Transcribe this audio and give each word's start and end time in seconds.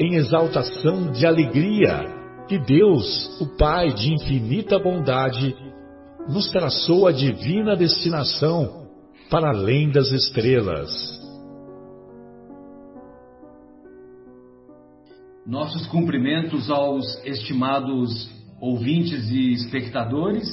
em 0.00 0.14
exaltação 0.14 1.12
de 1.12 1.26
alegria 1.26 2.18
que 2.48 2.58
Deus, 2.58 3.38
o 3.38 3.46
Pai 3.58 3.92
de 3.92 4.14
infinita 4.14 4.78
bondade, 4.78 5.54
nos 6.26 6.50
traçou 6.50 7.06
a 7.06 7.12
divina 7.12 7.76
destinação 7.76 8.88
para 9.30 9.50
além 9.50 9.90
das 9.90 10.10
estrelas. 10.10 10.90
Nossos 15.46 15.86
cumprimentos 15.88 16.70
aos 16.70 17.04
estimados 17.24 18.30
ouvintes 18.58 19.30
e 19.30 19.52
espectadores. 19.52 20.48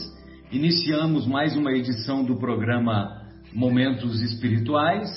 Iniciamos 0.51 1.25
mais 1.25 1.55
uma 1.55 1.71
edição 1.71 2.23
do 2.23 2.37
programa 2.37 3.21
Momentos 3.53 4.21
Espirituais. 4.21 5.09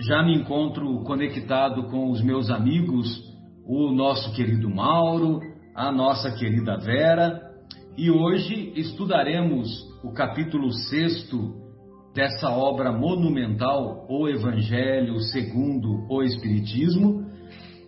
Já 0.00 0.22
me 0.22 0.34
encontro 0.34 1.02
conectado 1.04 1.84
com 1.84 2.10
os 2.10 2.22
meus 2.22 2.50
amigos 2.50 3.23
o 3.66 3.90
nosso 3.90 4.32
querido 4.34 4.68
Mauro, 4.68 5.40
a 5.74 5.90
nossa 5.90 6.30
querida 6.32 6.76
Vera, 6.76 7.40
e 7.96 8.10
hoje 8.10 8.72
estudaremos 8.76 9.68
o 10.02 10.12
capítulo 10.12 10.70
6 10.70 11.30
dessa 12.14 12.50
obra 12.50 12.92
monumental, 12.92 14.06
O 14.08 14.28
Evangelho 14.28 15.18
segundo 15.20 16.06
o 16.10 16.22
Espiritismo, 16.22 17.24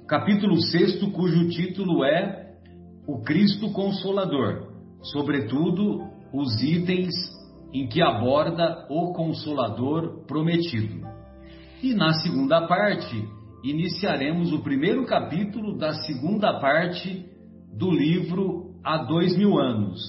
capítulo 0.09 0.61
6, 0.61 1.03
cujo 1.13 1.49
título 1.51 2.05
é 2.05 2.55
O 3.07 3.23
Cristo 3.23 3.71
Consolador, 3.73 4.73
sobretudo 5.03 6.09
os 6.33 6.63
itens 6.63 7.13
em 7.73 7.87
que 7.87 8.01
aborda 8.01 8.87
o 8.89 9.13
Consolador 9.13 10.25
prometido. 10.27 11.07
E 11.83 11.93
na 11.93 12.13
segunda 12.15 12.67
parte, 12.67 13.29
iniciaremos 13.71 14.53
o 14.53 14.63
primeiro 14.63 15.05
capítulo 15.07 15.77
da 15.77 15.93
segunda 16.05 16.61
parte 16.61 17.27
do 17.73 17.91
livro 17.91 18.77
Há 18.85 18.99
Dois 18.99 19.37
Mil 19.37 19.59
Anos. 19.59 20.01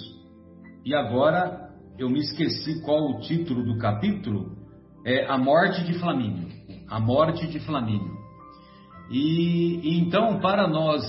E 0.85 0.93
agora 0.93 1.71
eu 1.97 2.09
me 2.09 2.19
esqueci 2.19 2.81
qual 2.83 3.09
o 3.09 3.19
título 3.21 3.63
do 3.63 3.77
capítulo. 3.77 4.55
É 5.05 5.25
A 5.25 5.37
Morte 5.37 5.83
de 5.85 5.93
Flamínio. 5.97 6.47
A 6.87 6.99
Morte 6.99 7.47
de 7.47 7.59
Flamínio. 7.61 8.15
E, 9.09 9.79
e 9.83 9.99
então, 9.99 10.39
para 10.39 10.67
nós 10.67 11.03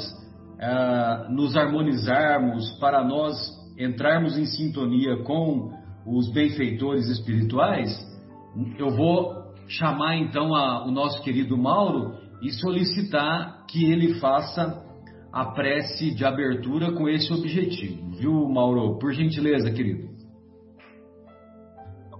uh, 0.54 1.32
nos 1.32 1.56
harmonizarmos, 1.56 2.70
para 2.78 3.04
nós 3.04 3.36
entrarmos 3.78 4.38
em 4.38 4.46
sintonia 4.46 5.22
com 5.24 5.72
os 6.06 6.32
benfeitores 6.32 7.08
espirituais, 7.08 7.90
eu 8.78 8.90
vou 8.90 9.52
chamar 9.68 10.16
então 10.16 10.54
a, 10.54 10.86
o 10.86 10.90
nosso 10.90 11.22
querido 11.22 11.56
Mauro 11.56 12.27
e 12.40 12.50
solicitar 12.52 13.66
que 13.66 13.84
ele 13.90 14.14
faça 14.20 14.84
a 15.32 15.46
prece 15.46 16.14
de 16.14 16.24
abertura 16.24 16.92
com 16.92 17.08
esse 17.08 17.32
objetivo, 17.32 18.10
viu, 18.16 18.48
Mauro? 18.48 18.98
Por 18.98 19.12
gentileza, 19.12 19.70
querido. 19.70 20.08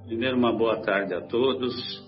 Primeiro, 0.07 0.37
uma 0.37 0.57
boa 0.57 0.81
tarde 0.83 1.15
a 1.15 1.21
todos. 1.21 2.07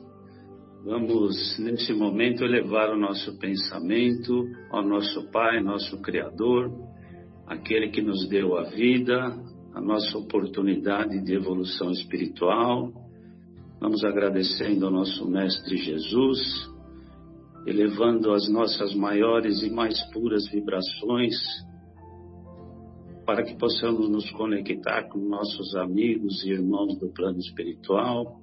Vamos, 0.84 1.59
nesse 1.59 1.93
momento, 1.93 2.44
elevar 2.44 2.91
o 2.91 2.98
nosso 2.98 3.38
pensamento 3.38 4.47
ao 4.71 4.82
nosso 4.82 5.31
Pai, 5.31 5.60
nosso 5.62 6.00
Criador, 6.00 6.72
aquele 7.47 7.91
que 7.91 8.00
nos 8.00 8.28
deu 8.28 8.56
a 8.56 8.65
vida, 8.65 9.37
a 9.75 9.81
nossa 9.81 10.16
oportunidade 10.16 11.22
de 11.22 11.34
evolução 11.34 11.91
espiritual. 11.91 12.91
Vamos 13.78 14.03
agradecendo 14.04 14.87
ao 14.87 14.92
nosso 14.92 15.28
Mestre 15.28 15.77
Jesus 15.77 16.71
elevando 17.66 18.32
as 18.32 18.48
nossas 18.48 18.94
maiores 18.94 19.62
e 19.62 19.71
mais 19.71 20.00
puras 20.12 20.48
vibrações, 20.48 21.34
para 23.26 23.44
que 23.44 23.56
possamos 23.56 24.09
nos 24.09 24.31
conectar 24.32 25.09
com 25.09 25.19
nossos 25.19 25.75
amigos 25.76 26.43
e 26.44 26.50
irmãos 26.50 26.98
do 26.98 27.12
plano 27.12 27.38
espiritual, 27.38 28.41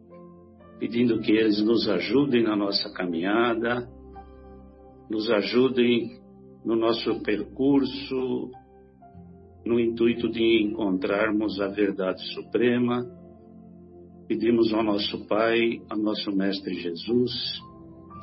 pedindo 0.80 1.20
que 1.20 1.32
eles 1.32 1.62
nos 1.64 1.90
ajudem 1.90 2.44
na 2.44 2.56
nossa 2.56 2.92
caminhada, 2.94 3.90
nos 5.10 5.30
ajudem 5.32 6.22
no 6.64 6.76
nosso 6.76 7.22
percurso, 7.22 8.52
no 9.66 9.80
intuito 9.80 10.30
de 10.30 10.64
encontrarmos 10.64 11.60
a 11.60 11.68
verdade 11.68 12.22
suprema. 12.34 13.06
Pedimos 14.28 14.74
ao 14.74 14.84
nosso 14.84 15.26
Pai, 15.28 15.82
ao 15.90 15.98
nosso 15.98 16.32
Mestre 16.36 16.74
Jesus, 16.76 17.32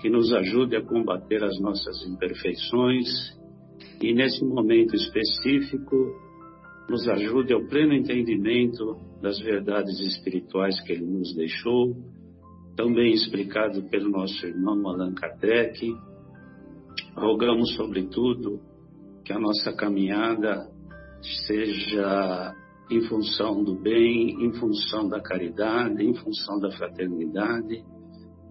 que 0.05 0.11
nos 0.11 0.31
ajude 0.35 0.77
a 0.77 0.85
combater 0.85 1.43
as 1.43 1.59
nossas 1.61 2.07
imperfeições 2.07 3.09
e, 4.03 4.13
nesse 4.13 4.45
momento 4.45 4.95
específico, 4.95 5.97
nos 6.91 7.09
ajude 7.09 7.55
ao 7.55 7.65
pleno 7.69 7.95
entendimento 7.95 8.99
das 9.23 9.41
verdades 9.41 9.99
espirituais 10.01 10.79
que 10.83 10.93
ele 10.93 11.07
nos 11.07 11.35
deixou, 11.35 11.97
também 12.77 13.15
explicado 13.15 13.83
pelo 13.89 14.11
nosso 14.11 14.47
irmão 14.47 14.87
Allan 14.87 15.15
Kardec. 15.15 15.91
Rogamos, 17.17 17.75
sobretudo, 17.75 18.61
que 19.25 19.33
a 19.33 19.39
nossa 19.39 19.73
caminhada 19.73 20.69
seja 21.47 22.55
em 22.91 23.01
função 23.09 23.65
do 23.65 23.75
bem, 23.75 24.45
em 24.45 24.53
função 24.53 25.09
da 25.09 25.23
caridade, 25.23 26.05
em 26.05 26.13
função 26.15 26.61
da 26.61 26.71
fraternidade 26.73 27.83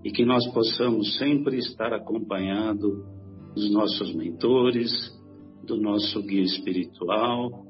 e 0.03 0.11
que 0.11 0.25
nós 0.25 0.45
possamos 0.51 1.17
sempre 1.17 1.57
estar 1.57 1.93
acompanhado 1.93 3.05
dos 3.55 3.71
nossos 3.71 4.13
mentores, 4.13 4.91
do 5.65 5.77
nosso 5.77 6.21
guia 6.23 6.41
espiritual. 6.41 7.65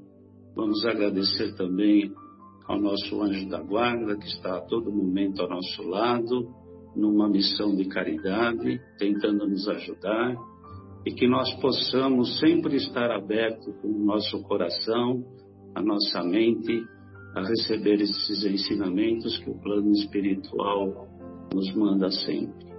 Vamos 0.56 0.86
agradecer 0.86 1.56
também 1.56 2.12
ao 2.68 2.80
nosso 2.80 3.22
anjo 3.22 3.48
da 3.50 3.62
guarda, 3.62 4.18
que 4.18 4.28
está 4.28 4.58
a 4.58 4.62
todo 4.62 4.92
momento 4.92 5.42
ao 5.42 5.50
nosso 5.50 5.84
lado, 5.84 6.50
numa 6.96 7.30
missão 7.30 7.76
de 7.76 7.86
caridade, 7.86 8.80
tentando 8.98 9.48
nos 9.48 9.68
ajudar, 9.68 10.36
e 11.06 11.12
que 11.12 11.28
nós 11.28 11.54
possamos 11.56 12.40
sempre 12.40 12.78
estar 12.78 13.12
aberto 13.12 13.74
com 13.82 13.90
o 13.90 14.06
nosso 14.06 14.42
coração, 14.44 15.24
a 15.76 15.82
nossa 15.82 16.24
mente, 16.24 16.82
a 17.36 17.42
receber 17.42 18.00
esses 18.00 18.44
ensinamentos 18.46 19.38
que 19.40 19.50
o 19.50 19.60
plano 19.60 19.92
espiritual 19.92 21.13
nos 21.52 21.74
manda 21.76 22.12
sempre. 22.12 22.74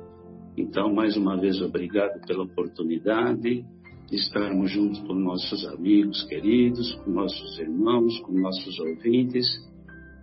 Então, 0.56 0.92
mais 0.92 1.16
uma 1.16 1.36
vez, 1.36 1.60
obrigado 1.60 2.24
pela 2.26 2.44
oportunidade 2.44 3.64
de 4.08 4.16
estarmos 4.16 4.70
juntos 4.70 5.00
com 5.00 5.14
nossos 5.14 5.66
amigos 5.66 6.22
queridos, 6.24 6.94
com 6.96 7.10
nossos 7.10 7.58
irmãos, 7.58 8.18
com 8.20 8.32
nossos 8.32 8.78
ouvintes, 8.78 9.46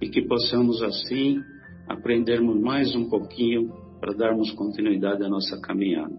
e 0.02 0.10
que 0.10 0.22
possamos 0.22 0.82
assim 0.82 1.42
aprendermos 1.88 2.60
mais 2.62 2.96
um 2.96 3.10
pouquinho 3.10 3.72
para 4.00 4.14
darmos 4.14 4.52
continuidade 4.54 5.24
à 5.24 5.30
nossa 5.30 5.60
caminhada. 5.62 6.16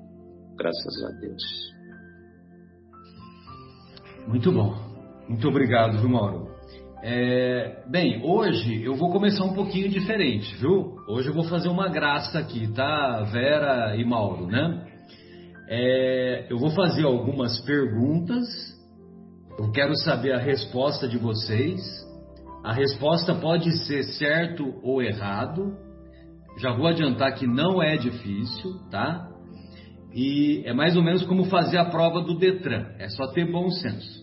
Graças 0.57 1.05
a 1.05 1.21
Deus. 1.21 1.43
Muito 4.29 4.53
bom. 4.53 4.75
Muito 5.29 5.49
obrigado, 5.49 5.99
viu, 5.99 6.09
Mauro? 6.09 6.52
É, 7.05 7.83
bem, 7.89 8.23
hoje 8.25 8.85
eu 8.85 8.95
vou 8.95 9.11
começar 9.11 9.45
um 9.45 9.55
pouquinho 9.55 9.89
diferente, 9.89 10.55
viu? 10.61 10.95
Hoje 11.09 11.29
eu 11.29 11.35
vou 11.35 11.43
fazer 11.43 11.69
uma 11.69 11.89
graça 11.89 12.39
aqui, 12.39 12.73
tá, 12.73 13.23
Vera 13.25 13.97
e 13.97 14.05
Mauro, 14.05 14.47
né? 14.47 14.87
É, 15.69 16.47
eu 16.49 16.59
vou 16.59 16.71
fazer 16.71 17.05
algumas 17.05 17.59
perguntas 17.61 18.47
Eu 19.59 19.73
quero 19.73 19.97
saber 19.97 20.33
a 20.33 20.39
resposta 20.39 21.09
de 21.09 21.19
vocês. 21.19 21.81
A 22.65 22.73
resposta 22.73 23.35
pode 23.35 23.71
ser 23.85 24.05
certo 24.05 24.73
ou 24.83 25.03
errado. 25.03 25.77
Já 26.59 26.73
vou 26.73 26.87
adiantar 26.87 27.35
que 27.35 27.47
não 27.47 27.83
é 27.83 27.97
difícil, 27.97 28.79
tá? 28.91 29.29
E 30.15 30.63
é 30.65 30.73
mais 30.73 30.97
ou 30.97 31.03
menos 31.03 31.25
como 31.25 31.47
fazer 31.47 31.79
a 31.79 31.85
prova 31.87 32.23
do 32.23 32.39
Detran. 32.39 32.87
É 32.99 33.09
só 33.09 33.27
ter 33.29 33.51
bom 33.51 33.69
senso. 33.71 34.22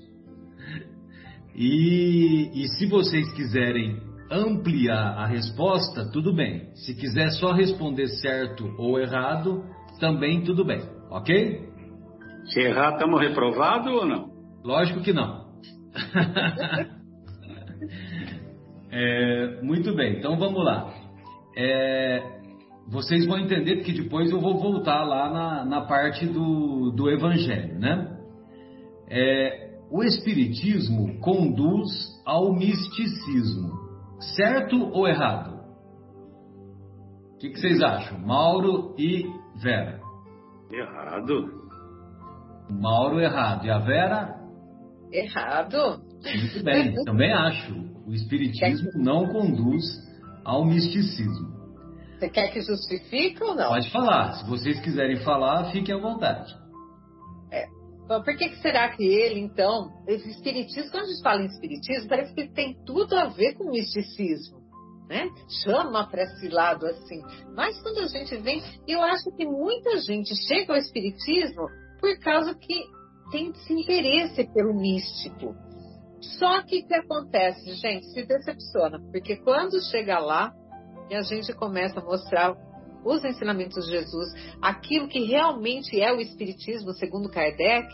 E, 1.55 2.51
e 2.53 2.67
se 2.69 2.85
vocês 2.87 3.31
quiserem 3.33 3.97
ampliar 4.31 5.17
a 5.17 5.25
resposta, 5.25 6.09
tudo 6.11 6.33
bem. 6.33 6.69
Se 6.75 6.93
quiser 6.95 7.31
só 7.31 7.51
responder 7.51 8.07
certo 8.07 8.73
ou 8.77 8.99
errado, 8.99 9.63
também 9.99 10.43
tudo 10.43 10.63
bem, 10.63 10.81
ok? 11.09 11.67
Se 12.45 12.61
errar, 12.61 12.93
estamos 12.93 13.19
reprovados 13.19 13.91
ou 13.91 14.05
não? 14.05 14.29
Lógico 14.63 15.01
que 15.01 15.11
não. 15.13 15.49
é, 18.91 19.61
muito 19.61 19.93
bem, 19.95 20.17
então 20.17 20.37
vamos 20.37 20.63
lá. 20.63 20.93
É, 21.57 22.23
vocês 22.87 23.25
vão 23.25 23.39
entender 23.39 23.83
que 23.83 23.91
depois 23.91 24.31
eu 24.31 24.39
vou 24.39 24.59
voltar 24.59 25.03
lá 25.03 25.31
na, 25.31 25.65
na 25.65 25.81
parte 25.81 26.25
do, 26.25 26.91
do 26.91 27.09
Evangelho, 27.09 27.79
né? 27.79 28.17
É, 29.09 29.68
o 29.91 30.03
Espiritismo 30.03 31.19
conduz 31.19 31.89
ao 32.25 32.53
misticismo, 32.53 33.71
certo 34.35 34.89
ou 34.91 35.07
errado? 35.07 35.59
O 37.33 37.37
que, 37.39 37.49
que 37.49 37.59
vocês 37.59 37.81
acham, 37.81 38.19
Mauro 38.19 38.95
e 38.97 39.25
Vera? 39.61 39.99
Errado. 40.71 41.59
Mauro 42.69 43.19
errado. 43.19 43.65
E 43.65 43.71
a 43.71 43.79
Vera? 43.79 44.35
Errado. 45.11 46.01
Muito 46.23 46.63
bem, 46.63 46.93
também 47.05 47.33
acho. 47.33 47.73
O 48.05 48.13
Espiritismo 48.13 48.89
não 48.95 49.27
conduz 49.27 49.83
ao 50.43 50.65
misticismo. 50.65 51.49
Você 52.19 52.29
quer 52.29 52.51
que 52.51 52.61
justifique 52.61 53.41
ou 53.41 53.55
não? 53.55 53.69
Pode 53.69 53.89
falar. 53.91 54.33
Se 54.33 54.45
vocês 54.47 54.79
quiserem 54.81 55.17
falar, 55.17 55.71
fiquem 55.71 55.95
à 55.95 55.97
vontade. 55.97 56.53
Bom, 58.09 58.23
por 58.23 58.35
que, 58.35 58.49
que 58.49 58.59
será 58.59 58.89
que 58.89 59.03
ele, 59.05 59.39
então, 59.39 59.91
esse 60.07 60.27
espiritismo, 60.31 60.89
quando 60.89 61.03
a 61.03 61.07
gente 61.09 61.21
fala 61.21 61.43
em 61.43 61.45
espiritismo, 61.45 62.09
parece 62.09 62.33
que 62.33 62.49
tem 62.49 62.75
tudo 62.83 63.15
a 63.15 63.25
ver 63.25 63.53
com 63.53 63.69
misticismo. 63.69 64.57
Né? 65.07 65.29
Chama 65.63 66.09
para 66.09 66.23
esse 66.23 66.47
lado 66.47 66.87
assim. 66.87 67.21
Mas 67.55 67.79
quando 67.83 67.99
a 67.99 68.07
gente 68.07 68.35
vem, 68.37 68.63
eu 68.87 68.99
acho 69.03 69.29
que 69.37 69.45
muita 69.45 69.99
gente 69.99 70.35
chega 70.47 70.73
ao 70.73 70.79
espiritismo 70.79 71.67
por 71.99 72.19
causa 72.19 72.55
que 72.55 72.83
tem 73.31 73.51
esse 73.51 73.73
interesse 73.73 74.43
pelo 74.55 74.73
místico. 74.73 75.53
Só 76.39 76.63
que 76.63 76.79
o 76.79 76.87
que 76.87 76.95
acontece, 76.95 77.75
gente, 77.75 78.07
se 78.07 78.25
decepciona, 78.25 78.99
porque 79.11 79.37
quando 79.37 79.79
chega 79.91 80.17
lá 80.17 80.51
e 81.11 81.15
a 81.15 81.21
gente 81.21 81.53
começa 81.53 81.99
a 81.99 82.03
mostrar 82.03 82.55
os 83.03 83.23
ensinamentos 83.23 83.85
de 83.85 83.91
Jesus, 83.91 84.27
aquilo 84.61 85.07
que 85.07 85.23
realmente 85.25 85.99
é 85.99 86.11
o 86.11 86.19
Espiritismo, 86.19 86.93
segundo 86.93 87.29
Kardec, 87.29 87.93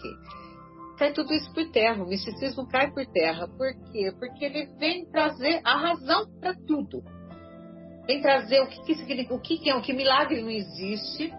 cai 0.98 1.14
tudo 1.14 1.34
isso 1.34 1.52
por 1.54 1.70
terra. 1.72 2.04
O 2.04 2.08
misticismo 2.08 2.68
cai 2.68 2.92
por 2.92 3.06
terra. 3.06 3.48
Por 3.48 3.74
quê? 3.92 4.12
Porque 4.18 4.46
ele 4.46 4.66
vem 4.78 5.06
trazer 5.06 5.62
a 5.64 5.78
razão 5.78 6.26
para 6.40 6.54
tudo. 6.68 7.04
Vem 8.08 8.22
trazer 8.22 8.62
o 8.62 8.68
que, 8.68 8.82
que 8.84 8.96
significa, 8.96 9.34
o 9.34 9.40
que, 9.40 9.58
que 9.58 9.70
é, 9.70 9.76
o 9.76 9.82
que 9.82 9.94
milagre 9.94 10.42
não 10.42 10.50
existe. 10.50 11.34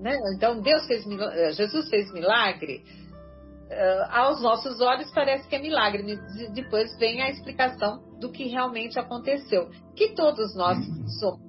Né? 0.00 0.16
Então 0.34 0.60
Deus 0.60 0.86
fez 0.86 1.04
Jesus 1.56 1.88
fez 1.88 2.12
milagre 2.12 2.84
uh, 3.70 4.10
aos 4.10 4.40
nossos 4.40 4.80
olhos 4.80 5.10
parece 5.12 5.48
que 5.48 5.56
é 5.56 5.58
milagre, 5.58 6.18
depois 6.54 6.96
vem 6.98 7.20
a 7.20 7.30
explicação 7.30 8.00
do 8.20 8.30
que 8.30 8.48
realmente 8.48 8.98
aconteceu. 8.98 9.68
Que 9.94 10.14
todos 10.14 10.54
nós 10.56 10.78
somos, 11.18 11.45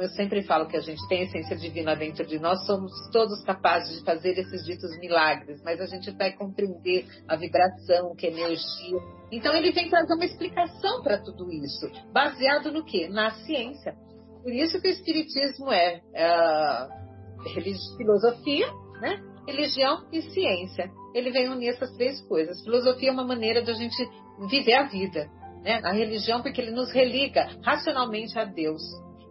eu 0.00 0.08
sempre 0.10 0.42
falo 0.42 0.66
que 0.66 0.76
a 0.76 0.80
gente 0.80 1.06
tem 1.08 1.20
a 1.20 1.24
essência 1.24 1.56
divina 1.56 1.94
dentro 1.94 2.26
de 2.26 2.38
nós, 2.38 2.64
somos 2.66 2.92
todos 3.12 3.42
capazes 3.44 3.98
de 3.98 4.04
fazer 4.04 4.38
esses 4.38 4.64
ditos 4.64 4.98
milagres, 4.98 5.60
mas 5.64 5.80
a 5.80 5.86
gente 5.86 6.10
vai 6.12 6.32
compreender 6.32 7.06
a 7.28 7.36
vibração, 7.36 8.14
que 8.16 8.26
é 8.26 8.30
energia. 8.30 8.98
Então 9.32 9.54
ele 9.54 9.72
vem 9.72 9.88
trazer 9.88 10.14
uma 10.14 10.24
explicação 10.24 11.02
para 11.02 11.18
tudo 11.18 11.50
isso, 11.52 11.90
baseado 12.12 12.72
no 12.72 12.84
que? 12.84 13.08
Na 13.08 13.30
ciência. 13.30 13.94
Por 14.42 14.52
isso 14.52 14.80
que 14.80 14.88
o 14.88 14.90
Espiritismo 14.90 15.70
é 15.70 16.00
uh, 16.00 17.96
filosofia, 17.96 18.66
né? 19.00 19.22
religião 19.46 20.04
e 20.12 20.22
ciência. 20.22 20.90
Ele 21.14 21.30
vem 21.30 21.48
unir 21.48 21.70
essas 21.70 21.94
três 21.96 22.20
coisas. 22.22 22.62
Filosofia 22.62 23.10
é 23.10 23.12
uma 23.12 23.26
maneira 23.26 23.62
de 23.62 23.70
a 23.70 23.74
gente 23.74 23.96
viver 24.48 24.74
a 24.74 24.84
vida. 24.84 25.28
Né? 25.62 25.80
A 25.84 25.92
religião, 25.92 26.42
porque 26.42 26.60
ele 26.60 26.70
nos 26.70 26.90
religa 26.92 27.48
racionalmente 27.62 28.38
a 28.38 28.44
Deus. 28.44 28.82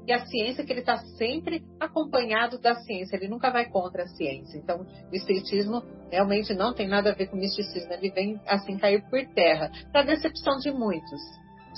E 0.10 0.12
a 0.12 0.26
ciência, 0.26 0.66
que 0.66 0.74
ele 0.74 0.80
está 0.80 0.98
sempre 1.20 1.64
acompanhado 1.80 2.58
da 2.58 2.74
ciência, 2.74 3.16
ele 3.16 3.28
nunca 3.28 3.52
vai 3.52 3.70
contra 3.70 4.06
a 4.06 4.08
ciência. 4.08 4.58
Então, 4.58 4.82
o 4.82 5.16
Espiritismo 5.16 5.84
realmente 6.10 6.52
não 6.56 6.74
tem 6.74 6.88
nada 6.88 7.12
a 7.12 7.14
ver 7.14 7.28
com 7.28 7.38
o 7.38 7.40
misticismo, 7.40 7.94
ele 7.94 8.10
vem 8.10 8.42
assim 8.48 8.76
cair 8.80 9.08
por 9.08 9.24
terra, 9.36 9.70
para 9.92 10.02
decepção 10.02 10.58
de 10.58 10.72
muitos, 10.72 11.22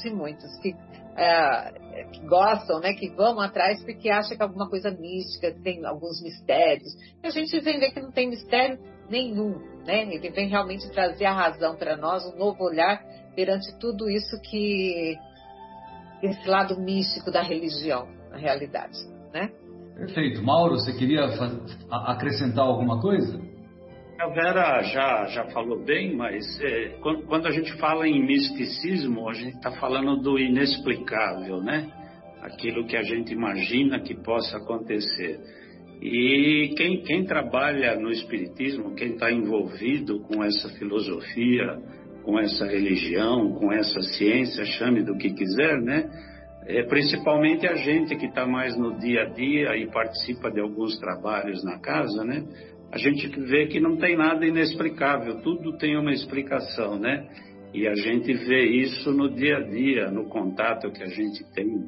de 0.02 0.10
muitos, 0.12 0.50
que 0.62 0.74
é, 1.18 2.06
que 2.14 2.26
gostam, 2.26 2.80
né, 2.80 2.94
que 2.94 3.10
vão 3.10 3.38
atrás 3.42 3.84
porque 3.84 4.10
acham 4.10 4.38
que 4.38 4.42
alguma 4.42 4.70
coisa 4.70 4.90
mística, 4.92 5.54
tem 5.62 5.86
alguns 5.86 6.24
mistérios. 6.24 6.94
E 7.22 7.28
a 7.28 7.32
gente 7.32 7.60
vem 7.60 7.82
ver 7.82 7.92
que 7.92 8.00
não 8.00 8.14
tem 8.14 8.30
mistério 8.30 8.80
nenhum, 9.10 9.60
né? 9.86 10.04
Ele 10.04 10.30
vem 10.30 10.48
realmente 10.48 10.90
trazer 10.92 11.26
a 11.26 11.34
razão 11.34 11.76
para 11.76 11.98
nós, 11.98 12.26
um 12.28 12.38
novo 12.38 12.64
olhar 12.64 13.04
perante 13.36 13.78
tudo 13.78 14.10
isso 14.10 14.40
que 14.40 15.18
esse 16.24 16.48
lado 16.48 16.80
místico 16.80 17.30
da 17.30 17.42
religião, 17.42 18.21
na 18.32 18.38
realidade, 18.38 18.98
né? 19.34 19.50
Perfeito. 19.96 20.42
Mauro, 20.42 20.76
você 20.76 20.94
queria 20.94 21.26
acrescentar 21.92 22.66
alguma 22.66 23.00
coisa? 23.00 23.40
A 24.20 24.28
Vera 24.28 24.82
já, 24.84 25.26
já 25.26 25.46
falou 25.46 25.84
bem, 25.84 26.16
mas 26.16 26.44
é, 26.62 26.98
quando, 27.02 27.24
quando, 27.26 27.48
a 27.48 27.52
gente 27.52 27.74
fala 27.78 28.08
em 28.08 28.24
misticismo, 28.24 29.28
a 29.28 29.34
gente 29.34 29.56
está 29.56 29.72
falando 29.72 30.22
do 30.22 30.40
inexplicável, 30.40 31.58
né? 31.58 31.92
Aquilo 32.42 32.86
que 32.86 32.96
a 32.96 33.04
gente 33.04 33.34
imagina 33.34 34.00
que 34.00 34.16
possa 34.16 34.58
acontecer. 34.58 35.40
E 36.02 36.74
quem, 36.78 37.02
quem 37.04 37.26
trabalha 37.26 37.96
no 38.00 38.10
Espiritismo, 38.10 38.96
quem 38.96 39.14
está 39.14 39.32
envolvido 39.32 40.20
com 40.22 40.44
essa 40.44 40.70
filosofia, 40.70 41.80
com 42.24 42.40
essa 42.40 42.66
religião, 42.66 43.54
com 43.54 43.72
essa 43.72 44.02
ciência, 44.02 44.66
chame 44.66 45.04
do 45.04 45.16
que 45.18 45.32
quiser, 45.32 45.80
né? 45.82 46.10
É, 46.68 46.84
principalmente 46.84 47.68
a 47.68 47.76
gente 47.76 48.16
que 48.16 48.28
está 48.28 48.46
mais 48.46 48.78
no 48.78 48.98
dia 49.00 49.24
a 49.24 49.26
dia 49.26 49.76
e 49.76 49.88
participa 49.88 50.52
de 50.52 50.60
alguns 50.60 50.98
trabalhos 51.00 51.64
na 51.64 51.80
casa, 51.80 52.24
né? 52.24 52.46
a 52.92 52.98
gente 52.98 53.28
vê 53.40 53.68
que 53.68 53.80
não 53.80 53.96
tem 53.96 54.18
nada 54.18 54.46
inexplicável, 54.46 55.42
tudo 55.42 55.78
tem 55.78 55.98
uma 55.98 56.12
explicação, 56.12 57.00
né? 57.00 57.26
E 57.74 57.88
a 57.88 57.96
gente 57.96 58.34
vê 58.34 58.66
isso 58.66 59.12
no 59.14 59.34
dia 59.34 59.58
a 59.58 59.62
dia, 59.62 60.12
no 60.12 60.26
contato 60.28 60.92
que 60.92 61.02
a 61.02 61.08
gente 61.08 61.42
tem 61.54 61.88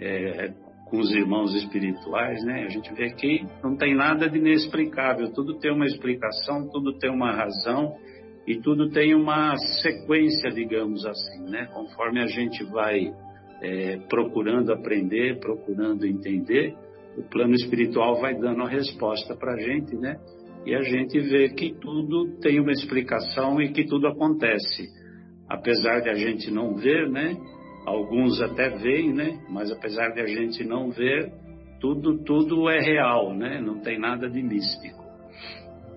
é, 0.00 0.52
com 0.86 0.98
os 0.98 1.14
irmãos 1.14 1.54
espirituais, 1.54 2.42
né? 2.44 2.64
A 2.64 2.68
gente 2.68 2.92
vê 2.94 3.10
que 3.10 3.46
não 3.62 3.76
tem 3.76 3.94
nada 3.94 4.28
de 4.28 4.38
inexplicável, 4.38 5.32
tudo 5.32 5.56
tem 5.60 5.72
uma 5.72 5.86
explicação, 5.86 6.68
tudo 6.68 6.98
tem 6.98 7.10
uma 7.10 7.30
razão 7.30 7.94
e 8.44 8.58
tudo 8.58 8.90
tem 8.90 9.14
uma 9.14 9.56
sequência, 9.80 10.50
digamos 10.50 11.06
assim, 11.06 11.44
né? 11.48 11.68
Conforme 11.72 12.20
a 12.20 12.26
gente 12.26 12.64
vai 12.64 13.12
é, 13.62 13.98
procurando 14.08 14.72
aprender, 14.72 15.38
procurando 15.38 16.06
entender, 16.06 16.74
o 17.16 17.22
plano 17.22 17.54
espiritual 17.54 18.20
vai 18.20 18.34
dando 18.34 18.62
a 18.62 18.68
resposta 18.68 19.36
para 19.36 19.54
a 19.54 19.58
gente, 19.58 19.96
né? 19.96 20.16
e 20.64 20.74
a 20.74 20.82
gente 20.82 21.18
vê 21.18 21.48
que 21.50 21.74
tudo 21.80 22.38
tem 22.40 22.60
uma 22.60 22.72
explicação 22.72 23.60
e 23.60 23.72
que 23.72 23.84
tudo 23.84 24.06
acontece. 24.06 24.88
Apesar 25.48 26.00
de 26.00 26.10
a 26.10 26.14
gente 26.14 26.50
não 26.50 26.74
ver, 26.74 27.08
né? 27.10 27.36
Alguns 27.86 28.40
até 28.40 28.68
veem, 28.68 29.12
né? 29.12 29.40
Mas 29.48 29.70
apesar 29.72 30.10
de 30.10 30.20
a 30.20 30.26
gente 30.26 30.62
não 30.64 30.90
ver, 30.90 31.32
tudo 31.80 32.22
tudo 32.24 32.68
é 32.68 32.78
real, 32.78 33.34
né? 33.34 33.60
Não 33.60 33.80
tem 33.80 33.98
nada 33.98 34.28
de 34.28 34.42
místico. 34.42 35.00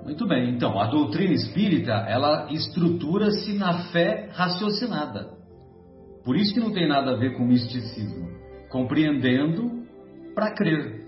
Muito 0.04 0.26
bem. 0.28 0.56
Então, 0.56 0.80
a 0.80 0.88
doutrina 0.88 1.34
espírita, 1.34 1.92
ela 1.92 2.52
estrutura-se 2.52 3.58
na 3.58 3.92
fé 3.92 4.30
raciocinada. 4.32 5.43
Por 6.24 6.38
isso 6.38 6.54
que 6.54 6.60
não 6.60 6.72
tem 6.72 6.88
nada 6.88 7.12
a 7.12 7.16
ver 7.16 7.36
com 7.36 7.46
misticismo. 7.46 8.30
Compreendendo 8.70 9.84
para 10.34 10.52
crer. 10.52 11.04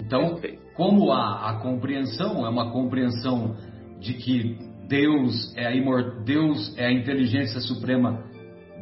Então, 0.00 0.40
como 0.74 1.12
a, 1.12 1.50
a 1.50 1.60
compreensão 1.60 2.44
é 2.46 2.48
uma 2.48 2.70
compreensão 2.70 3.56
de 4.00 4.14
que 4.14 4.58
Deus 4.88 5.54
é, 5.56 5.66
a 5.66 5.74
imor, 5.74 6.22
Deus 6.24 6.76
é 6.76 6.86
a 6.86 6.92
inteligência 6.92 7.60
suprema 7.60 8.22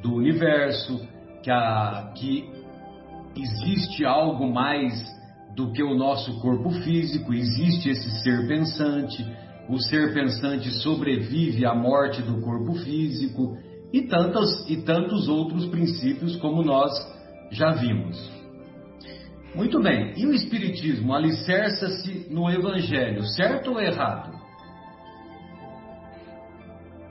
do 0.02 0.14
universo, 0.14 1.00
que, 1.42 1.50
a, 1.50 2.12
que 2.16 2.48
existe 3.36 4.04
algo 4.04 4.52
mais 4.52 4.92
do 5.54 5.70
que 5.72 5.82
o 5.82 5.94
nosso 5.94 6.40
corpo 6.40 6.70
físico, 6.82 7.32
existe 7.32 7.90
esse 7.90 8.22
ser 8.22 8.48
pensante, 8.48 9.24
o 9.68 9.78
ser 9.78 10.12
pensante 10.12 10.70
sobrevive 10.82 11.64
à 11.64 11.74
morte 11.74 12.22
do 12.22 12.40
corpo 12.40 12.74
físico 12.74 13.56
e, 13.92 14.02
tantos 14.02 14.68
e 14.68 14.78
tantos 14.78 15.28
outros 15.28 15.66
princípios 15.66 16.36
como 16.36 16.62
nós 16.62 16.90
já 17.50 17.72
vimos. 17.72 18.30
Muito 19.54 19.82
bem, 19.82 20.14
e 20.16 20.26
o 20.26 20.32
Espiritismo 20.32 21.12
alicerça-se 21.12 22.26
no 22.30 22.50
Evangelho, 22.50 23.22
certo 23.24 23.72
ou 23.72 23.80
errado? 23.80 24.32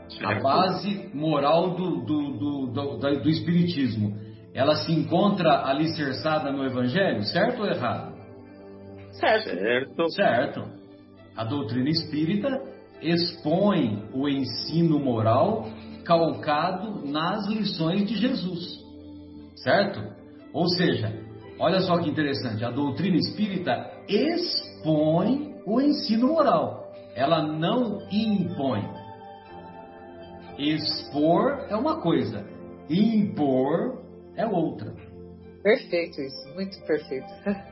Certo. 0.10 0.26
A 0.26 0.40
base 0.42 1.10
moral 1.14 1.76
do, 1.76 2.04
do, 2.04 2.32
do, 2.38 2.68
do, 2.68 2.98
do 2.98 3.30
Espiritismo, 3.30 4.18
ela 4.54 4.76
se 4.76 4.92
encontra 4.92 5.66
alicerçada 5.66 6.52
no 6.52 6.66
Evangelho, 6.66 7.24
certo 7.24 7.62
ou 7.62 7.70
errado? 7.70 8.12
Certo. 9.12 9.50
Certo. 9.50 10.10
Certo. 10.10 10.64
A 11.36 11.44
doutrina 11.44 11.90
espírita 11.90 12.50
expõe 13.02 14.10
o 14.14 14.28
ensino 14.28 15.00
moral 15.00 15.68
calcado 16.04 17.06
nas 17.06 17.48
lições 17.48 18.08
de 18.08 18.16
Jesus. 18.16 18.80
Certo? 19.56 20.02
Ou 20.54 20.68
seja, 20.70 21.14
olha 21.60 21.82
só 21.82 22.00
que 22.00 22.10
interessante, 22.10 22.64
a 22.64 22.72
doutrina 22.72 23.18
espírita 23.18 23.92
expõe 24.08 25.56
o 25.66 25.80
ensino 25.80 26.28
moral. 26.28 26.92
Ela 27.16 27.44
não 27.44 28.00
impõe. 28.12 28.88
Expor 30.58 31.68
é 31.70 31.76
uma 31.76 32.02
coisa, 32.02 32.46
impor 32.90 34.02
é 34.36 34.46
outra. 34.46 34.94
Perfeito 35.64 36.22
isso, 36.22 36.54
muito 36.56 36.80
perfeito. 36.86 37.28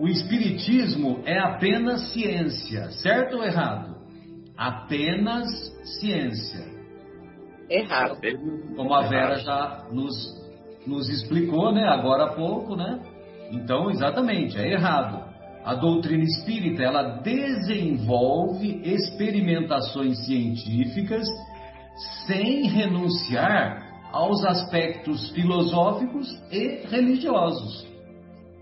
O 0.00 0.08
Espiritismo 0.08 1.22
é 1.24 1.38
apenas 1.38 2.12
ciência, 2.12 2.90
certo 2.90 3.36
ou 3.36 3.44
errado? 3.44 3.94
Apenas 4.56 5.46
ciência. 6.00 6.64
Errado. 7.72 8.18
Como 8.76 8.92
a 8.92 9.02
Vera 9.08 9.38
já 9.38 9.86
nos, 9.90 10.14
nos 10.86 11.08
explicou, 11.08 11.72
né? 11.72 11.88
Agora 11.88 12.24
há 12.24 12.34
pouco, 12.34 12.76
né? 12.76 13.00
Então, 13.50 13.90
exatamente, 13.90 14.58
é 14.58 14.72
errado. 14.72 15.30
A 15.64 15.74
doutrina 15.74 16.24
espírita, 16.24 16.82
ela 16.82 17.20
desenvolve 17.20 18.82
experimentações 18.84 20.18
científicas 20.26 21.26
sem 22.26 22.66
renunciar 22.68 24.10
aos 24.10 24.44
aspectos 24.44 25.30
filosóficos 25.30 26.28
e 26.50 26.86
religiosos 26.88 27.86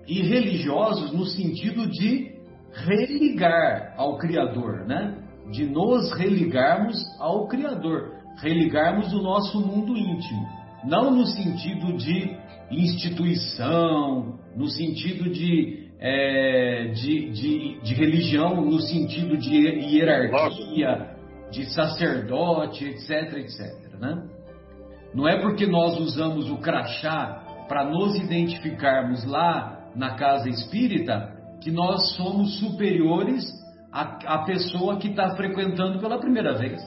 e 0.06 0.22
religiosos 0.22 1.12
no 1.12 1.24
sentido 1.24 1.86
de 1.88 2.32
religar 2.72 3.94
ao 3.96 4.18
Criador, 4.18 4.86
né? 4.86 5.16
De 5.50 5.64
nos 5.64 6.12
religarmos 6.12 6.96
ao 7.18 7.46
Criador, 7.46 8.09
religarmos 8.38 9.12
o 9.12 9.22
nosso 9.22 9.60
mundo 9.60 9.96
íntimo, 9.96 10.46
não 10.84 11.10
no 11.10 11.26
sentido 11.26 11.96
de 11.96 12.36
instituição, 12.70 14.38
no 14.56 14.68
sentido 14.68 15.28
de, 15.30 15.90
é, 15.98 16.92
de, 16.94 17.30
de, 17.30 17.80
de, 17.82 17.94
religião, 17.94 18.64
no 18.64 18.80
sentido 18.80 19.36
de 19.36 19.54
hierarquia, 19.54 21.16
de 21.50 21.66
sacerdote, 21.66 22.84
etc, 22.84 23.34
etc, 23.38 24.00
né? 24.00 24.22
Não 25.12 25.28
é 25.28 25.40
porque 25.40 25.66
nós 25.66 25.98
usamos 25.98 26.48
o 26.48 26.58
crachá 26.58 27.44
para 27.68 27.84
nos 27.84 28.16
identificarmos 28.16 29.24
lá 29.24 29.90
na 29.94 30.14
casa 30.14 30.48
espírita 30.48 31.36
que 31.60 31.70
nós 31.70 32.14
somos 32.14 32.58
superiores 32.58 33.44
à, 33.92 34.02
à 34.34 34.44
pessoa 34.44 34.98
que 34.98 35.08
está 35.08 35.34
frequentando 35.36 35.98
pela 35.98 36.18
primeira 36.18 36.56
vez, 36.56 36.80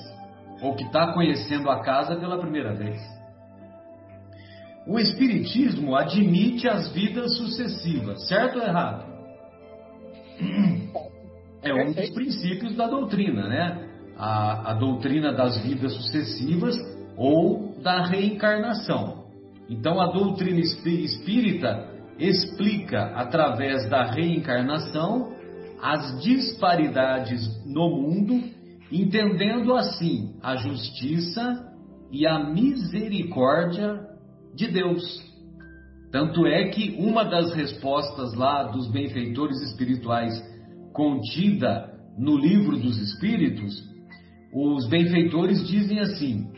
ou 0.64 0.76
que 0.76 0.86
está 0.86 1.14
conhecendo 1.14 1.70
a 1.70 1.82
casa 1.82 2.16
pela 2.16 2.40
primeira 2.40 2.74
vez. 2.74 3.00
O 4.88 4.98
Espiritismo 4.98 5.96
admite 5.96 6.68
as 6.68 6.92
vidas 6.92 7.38
sucessivas, 7.38 8.28
certo 8.28 8.60
ou 8.60 8.66
errado? 8.66 9.06
É 11.62 11.74
um 11.74 11.92
dos 11.94 12.10
princípios 12.10 12.76
da 12.76 12.88
doutrina, 12.88 13.48
né? 13.48 13.90
A, 14.18 14.72
a 14.72 14.74
doutrina 14.74 15.32
das 15.32 15.58
vidas 15.64 15.94
sucessivas 15.94 16.76
ou 17.16 17.76
da 17.82 18.06
reencarnação. 18.06 19.24
Então, 19.70 20.02
a 20.02 20.08
doutrina 20.12 20.60
espírita 20.60 21.90
explica 22.20 23.14
através 23.16 23.90
da 23.90 24.04
reencarnação 24.12 25.34
as 25.82 26.22
disparidades 26.22 27.64
no 27.66 27.90
mundo, 27.90 28.44
entendendo 28.94 29.74
assim 29.74 30.36
a 30.42 30.56
justiça 30.56 31.68
e 32.12 32.28
a 32.28 32.52
misericórdia 32.52 34.00
de 34.56 34.68
Deus. 34.68 35.04
Tanto 36.12 36.46
é 36.46 36.70
que 36.70 36.96
uma 37.00 37.24
das 37.24 37.54
respostas 37.54 38.36
lá 38.36 38.66
dos 38.66 38.88
benfeitores 38.92 39.60
espirituais 39.64 40.40
contida 40.94 41.92
no 42.16 42.38
livro 42.38 42.78
dos 42.78 43.00
Espíritos, 43.00 43.84
os 44.54 44.88
benfeitores 44.88 45.68
dizem 45.68 46.00
assim: 46.00 46.52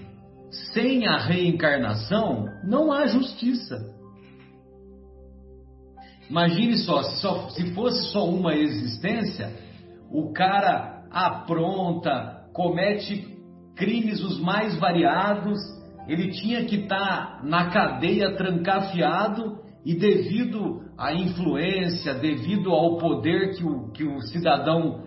sem 0.74 1.08
a 1.08 1.18
reencarnação 1.18 2.48
não 2.68 2.92
há 2.92 3.08
justiça. 3.08 3.96
Imagine 6.30 6.78
só 6.80 7.04
se, 7.52 7.74
fosse 7.74 8.12
só 8.12 8.28
uma 8.28 8.56
existência, 8.56 9.54
o 10.12 10.34
cara 10.34 10.95
apronta, 11.16 12.50
comete 12.54 13.26
crimes 13.74 14.22
os 14.22 14.38
mais 14.42 14.78
variados, 14.78 15.58
ele 16.10 16.30
tinha 16.32 16.66
que 16.66 16.76
estar 16.76 17.40
tá 17.40 17.42
na 17.42 17.70
cadeia 17.70 18.36
trancafiado 18.36 19.60
e 19.86 19.96
devido 19.96 20.82
à 20.98 21.14
influência, 21.14 22.14
devido 22.16 22.70
ao 22.72 22.98
poder 22.98 23.56
que 23.56 23.64
o, 23.64 23.92
que 23.92 24.04
o 24.04 24.20
cidadão 24.24 25.06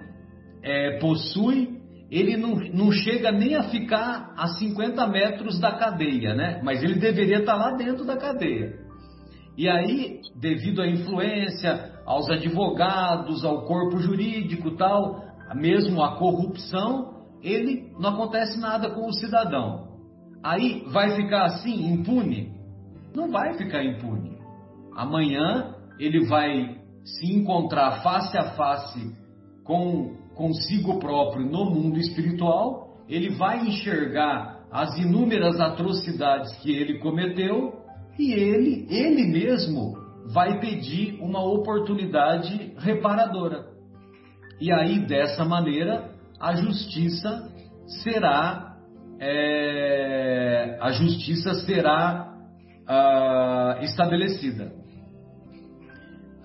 é, 0.62 0.98
possui, 0.98 1.76
ele 2.10 2.38
não, 2.38 2.54
não 2.72 2.90
chega 2.90 3.30
nem 3.30 3.54
a 3.54 3.64
ficar 3.64 4.32
a 4.34 4.46
50 4.46 5.06
metros 5.08 5.60
da 5.60 5.72
cadeia, 5.72 6.34
né? 6.34 6.60
Mas 6.64 6.82
ele 6.82 6.94
deveria 6.94 7.40
estar 7.40 7.52
tá 7.52 7.58
lá 7.58 7.76
dentro 7.76 8.06
da 8.06 8.16
cadeia. 8.16 8.72
E 9.58 9.68
aí, 9.68 10.20
devido 10.40 10.80
à 10.80 10.86
influência, 10.86 11.98
aos 12.06 12.30
advogados, 12.30 13.44
ao 13.44 13.66
corpo 13.66 13.98
jurídico 13.98 14.76
tal, 14.76 15.27
mesmo 15.54 16.02
a 16.02 16.16
corrupção, 16.16 17.14
ele 17.42 17.92
não 17.98 18.10
acontece 18.10 18.58
nada 18.60 18.90
com 18.90 19.06
o 19.06 19.12
cidadão. 19.12 19.88
Aí 20.42 20.84
vai 20.92 21.16
ficar 21.16 21.44
assim, 21.44 21.92
impune? 21.92 22.52
Não 23.14 23.30
vai 23.30 23.54
ficar 23.54 23.82
impune. 23.84 24.38
Amanhã 24.94 25.74
ele 25.98 26.26
vai 26.26 26.78
se 27.04 27.32
encontrar 27.32 28.02
face 28.02 28.36
a 28.36 28.50
face 28.52 29.16
com 29.64 30.16
consigo 30.34 30.98
próprio 30.98 31.44
no 31.44 31.64
mundo 31.64 31.98
espiritual, 31.98 32.96
ele 33.08 33.30
vai 33.30 33.66
enxergar 33.66 34.60
as 34.70 34.96
inúmeras 34.98 35.58
atrocidades 35.58 36.54
que 36.58 36.70
ele 36.70 36.98
cometeu 36.98 37.74
e 38.18 38.32
ele, 38.32 38.86
ele 38.88 39.24
mesmo, 39.26 39.96
vai 40.32 40.60
pedir 40.60 41.18
uma 41.20 41.42
oportunidade 41.42 42.74
reparadora. 42.78 43.77
E 44.60 44.72
aí, 44.72 45.06
dessa 45.06 45.44
maneira, 45.44 46.10
a 46.40 46.54
justiça 46.54 47.48
será 48.02 48.68
é, 49.20 50.78
a 50.80 50.92
justiça 50.92 51.54
será 51.66 52.32
ah, 52.86 53.78
estabelecida. 53.82 54.72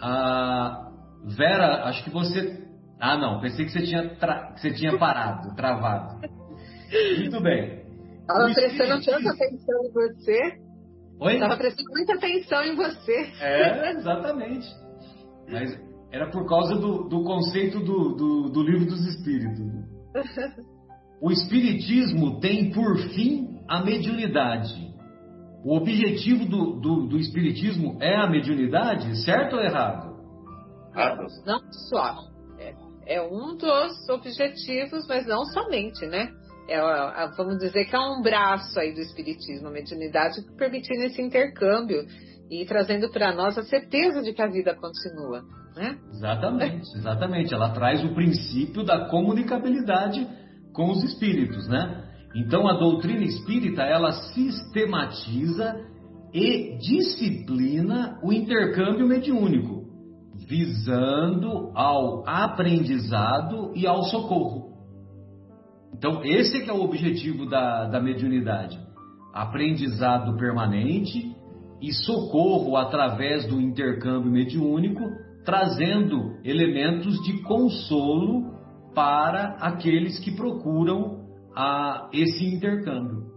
Ah, 0.01 0.89
Vera, 1.24 1.86
acho 1.86 2.03
que 2.03 2.10
você. 2.10 2.62
Ah, 3.00 3.17
não, 3.17 3.39
pensei 3.39 3.65
que 3.65 3.72
você 3.72 3.84
tinha, 3.84 4.15
tra... 4.15 4.53
que 4.53 4.62
você 4.62 4.74
tinha 4.74 4.98
parado, 4.98 5.55
travado. 5.55 6.20
Muito 7.17 7.41
bem. 7.41 7.84
Estava 8.22 8.53
prestando 8.53 9.05
tanta 9.05 9.29
atenção 9.29 9.86
em 9.86 9.91
você. 9.91 10.60
Oi? 11.20 11.34
Estava 11.34 11.58
prestando 11.58 11.89
muita 11.91 12.13
atenção 12.15 12.63
em 12.63 12.75
você. 12.75 13.32
É, 13.39 13.91
exatamente. 13.91 14.67
Mas 15.50 15.79
era 16.13 16.29
por 16.29 16.48
causa 16.48 16.75
do, 16.75 17.10
do 17.10 17.24
conceito 17.24 17.79
do, 17.79 18.15
do, 18.15 18.50
do 18.50 18.63
livro 18.63 18.86
dos 18.86 19.05
espíritos. 19.08 19.65
O 21.22 21.32
espiritismo 21.32 22.41
tem 22.41 22.70
por 22.74 22.98
fim 23.13 23.62
a 23.65 23.82
mediunidade. 23.82 24.93
O 25.63 25.77
objetivo 25.77 26.43
do, 26.43 26.82
do, 26.82 27.08
do 27.08 27.17
espiritismo 27.17 27.98
é 28.01 28.13
a 28.13 28.29
mediunidade, 28.29 29.24
certo 29.24 29.55
ou 29.55 29.62
errado? 29.62 30.17
Não 31.46 31.62
só. 31.72 32.17
É, 32.60 32.75
é 33.08 33.22
um 33.22 33.55
dos 33.55 34.10
objetivos, 34.10 35.08
mas 35.08 35.25
não 35.25 35.46
somente, 35.46 36.05
né? 36.08 36.29
é, 36.67 36.79
vamos 37.36 37.58
dizer 37.60 37.86
que 37.86 37.96
é 37.96 38.00
um 38.00 38.22
braço 38.22 38.79
aí 38.79 38.93
do 38.93 39.01
espiritismo, 39.01 39.67
a 39.67 39.72
mediunidade, 39.72 40.41
permitindo 40.58 41.03
esse 41.05 41.22
intercâmbio 41.22 42.05
e 42.50 42.65
trazendo 42.65 43.10
para 43.10 43.34
nós 43.34 43.58
a 43.58 43.63
certeza 43.63 44.22
de 44.22 44.34
que 44.34 44.41
a 44.41 44.48
vida 44.48 44.75
continua, 44.75 45.43
né? 45.75 45.98
Exatamente, 46.12 46.98
exatamente. 46.98 47.53
Ela 47.53 47.70
traz 47.70 48.03
o 48.03 48.13
princípio 48.13 48.84
da 48.84 49.10
comunicabilidade 49.10 50.27
com 50.74 50.92
os 50.92 51.03
espíritos, 51.03 51.68
né? 51.68 52.03
Então 52.36 52.68
a 52.68 52.74
doutrina 52.74 53.24
espírita 53.24 53.84
ela 53.84 54.12
sistematiza 54.12 55.80
e 56.34 56.77
disciplina 56.80 58.20
o 58.24 58.34
intercâmbio 58.34 59.08
mediúnico, 59.08 59.84
visando 60.48 61.72
ao 61.75 62.27
aprendizado 62.27 63.72
e 63.75 63.86
ao 63.86 64.03
socorro. 64.03 64.74
Então 65.96 66.24
esse 66.24 66.58
é 66.58 66.62
que 66.62 66.70
é 66.70 66.74
o 66.74 66.82
objetivo 66.82 67.46
da, 67.46 67.86
da 67.86 68.01
mediunidade: 68.01 68.80
aprendizado 69.32 70.36
permanente 70.38 71.36
e 71.80 71.94
socorro 71.94 72.75
através 72.77 73.46
do 73.46 73.62
intercâmbio 73.62 74.32
mediúnico, 74.32 75.03
trazendo 75.43 76.38
elementos 76.43 77.21
de 77.23 77.41
consolo 77.43 78.53
para 78.93 79.57
aqueles 79.59 80.19
que 80.19 80.35
procuram 80.35 81.23
a 81.55 82.09
esse 82.13 82.45
intercâmbio. 82.45 83.31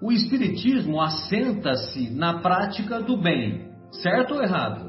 O 0.00 0.12
Espiritismo 0.12 1.00
assenta-se 1.00 2.10
na 2.10 2.40
prática 2.40 3.00
do 3.00 3.16
bem, 3.16 3.68
certo 3.90 4.34
ou 4.34 4.42
errado? 4.42 4.88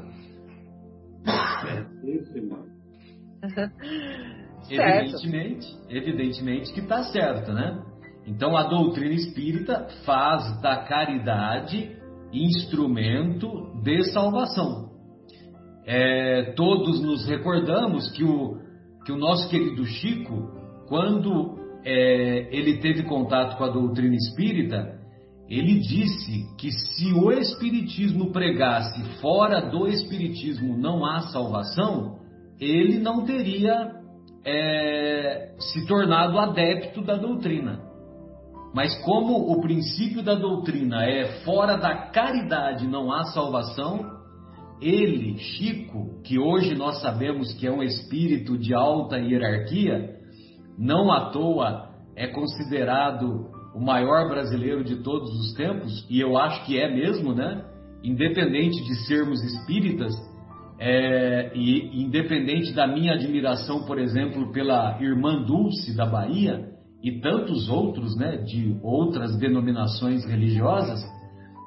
evidentemente, 4.70 5.66
evidentemente 5.88 6.72
que 6.72 6.80
está 6.80 7.02
certo, 7.04 7.52
né? 7.52 7.82
Então 8.26 8.56
a 8.56 8.68
doutrina 8.68 9.14
espírita 9.14 9.88
faz 10.04 10.60
da 10.60 10.84
caridade 10.84 11.96
instrumento 12.32 13.72
de 13.82 14.04
salvação. 14.12 14.89
É, 15.86 16.52
todos 16.56 17.00
nos 17.00 17.26
recordamos 17.26 18.10
que 18.12 18.22
o, 18.22 18.58
que 19.04 19.12
o 19.12 19.16
nosso 19.16 19.48
querido 19.48 19.84
Chico 19.86 20.60
quando 20.90 21.56
é, 21.84 22.48
ele 22.50 22.78
teve 22.78 23.04
contato 23.04 23.56
com 23.56 23.62
a 23.62 23.68
doutrina 23.70 24.16
espírita, 24.16 24.98
ele 25.48 25.78
disse 25.78 26.46
que 26.58 26.72
se 26.72 27.12
o 27.12 27.30
Espiritismo 27.30 28.32
pregasse 28.32 29.00
fora 29.20 29.60
do 29.70 29.86
Espiritismo 29.86 30.76
não 30.76 31.06
há 31.06 31.20
salvação, 31.32 32.18
ele 32.60 32.98
não 32.98 33.24
teria 33.24 33.92
é, 34.44 35.54
se 35.60 35.86
tornado 35.86 36.36
adepto 36.40 37.02
da 37.02 37.14
doutrina. 37.14 37.80
Mas 38.74 38.92
como 39.04 39.52
o 39.52 39.60
princípio 39.60 40.24
da 40.24 40.34
doutrina 40.34 41.04
é 41.04 41.42
fora 41.44 41.76
da 41.76 42.08
caridade 42.10 42.86
não 42.88 43.12
há 43.12 43.24
salvação, 43.26 44.19
ele, 44.80 45.38
Chico, 45.38 46.20
que 46.24 46.38
hoje 46.38 46.74
nós 46.74 47.00
sabemos 47.00 47.52
que 47.54 47.66
é 47.66 47.72
um 47.72 47.82
espírito 47.82 48.56
de 48.56 48.74
alta 48.74 49.18
hierarquia, 49.18 50.16
não 50.78 51.12
à 51.12 51.30
toa 51.30 51.90
é 52.16 52.26
considerado 52.26 53.48
o 53.74 53.80
maior 53.80 54.28
brasileiro 54.28 54.82
de 54.82 54.96
todos 55.02 55.30
os 55.40 55.54
tempos, 55.54 56.06
e 56.10 56.20
eu 56.20 56.36
acho 56.36 56.64
que 56.66 56.78
é 56.78 56.92
mesmo, 56.92 57.34
né? 57.34 57.64
Independente 58.02 58.82
de 58.82 58.94
sermos 59.06 59.42
espíritas, 59.44 60.12
é, 60.78 61.52
e 61.54 62.02
independente 62.02 62.72
da 62.72 62.86
minha 62.86 63.12
admiração, 63.12 63.84
por 63.84 63.98
exemplo, 63.98 64.50
pela 64.50 64.98
irmã 65.00 65.42
Dulce 65.42 65.94
da 65.94 66.06
Bahia 66.06 66.70
e 67.04 67.20
tantos 67.20 67.68
outros, 67.68 68.16
né, 68.16 68.38
de 68.38 68.78
outras 68.82 69.38
denominações 69.38 70.24
religiosas, 70.24 71.00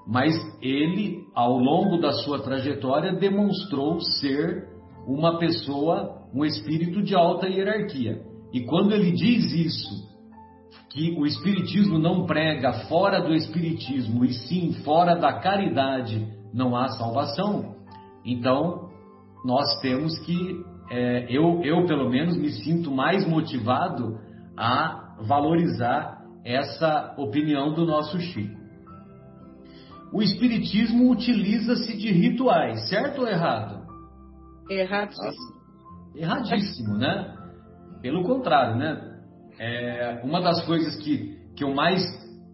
mas 0.05 0.33
ele, 0.61 1.25
ao 1.33 1.57
longo 1.57 1.97
da 1.97 2.11
sua 2.11 2.39
trajetória, 2.39 3.13
demonstrou 3.13 3.99
ser 4.01 4.67
uma 5.07 5.37
pessoa, 5.37 6.27
um 6.33 6.43
espírito 6.43 7.01
de 7.01 7.15
alta 7.15 7.47
hierarquia. 7.47 8.21
E 8.51 8.61
quando 8.65 8.93
ele 8.93 9.11
diz 9.11 9.51
isso, 9.51 10.13
que 10.93 11.15
o 11.17 11.25
Espiritismo 11.25 11.97
não 11.97 12.25
prega 12.25 12.87
fora 12.87 13.19
do 13.19 13.33
Espiritismo 13.33 14.23
e 14.23 14.33
sim 14.33 14.73
fora 14.83 15.15
da 15.15 15.33
caridade 15.39 16.27
não 16.53 16.75
há 16.75 16.89
salvação, 16.89 17.75
então 18.23 18.89
nós 19.43 19.79
temos 19.81 20.17
que, 20.19 20.63
é, 20.91 21.25
eu, 21.29 21.61
eu 21.63 21.85
pelo 21.87 22.09
menos 22.09 22.37
me 22.37 22.51
sinto 22.51 22.91
mais 22.91 23.27
motivado 23.27 24.19
a 24.55 25.15
valorizar 25.21 26.21
essa 26.45 27.15
opinião 27.17 27.73
do 27.73 27.85
nosso 27.85 28.19
Chico. 28.19 28.62
O 30.13 30.21
Espiritismo 30.21 31.11
utiliza-se 31.11 31.97
de 31.97 32.11
rituais, 32.11 32.87
certo 32.87 33.21
ou 33.21 33.27
errado? 33.27 33.83
Erradíssimo. 34.69 35.53
Erradíssimo, 36.15 36.97
né? 36.97 37.35
Pelo 37.99 38.23
contrário, 38.23 38.77
né? 38.77 39.19
É, 39.59 40.21
uma 40.23 40.39
das 40.39 40.63
coisas 40.65 40.95
que, 40.97 41.35
que 41.55 41.63
eu 41.63 41.73
mais 41.73 42.01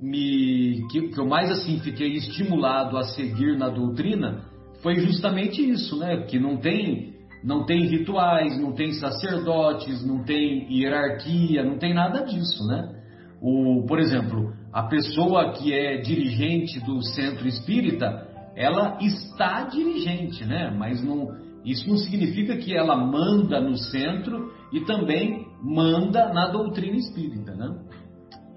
me 0.02 0.88
que, 0.89 1.10
que 1.10 1.19
eu 1.19 1.28
mais 1.28 1.52
assim 1.52 1.80
fiquei 1.80 2.13
estimulado 2.13 2.98
a 2.98 3.04
seguir 3.04 3.58
na 3.58 3.67
doutrina 3.67 4.45
foi 4.82 4.95
justamente 4.95 5.62
isso, 5.62 5.98
né? 5.98 6.22
Que 6.22 6.39
não 6.39 6.58
tem 6.58 7.13
não 7.43 7.65
tem 7.65 7.86
rituais, 7.86 8.60
não 8.60 8.74
tem 8.74 8.93
sacerdotes, 8.93 10.06
não 10.06 10.24
tem 10.24 10.72
hierarquia, 10.72 11.63
não 11.63 11.78
tem 11.78 11.93
nada 11.93 12.24
disso, 12.24 12.65
né? 12.67 12.95
O, 13.41 13.86
por 13.86 14.00
exemplo, 14.00 14.54
a 14.71 14.84
pessoa 14.84 15.53
que 15.53 15.73
é 15.73 15.97
dirigente 15.97 16.79
do 16.79 17.01
centro 17.01 17.47
espírita, 17.47 18.27
ela 18.55 18.97
está 19.01 19.63
dirigente, 19.63 20.45
né? 20.45 20.69
Mas 20.77 21.03
não, 21.03 21.29
isso 21.65 21.89
não 21.89 21.97
significa 21.97 22.58
que 22.58 22.75
ela 22.75 22.95
manda 22.95 23.60
no 23.60 23.77
centro 23.77 24.51
e 24.71 24.82
também 24.82 25.47
manda 25.63 26.32
na 26.34 26.47
doutrina 26.47 26.97
espírita, 26.97 27.53
né? 27.55 27.75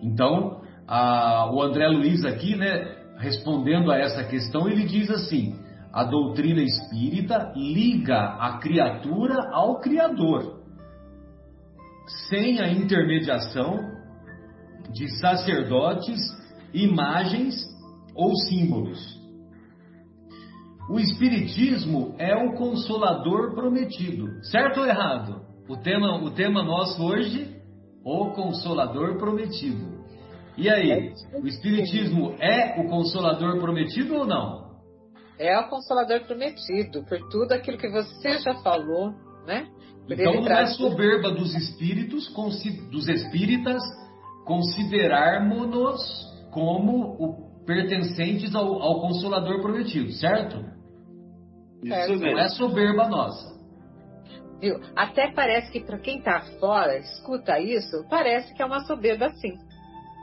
Então, 0.03 0.61
a, 0.87 1.51
o 1.53 1.63
André 1.63 1.89
Luiz 1.89 2.25
aqui, 2.25 2.57
né, 2.57 2.97
respondendo 3.19 3.91
a 3.91 3.99
essa 3.99 4.25
questão, 4.25 4.69
ele 4.69 4.85
diz 4.85 5.11
assim: 5.11 5.55
a 5.93 6.05
doutrina 6.05 6.63
espírita 6.63 7.53
liga 7.57 8.19
a 8.19 8.59
criatura 8.59 9.51
ao 9.53 9.81
Criador, 9.81 10.61
sem 12.29 12.61
a 12.61 12.71
intermediação 12.71 13.92
de 14.91 15.09
sacerdotes, 15.19 16.19
imagens 16.73 17.55
ou 18.15 18.35
símbolos. 18.49 19.21
O 20.91 20.99
Espiritismo 20.99 22.15
é 22.19 22.35
o 22.35 22.55
consolador 22.55 23.55
prometido, 23.55 24.43
certo 24.45 24.81
ou 24.81 24.87
errado? 24.87 25.43
O 25.69 25.77
tema, 25.77 26.23
o 26.23 26.31
tema 26.31 26.63
nosso 26.63 27.03
hoje, 27.03 27.57
o 28.05 28.31
Consolador 28.33 29.17
Prometido. 29.17 30.03
E 30.57 30.69
aí, 30.69 31.13
o 31.41 31.47
Espiritismo 31.47 32.35
é 32.39 32.81
o 32.81 32.89
Consolador 32.89 33.59
Prometido 33.59 34.17
ou 34.17 34.27
não? 34.27 34.73
É 35.39 35.59
o 35.59 35.69
Consolador 35.69 36.27
Prometido, 36.27 37.05
por 37.09 37.19
tudo 37.31 37.53
aquilo 37.53 37.79
que 37.79 37.89
você 37.89 38.39
já 38.41 38.55
falou, 38.63 39.13
né? 39.47 39.67
Por 40.07 40.13
então 40.13 40.41
não 40.43 40.53
é 40.53 40.67
soberba 40.67 41.31
dos 41.31 41.55
espíritos, 41.55 42.29
dos 42.91 43.09
espíritas, 43.09 43.81
considerarmos-nos 44.45 46.01
como 46.51 47.17
o, 47.19 47.53
pertencentes 47.65 48.55
ao, 48.55 48.83
ao 48.83 49.01
Consolador 49.01 49.61
Prometido, 49.61 50.11
certo? 50.13 50.65
Isso 51.83 52.17
Não 52.17 52.39
é 52.39 52.49
soberba 52.49 53.09
nossa. 53.09 53.53
Viu? 54.61 54.81
Até 54.95 55.33
parece 55.33 55.73
que 55.73 55.81
para 55.81 55.99
quem 55.99 56.19
está 56.19 56.41
fora, 56.61 56.97
escuta 56.99 57.59
isso, 57.59 58.07
parece 58.09 58.55
que 58.55 58.63
é 58.63 58.65
uma 58.65 58.85
soberba 58.85 59.31
sim. 59.31 59.59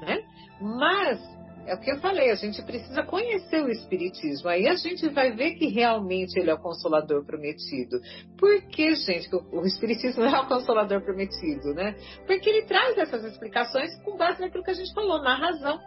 Né? 0.02 0.22
Mas, 0.62 1.20
é 1.66 1.76
o 1.76 1.80
que 1.80 1.92
eu 1.92 2.00
falei, 2.00 2.32
a 2.32 2.36
gente 2.36 2.62
precisa 2.64 3.04
conhecer 3.04 3.64
o 3.64 3.70
Espiritismo. 3.70 4.50
Aí 4.50 4.68
a 4.68 4.76
gente 4.76 5.08
vai 5.10 5.32
ver 5.32 5.56
que 5.56 5.68
realmente 5.68 6.40
ele 6.40 6.50
é 6.50 6.54
o 6.54 6.60
Consolador 6.60 7.26
prometido. 7.26 8.00
Por 8.38 8.62
que, 8.64 8.96
gente, 8.96 9.30
que 9.30 9.36
o 9.36 9.66
Espiritismo 9.66 10.24
é 10.26 10.40
o 10.40 10.48
Consolador 10.48 11.02
prometido, 11.02 11.74
né? 11.74 11.96
Porque 12.26 12.50
ele 12.50 12.66
traz 12.66 12.98
essas 12.98 13.24
explicações 13.24 13.96
com 14.04 14.18
base 14.18 14.42
naquilo 14.42 14.64
que 14.64 14.72
a 14.72 14.76
gente 14.76 14.94
falou, 14.94 15.22
na 15.22 15.36
razão 15.36 15.80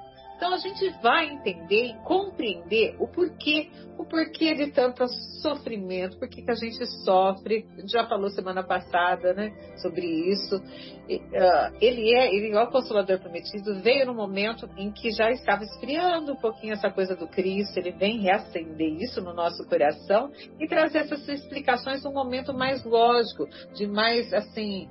então 0.42 0.54
a 0.54 0.58
gente 0.58 0.90
vai 1.00 1.26
entender 1.26 1.84
e 1.84 1.94
compreender 2.02 2.96
o 2.98 3.06
porquê, 3.06 3.70
o 3.96 4.04
porquê 4.04 4.56
de 4.56 4.72
tanto 4.72 5.06
sofrimento, 5.40 6.18
por 6.18 6.28
que 6.28 6.42
a 6.50 6.54
gente 6.54 6.84
sofre. 7.04 7.64
Já 7.84 8.08
falou 8.08 8.28
semana 8.28 8.64
passada, 8.64 9.32
né, 9.34 9.52
sobre 9.80 10.04
isso. 10.04 10.56
Uh, 10.56 11.76
ele 11.80 12.12
é, 12.12 12.34
ele 12.34 12.56
é 12.56 12.60
o 12.60 12.66
Consolador 12.72 13.20
Prometido, 13.20 13.80
veio 13.82 14.04
no 14.04 14.14
momento 14.14 14.68
em 14.76 14.90
que 14.90 15.12
já 15.12 15.30
estava 15.30 15.62
esfriando 15.62 16.32
um 16.32 16.40
pouquinho 16.40 16.72
essa 16.72 16.90
coisa 16.90 17.14
do 17.14 17.28
Cristo, 17.28 17.78
ele 17.78 17.92
vem 17.92 18.18
reacender 18.18 19.00
isso 19.00 19.20
no 19.20 19.32
nosso 19.32 19.64
coração 19.68 20.32
e 20.58 20.66
trazer 20.66 20.98
essas 20.98 21.28
explicações 21.28 22.02
num 22.02 22.12
momento 22.12 22.52
mais 22.52 22.84
lógico, 22.84 23.46
de 23.74 23.86
mais, 23.86 24.34
assim, 24.34 24.88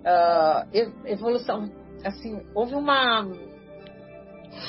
uh, 0.00 1.04
evolução. 1.04 1.70
Assim, 2.02 2.40
houve 2.54 2.74
uma 2.74 3.22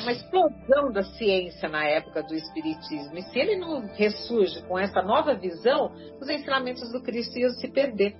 uma 0.02 0.12
explosão 0.12 0.91
da 0.91 1.04
ciência 1.04 1.69
na 1.69 1.86
época 1.86 2.24
do 2.24 2.34
Espiritismo. 2.36 3.17
E 3.17 3.21
se 3.24 3.39
ele 3.39 3.56
não 3.58 3.82
ressurge 3.95 4.62
com 4.63 4.78
essa 4.78 5.02
nova 5.02 5.34
visão, 5.36 5.91
os 6.19 6.30
ensinamentos 6.30 6.91
do 6.91 7.02
Cristo 7.02 7.38
iam 7.38 7.52
se 7.52 7.67
perder. 7.69 8.15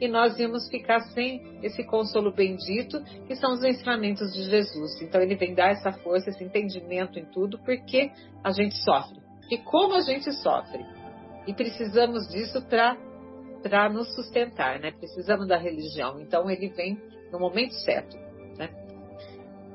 e 0.00 0.08
nós 0.08 0.38
íamos 0.38 0.68
ficar 0.68 1.00
sem 1.12 1.40
esse 1.62 1.84
consolo 1.84 2.32
bendito, 2.32 3.02
que 3.26 3.36
são 3.36 3.52
os 3.52 3.62
ensinamentos 3.64 4.32
de 4.32 4.42
Jesus. 4.44 5.00
Então 5.02 5.20
ele 5.20 5.36
vem 5.36 5.54
dar 5.54 5.70
essa 5.70 5.92
força, 5.92 6.30
esse 6.30 6.42
entendimento 6.42 7.18
em 7.18 7.24
tudo, 7.26 7.58
porque 7.60 8.10
a 8.42 8.50
gente 8.50 8.76
sofre. 8.82 9.18
E 9.50 9.58
como 9.58 9.94
a 9.94 10.00
gente 10.00 10.32
sofre. 10.32 10.84
E 11.46 11.54
precisamos 11.54 12.28
disso 12.28 12.60
para 12.68 13.88
nos 13.88 14.14
sustentar, 14.14 14.78
né? 14.78 14.90
Precisamos 14.92 15.48
da 15.48 15.56
religião. 15.56 16.20
Então 16.20 16.50
ele 16.50 16.68
vem 16.68 17.00
no 17.32 17.38
momento 17.38 17.72
certo? 17.84 18.16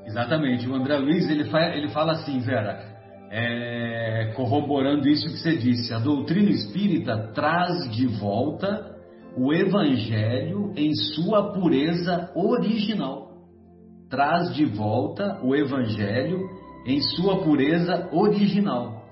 Exatamente. 0.06 0.68
O 0.68 0.74
André 0.74 0.96
Luiz 0.98 1.28
ele, 1.28 1.44
fa 1.44 1.60
ele 1.74 1.88
fala 1.88 2.12
assim, 2.12 2.38
Vera, 2.40 2.94
é, 3.30 4.32
corroborando 4.36 5.08
isso 5.08 5.26
que 5.26 5.38
você 5.38 5.56
disse, 5.56 5.92
a 5.92 5.98
doutrina 5.98 6.50
espírita 6.50 7.32
traz 7.34 7.90
de 7.90 8.06
volta 8.06 8.94
o 9.36 9.52
evangelho 9.52 10.72
em 10.76 10.94
sua 10.94 11.52
pureza 11.52 12.30
original. 12.34 13.32
Traz 14.08 14.54
de 14.54 14.64
volta 14.64 15.40
o 15.42 15.56
evangelho 15.56 16.48
em 16.86 17.00
sua 17.00 17.42
pureza 17.42 18.08
original. 18.12 19.02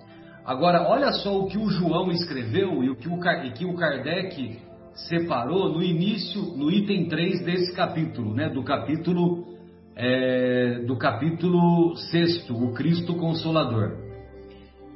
Agora, 0.44 0.88
olha 0.88 1.12
só 1.12 1.38
o 1.38 1.46
que 1.46 1.58
o 1.58 1.68
João 1.70 2.10
escreveu 2.10 2.82
e 2.84 2.90
o 2.90 2.96
que 2.96 3.08
o, 3.08 3.18
que 3.54 3.64
o 3.64 3.74
Kardec 3.74 4.60
separou 5.08 5.72
no 5.72 5.82
início, 5.82 6.42
no 6.56 6.70
item 6.70 7.08
3 7.08 7.44
desse 7.44 7.74
capítulo, 7.74 8.34
né? 8.34 8.48
do 8.48 8.62
capítulo 8.62 9.51
é, 9.94 10.84
do 10.86 10.96
capítulo 10.96 11.94
6, 11.96 12.50
o 12.50 12.72
Cristo 12.72 13.14
Consolador. 13.14 13.98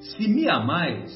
Se 0.00 0.28
me 0.28 0.48
amais, 0.48 1.12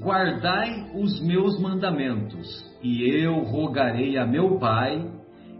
guardai 0.00 0.90
os 0.94 1.20
meus 1.20 1.60
mandamentos, 1.60 2.64
e 2.82 3.02
eu 3.08 3.38
rogarei 3.40 4.16
a 4.16 4.26
meu 4.26 4.58
Pai, 4.58 5.10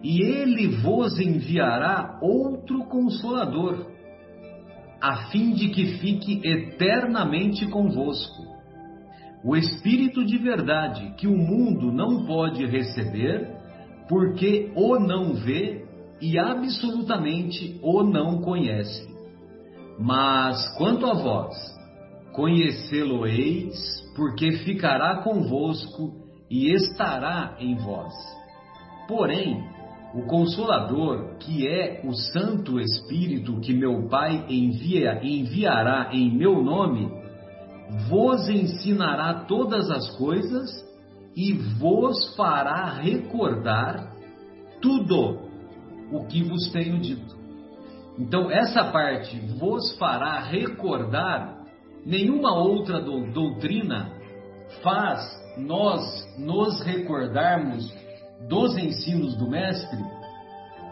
e 0.02 0.22
ele 0.22 0.68
vos 0.82 1.18
enviará 1.18 2.18
outro 2.22 2.84
consolador, 2.84 3.86
a 5.00 5.28
fim 5.30 5.52
de 5.54 5.68
que 5.68 5.98
fique 5.98 6.40
eternamente 6.44 7.66
convosco. 7.66 8.46
O 9.44 9.56
Espírito 9.56 10.24
de 10.24 10.36
verdade, 10.38 11.14
que 11.16 11.26
o 11.26 11.36
mundo 11.36 11.92
não 11.92 12.26
pode 12.26 12.64
receber, 12.66 13.48
porque 14.08 14.72
o 14.74 14.98
não 14.98 15.34
vê 15.34 15.87
e 16.20 16.38
absolutamente 16.38 17.78
o 17.82 18.02
não 18.02 18.40
conhece. 18.40 19.08
Mas 19.98 20.76
quanto 20.76 21.06
a 21.06 21.14
vós, 21.14 21.78
Conhecê-lo-eis, 22.38 23.74
porque 24.14 24.52
ficará 24.58 25.22
convosco 25.22 26.12
e 26.48 26.72
estará 26.72 27.56
em 27.58 27.74
vós. 27.74 28.14
Porém, 29.08 29.60
o 30.14 30.22
Consolador, 30.22 31.36
que 31.40 31.66
é 31.66 32.00
o 32.04 32.14
Santo 32.14 32.78
Espírito 32.78 33.60
que 33.60 33.74
meu 33.74 34.08
Pai 34.08 34.46
envia, 34.48 35.20
enviará 35.20 36.10
em 36.12 36.30
meu 36.30 36.62
nome, 36.62 37.10
vos 38.08 38.48
ensinará 38.48 39.44
todas 39.48 39.90
as 39.90 40.08
coisas 40.16 40.70
e 41.34 41.54
vos 41.54 42.36
fará 42.36 43.00
recordar 43.00 44.12
tudo 44.80 45.47
o 46.12 46.24
que 46.26 46.42
vos 46.42 46.70
tenho 46.70 46.98
dito. 47.00 47.36
Então, 48.18 48.50
essa 48.50 48.84
parte, 48.84 49.38
vos 49.58 49.96
fará 49.98 50.40
recordar, 50.40 51.58
Nenhuma 52.08 52.54
outra 52.54 53.00
doutrina 53.00 54.12
faz 54.82 55.20
nós 55.58 56.00
nos 56.38 56.80
recordarmos 56.82 57.92
dos 58.48 58.78
ensinos 58.78 59.36
do 59.36 59.50
Mestre 59.50 59.98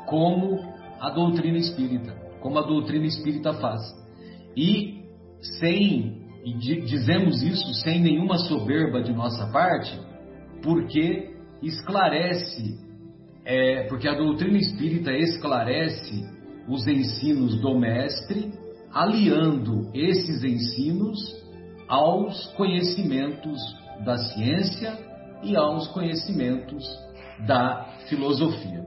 como 0.07 0.59
a 1.01 1.09
doutrina 1.09 1.59
espírita, 1.59 2.13
como 2.41 2.59
a 2.59 2.67
doutrina 2.67 3.07
espírita 3.07 3.55
faz. 3.55 3.81
E 4.55 5.05
sem, 5.59 6.23
e 6.45 6.53
dizemos 6.53 7.43
isso 7.43 7.73
sem 7.83 8.01
nenhuma 8.01 8.37
soberba 8.39 9.03
de 9.03 9.15
nossa 9.15 9.47
parte, 9.51 9.99
porque 10.63 11.35
esclarece, 11.63 12.79
é, 13.47 13.85
porque 13.85 14.09
a 14.09 14.15
doutrina 14.15 14.59
espírita 14.59 15.13
esclarece 15.13 16.29
os 16.69 16.85
ensinos 16.87 17.61
do 17.61 17.79
Mestre 17.79 18.53
aliando 18.93 19.89
esses 19.95 20.43
ensinos 20.43 21.17
aos 21.87 22.47
conhecimentos 22.55 23.61
da 24.05 24.17
ciência 24.17 24.99
e 25.45 25.55
aos 25.57 25.87
conhecimentos 25.89 26.85
da 27.47 27.87
filosofia. 28.09 28.85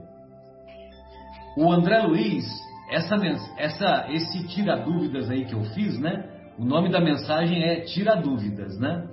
O 1.56 1.72
André 1.72 2.02
Luiz, 2.02 2.44
essa, 2.90 3.16
essa, 3.56 4.06
esse 4.10 4.46
tira 4.48 4.76
dúvidas 4.76 5.30
aí 5.30 5.46
que 5.46 5.54
eu 5.54 5.64
fiz, 5.64 5.98
né? 5.98 6.28
O 6.58 6.64
nome 6.64 6.90
da 6.90 7.00
mensagem 7.00 7.62
é 7.62 7.80
Tira 7.80 8.16
Dúvidas, 8.16 8.78
né? 8.78 9.08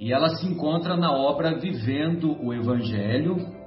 E 0.00 0.12
ela 0.12 0.30
se 0.36 0.46
encontra 0.46 0.96
na 0.96 1.12
obra 1.12 1.58
Vivendo 1.58 2.32
o 2.42 2.54
Evangelho, 2.54 3.57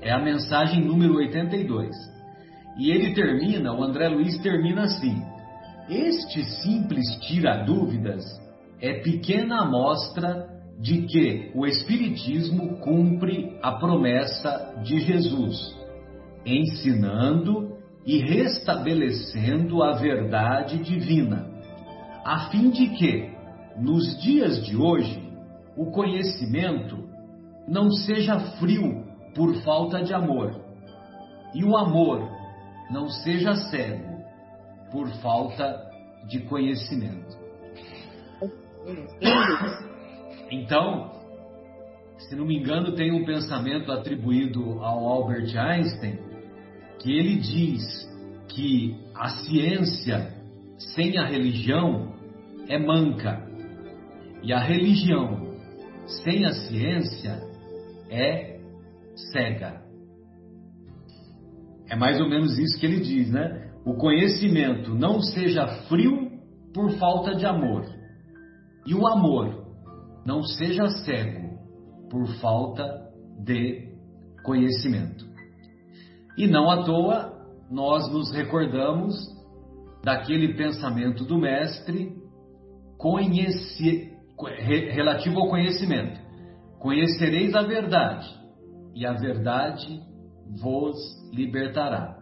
é 0.00 0.10
a 0.10 0.22
mensagem 0.22 0.84
número 0.84 1.16
82. 1.16 1.94
E 2.78 2.90
ele 2.90 3.14
termina, 3.14 3.72
o 3.72 3.82
André 3.82 4.08
Luiz 4.08 4.38
termina 4.38 4.82
assim: 4.82 5.22
este 5.88 6.44
simples 6.62 7.04
tira-dúvidas 7.22 8.24
é 8.80 9.00
pequena 9.00 9.62
amostra 9.62 10.48
de 10.78 11.02
que 11.02 11.50
o 11.54 11.66
Espiritismo 11.66 12.78
cumpre 12.78 13.58
a 13.62 13.72
promessa 13.72 14.80
de 14.82 14.98
Jesus, 15.00 15.76
ensinando 16.46 17.76
e 18.06 18.18
restabelecendo 18.18 19.82
a 19.82 19.92
verdade 19.92 20.78
divina, 20.78 21.50
a 22.24 22.48
fim 22.50 22.70
de 22.70 22.88
que, 22.88 23.30
nos 23.78 24.18
dias 24.22 24.64
de 24.64 24.76
hoje, 24.76 25.22
o 25.76 25.90
conhecimento 25.90 27.04
não 27.68 27.90
seja 27.90 28.38
frio 28.58 29.09
por 29.34 29.54
falta 29.62 30.02
de 30.02 30.12
amor, 30.12 30.60
e 31.54 31.64
o 31.64 31.76
amor 31.76 32.28
não 32.90 33.08
seja 33.08 33.54
cego 33.54 34.20
por 34.90 35.08
falta 35.22 35.90
de 36.28 36.40
conhecimento. 36.40 37.38
Então, 40.50 41.12
se 42.18 42.34
não 42.34 42.44
me 42.44 42.58
engano, 42.58 42.94
tem 42.94 43.12
um 43.12 43.24
pensamento 43.24 43.92
atribuído 43.92 44.82
ao 44.82 45.06
Albert 45.06 45.56
Einstein 45.56 46.18
que 46.98 47.12
ele 47.12 47.36
diz 47.36 47.82
que 48.48 48.96
a 49.14 49.28
ciência 49.28 50.34
sem 50.94 51.18
a 51.18 51.26
religião 51.26 52.14
é 52.68 52.78
manca 52.78 53.48
e 54.42 54.52
a 54.52 54.58
religião 54.58 55.54
sem 56.24 56.44
a 56.44 56.52
ciência 56.52 57.40
é 58.10 58.59
cega. 59.32 59.82
É 61.88 61.96
mais 61.96 62.20
ou 62.20 62.28
menos 62.28 62.58
isso 62.58 62.78
que 62.78 62.86
ele 62.86 63.00
diz, 63.00 63.30
né? 63.30 63.70
o 63.84 63.94
conhecimento 63.94 64.94
não 64.94 65.20
seja 65.20 65.66
frio 65.88 66.30
por 66.74 66.90
falta 66.92 67.34
de 67.34 67.46
amor, 67.46 67.84
e 68.86 68.94
o 68.94 69.06
amor 69.06 69.66
não 70.24 70.42
seja 70.42 70.86
cego 71.04 71.58
por 72.10 72.26
falta 72.40 72.84
de 73.44 73.88
conhecimento. 74.44 75.24
E 76.36 76.46
não 76.46 76.70
à 76.70 76.84
toa 76.84 77.38
nós 77.70 78.10
nos 78.12 78.32
recordamos 78.32 79.14
daquele 80.04 80.54
pensamento 80.54 81.24
do 81.24 81.38
mestre 81.38 82.16
conhece, 82.96 84.12
relativo 84.92 85.40
ao 85.40 85.48
conhecimento. 85.48 86.20
Conhecereis 86.78 87.54
a 87.54 87.62
verdade, 87.62 88.26
e 88.94 89.06
a 89.06 89.12
verdade 89.12 90.02
vos 90.60 90.96
libertará. 91.32 92.18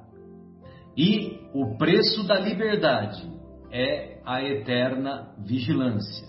E 0.97 1.39
o 1.55 1.77
preço 1.77 2.27
da 2.27 2.39
liberdade 2.41 3.31
é 3.71 4.21
a 4.25 4.43
eterna 4.43 5.35
vigilância. 5.39 6.27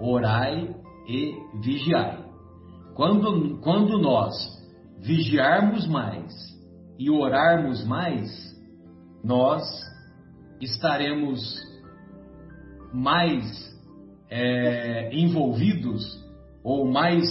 Orai 0.00 0.74
e 1.08 1.34
vigiai. 1.62 2.24
Quando, 2.94 3.58
quando 3.60 3.98
nós 3.98 4.34
vigiarmos 4.98 5.86
mais 5.86 6.32
e 6.98 7.08
orarmos 7.10 7.86
mais, 7.86 8.28
nós 9.22 9.62
estaremos 10.60 11.40
mais 12.92 13.44
é, 14.28 15.14
envolvidos 15.14 16.02
ou 16.62 16.90
mais, 16.90 17.24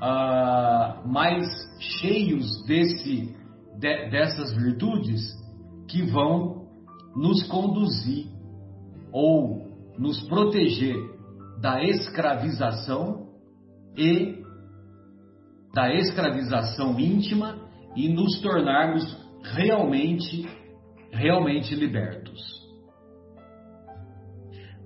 uh, 0.00 1.08
mais 1.08 1.46
cheios 1.78 2.64
desse, 2.66 3.34
de, 3.78 4.10
dessas 4.10 4.54
virtudes 4.54 5.20
que 5.88 6.02
vão 6.02 6.66
nos 7.14 7.42
conduzir 7.48 8.26
ou 9.12 9.66
nos 9.98 10.20
proteger 10.28 10.96
da 11.60 11.82
escravização 11.82 13.28
e 13.96 14.38
da 15.74 15.92
escravização 15.94 16.98
íntima 16.98 17.56
e 17.96 18.08
nos 18.08 18.40
tornarmos 18.40 19.04
realmente, 19.42 20.48
realmente 21.10 21.74
libertos. 21.74 22.58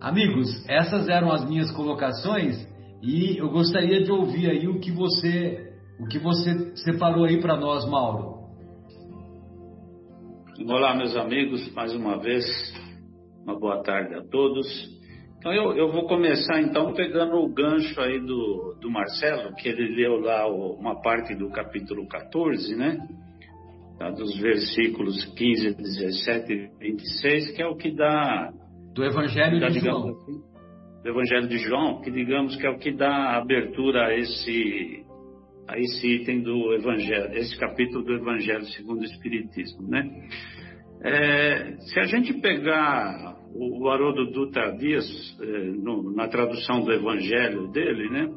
Amigos, 0.00 0.48
essas 0.68 1.08
eram 1.08 1.30
as 1.30 1.44
minhas 1.44 1.70
colocações 1.70 2.66
e 3.02 3.36
eu 3.36 3.50
gostaria 3.50 4.02
de 4.02 4.12
ouvir 4.12 4.48
aí 4.48 4.68
o 4.68 4.78
que 4.78 4.92
você, 4.92 5.74
o 5.98 6.06
que 6.06 6.20
você 6.20 6.76
separou 6.76 7.24
aí 7.24 7.40
para 7.40 7.56
nós, 7.56 7.84
Mauro. 7.90 8.40
Olá, 10.64 10.94
meus 10.94 11.16
amigos, 11.16 11.72
mais 11.74 11.92
uma 11.94 12.18
vez, 12.18 12.44
uma 13.42 13.58
boa 13.58 13.82
tarde 13.82 14.14
a 14.14 14.22
todos. 14.22 14.66
Então, 15.38 15.52
eu, 15.52 15.76
eu 15.76 15.90
vou 15.90 16.06
começar 16.06 16.60
então 16.60 16.94
pegando 16.94 17.34
o 17.34 17.52
gancho 17.52 18.00
aí 18.00 18.20
do, 18.20 18.76
do 18.80 18.88
Marcelo, 18.88 19.52
que 19.56 19.68
ele 19.68 19.96
leu 19.96 20.20
lá 20.20 20.46
o, 20.46 20.74
uma 20.74 21.02
parte 21.02 21.34
do 21.34 21.50
capítulo 21.50 22.06
14, 22.06 22.76
né? 22.76 22.96
Tá, 23.98 24.10
dos 24.10 24.38
versículos 24.38 25.24
15, 25.34 25.74
17 25.74 26.52
e 26.52 26.70
26, 26.78 27.56
que 27.56 27.62
é 27.62 27.66
o 27.66 27.74
que 27.74 27.90
dá. 27.90 28.52
Do 28.94 29.04
Evangelho 29.04 29.58
dá, 29.58 29.68
de 29.68 29.80
João. 29.80 30.10
Assim, 30.10 30.51
do 31.02 31.08
Evangelho 31.08 31.48
de 31.48 31.58
João, 31.58 32.00
que 32.00 32.10
digamos 32.10 32.56
que 32.56 32.66
é 32.66 32.70
o 32.70 32.78
que 32.78 32.92
dá 32.92 33.36
abertura 33.36 34.06
a 34.06 34.16
esse, 34.16 35.04
a 35.68 35.78
esse 35.78 36.06
item 36.06 36.42
do 36.42 36.72
Evangelho, 36.74 37.34
esse 37.34 37.58
capítulo 37.58 38.04
do 38.04 38.14
Evangelho 38.14 38.64
segundo 38.66 39.00
o 39.00 39.04
Espiritismo, 39.04 39.88
né? 39.88 40.08
É, 41.04 41.76
se 41.80 41.98
a 41.98 42.04
gente 42.04 42.32
pegar 42.34 43.36
o, 43.52 43.88
Haroldo 43.88 44.30
Dutra 44.30 44.76
Dias, 44.76 45.04
é, 45.40 45.46
no, 45.82 46.14
na 46.14 46.28
tradução 46.28 46.82
do 46.84 46.92
Evangelho 46.92 47.72
dele, 47.72 48.08
né? 48.08 48.30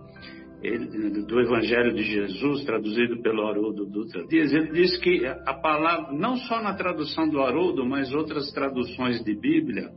Ele, 0.63 1.23
do 1.27 1.39
Evangelho 1.39 1.93
de 1.93 2.01
Jesus, 2.01 2.65
traduzido 2.65 3.21
pelo 3.21 3.45
Haroldo 3.47 3.85
Dutra 3.85 4.25
Dias, 4.25 4.51
ele 4.51 4.71
diz 4.71 4.97
que 4.97 5.23
a 5.27 5.53
palavra, 5.53 6.11
não 6.17 6.37
só 6.37 6.59
na 6.59 6.73
tradução 6.73 7.29
do 7.29 7.39
Haroldo, 7.39 7.85
mas 7.85 8.11
outras 8.15 8.51
traduções 8.51 9.23
de 9.23 9.35
Bíblia 9.39 9.89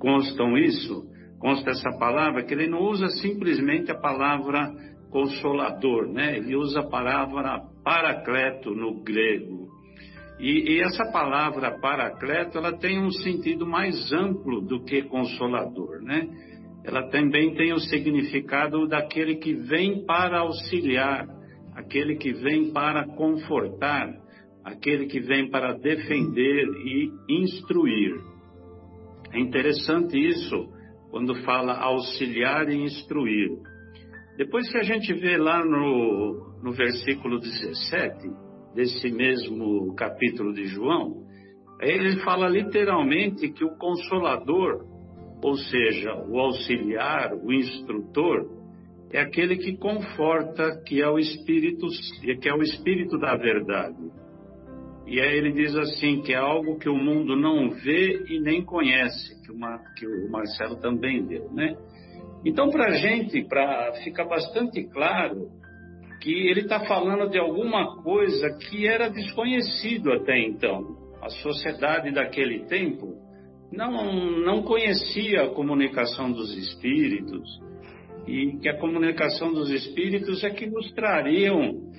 constam 0.00 0.58
isso, 0.58 1.04
consta 1.40 1.70
essa 1.70 1.90
palavra, 1.98 2.44
que 2.44 2.52
ele 2.52 2.68
não 2.68 2.82
usa 2.82 3.08
simplesmente 3.22 3.90
a 3.90 3.98
palavra 3.98 4.70
consolador, 5.10 6.06
né? 6.06 6.36
Ele 6.36 6.54
usa 6.54 6.80
a 6.80 6.88
palavra 6.88 7.60
paracleto 7.82 8.70
no 8.70 9.02
grego. 9.02 9.68
E, 10.38 10.74
e, 10.74 10.80
essa 10.80 11.10
palavra 11.10 11.78
paracleto, 11.80 12.56
ela 12.56 12.72
tem 12.78 12.98
um 12.98 13.10
sentido 13.10 13.66
mais 13.66 14.12
amplo 14.12 14.60
do 14.60 14.84
que 14.84 15.02
consolador, 15.02 16.00
né? 16.02 16.28
Ela 16.84 17.08
também 17.10 17.54
tem 17.54 17.72
o 17.72 17.78
significado 17.78 18.86
daquele 18.86 19.36
que 19.36 19.52
vem 19.52 20.04
para 20.06 20.40
auxiliar, 20.40 21.26
aquele 21.74 22.16
que 22.16 22.32
vem 22.32 22.72
para 22.72 23.06
confortar, 23.16 24.08
aquele 24.64 25.06
que 25.06 25.20
vem 25.20 25.50
para 25.50 25.74
defender 25.74 26.66
e 26.84 27.10
instruir. 27.28 28.14
É 29.32 29.38
interessante 29.38 30.18
isso 30.18 30.79
quando 31.10 31.34
fala 31.42 31.74
auxiliar 31.74 32.68
e 32.68 32.82
instruir. 32.82 33.50
Depois 34.36 34.70
que 34.70 34.78
a 34.78 34.82
gente 34.82 35.12
vê 35.14 35.36
lá 35.36 35.64
no, 35.64 36.60
no 36.62 36.72
versículo 36.72 37.38
17, 37.38 38.16
desse 38.74 39.10
mesmo 39.10 39.94
capítulo 39.94 40.52
de 40.52 40.66
João, 40.66 41.26
ele 41.80 42.20
fala 42.22 42.48
literalmente 42.48 43.50
que 43.50 43.64
o 43.64 43.76
consolador, 43.76 44.84
ou 45.42 45.56
seja, 45.56 46.14
o 46.28 46.38
auxiliar, 46.38 47.34
o 47.34 47.52
instrutor, 47.52 48.60
é 49.12 49.20
aquele 49.20 49.56
que 49.56 49.76
conforta, 49.76 50.82
que 50.86 51.02
é 51.02 51.08
o 51.08 51.18
espírito, 51.18 51.86
que 52.40 52.48
é 52.48 52.54
o 52.54 52.62
espírito 52.62 53.18
da 53.18 53.34
verdade. 53.36 54.10
E 55.10 55.20
aí 55.20 55.38
ele 55.38 55.50
diz 55.50 55.74
assim 55.76 56.22
que 56.22 56.32
é 56.32 56.36
algo 56.36 56.78
que 56.78 56.88
o 56.88 56.94
mundo 56.94 57.34
não 57.34 57.68
vê 57.70 58.26
e 58.28 58.38
nem 58.38 58.64
conhece, 58.64 59.42
que, 59.44 59.50
uma, 59.50 59.76
que 59.98 60.06
o 60.06 60.30
Marcelo 60.30 60.76
também 60.76 61.26
deu, 61.26 61.50
né? 61.52 61.76
Então, 62.44 62.70
para 62.70 62.92
gente, 62.92 63.42
para 63.48 63.92
ficar 64.04 64.24
bastante 64.24 64.84
claro, 64.84 65.48
que 66.20 66.30
ele 66.30 66.60
está 66.60 66.80
falando 66.86 67.28
de 67.28 67.38
alguma 67.38 68.00
coisa 68.02 68.56
que 68.68 68.86
era 68.86 69.08
desconhecido 69.08 70.12
até 70.12 70.38
então. 70.38 70.96
A 71.20 71.28
sociedade 71.28 72.12
daquele 72.12 72.66
tempo 72.66 73.14
não, 73.72 74.30
não 74.44 74.62
conhecia 74.62 75.42
a 75.42 75.48
comunicação 75.48 76.30
dos 76.30 76.56
espíritos 76.56 77.48
e 78.28 78.58
que 78.62 78.68
a 78.68 78.78
comunicação 78.78 79.52
dos 79.52 79.70
espíritos 79.70 80.44
é 80.44 80.50
que 80.50 80.66
nos 80.66 80.92
trariam 80.92 81.90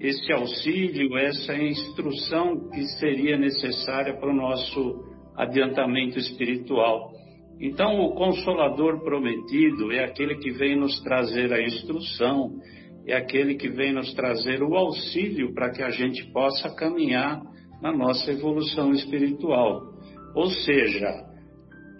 esse 0.00 0.32
auxílio, 0.32 1.16
essa 1.16 1.54
instrução 1.56 2.68
que 2.70 2.82
seria 2.98 3.36
necessária 3.38 4.14
para 4.14 4.30
o 4.30 4.36
nosso 4.36 5.04
adiantamento 5.36 6.18
espiritual. 6.18 7.12
Então, 7.60 8.00
o 8.00 8.14
Consolador 8.14 9.02
prometido 9.02 9.90
é 9.90 10.04
aquele 10.04 10.36
que 10.36 10.50
vem 10.50 10.76
nos 10.76 11.00
trazer 11.02 11.52
a 11.52 11.62
instrução, 11.62 12.52
é 13.06 13.14
aquele 13.14 13.54
que 13.54 13.68
vem 13.68 13.92
nos 13.92 14.12
trazer 14.14 14.62
o 14.62 14.74
auxílio 14.74 15.54
para 15.54 15.70
que 15.70 15.82
a 15.82 15.90
gente 15.90 16.30
possa 16.32 16.74
caminhar 16.74 17.40
na 17.80 17.92
nossa 17.92 18.30
evolução 18.30 18.92
espiritual. 18.92 19.80
Ou 20.34 20.50
seja, 20.50 21.24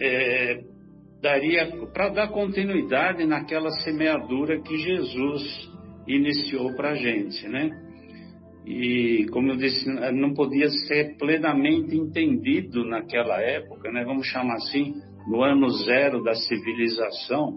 é, 0.01 0.61
daria 1.23 1.67
para 1.95 2.11
dar 2.11 2.29
continuidade 2.29 3.25
naquela 3.25 3.71
semeadura 3.83 4.61
que 4.61 4.77
Jesus 4.77 5.71
iniciou 6.07 6.75
para 6.75 6.91
a 6.91 6.95
gente, 6.95 7.49
né? 7.49 7.86
E, 8.67 9.27
como 9.31 9.53
eu 9.53 9.57
disse, 9.57 9.89
não 10.13 10.35
podia 10.35 10.69
ser 10.69 11.17
plenamente 11.17 11.97
entendido 11.97 12.85
naquela 12.85 13.41
época, 13.41 13.93
né? 13.93 14.05
Vamos 14.05 14.27
chamar 14.27 14.55
assim, 14.55 14.95
no 15.29 15.43
ano 15.43 15.69
zero 15.85 16.23
da 16.25 16.35
civilização. 16.35 17.57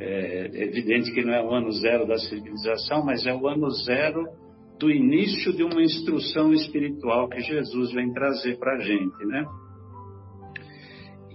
É, 0.00 0.50
é 0.52 0.64
evidente 0.64 1.12
que 1.12 1.22
não 1.22 1.32
é 1.32 1.42
o 1.42 1.52
ano 1.52 1.70
zero 1.70 2.06
da 2.06 2.18
civilização, 2.18 3.04
mas 3.04 3.24
é 3.24 3.32
o 3.32 3.46
ano 3.46 3.70
zero 3.70 4.26
do 4.80 4.90
início 4.90 5.52
de 5.52 5.62
uma 5.62 5.80
instrução 5.80 6.52
espiritual 6.52 7.28
que 7.28 7.38
Jesus 7.38 7.92
vem 7.92 8.12
trazer 8.12 8.58
para 8.58 8.74
a 8.74 8.80
gente, 8.80 9.24
né? 9.26 9.44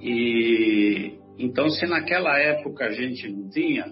E 0.02 1.18
então, 1.40 1.70
se 1.70 1.86
naquela 1.86 2.38
época 2.40 2.86
a 2.86 2.92
gente 2.92 3.30
não 3.30 3.50
tinha, 3.50 3.86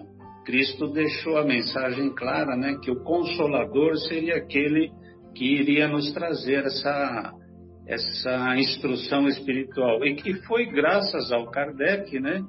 Cristo 0.44 0.88
deixou 0.88 1.38
a 1.38 1.44
mensagem 1.44 2.12
clara, 2.14 2.56
né, 2.56 2.78
que 2.82 2.90
o 2.90 3.02
Consolador 3.02 3.96
seria 4.08 4.36
aquele 4.36 4.90
que 5.36 5.44
iria 5.44 5.86
nos 5.86 6.12
trazer 6.12 6.64
essa 6.64 7.32
essa 7.86 8.56
instrução 8.58 9.28
espiritual. 9.28 10.04
E 10.04 10.16
que 10.16 10.34
foi 10.46 10.66
graças 10.66 11.30
ao 11.30 11.48
Kardec, 11.50 12.18
né, 12.18 12.42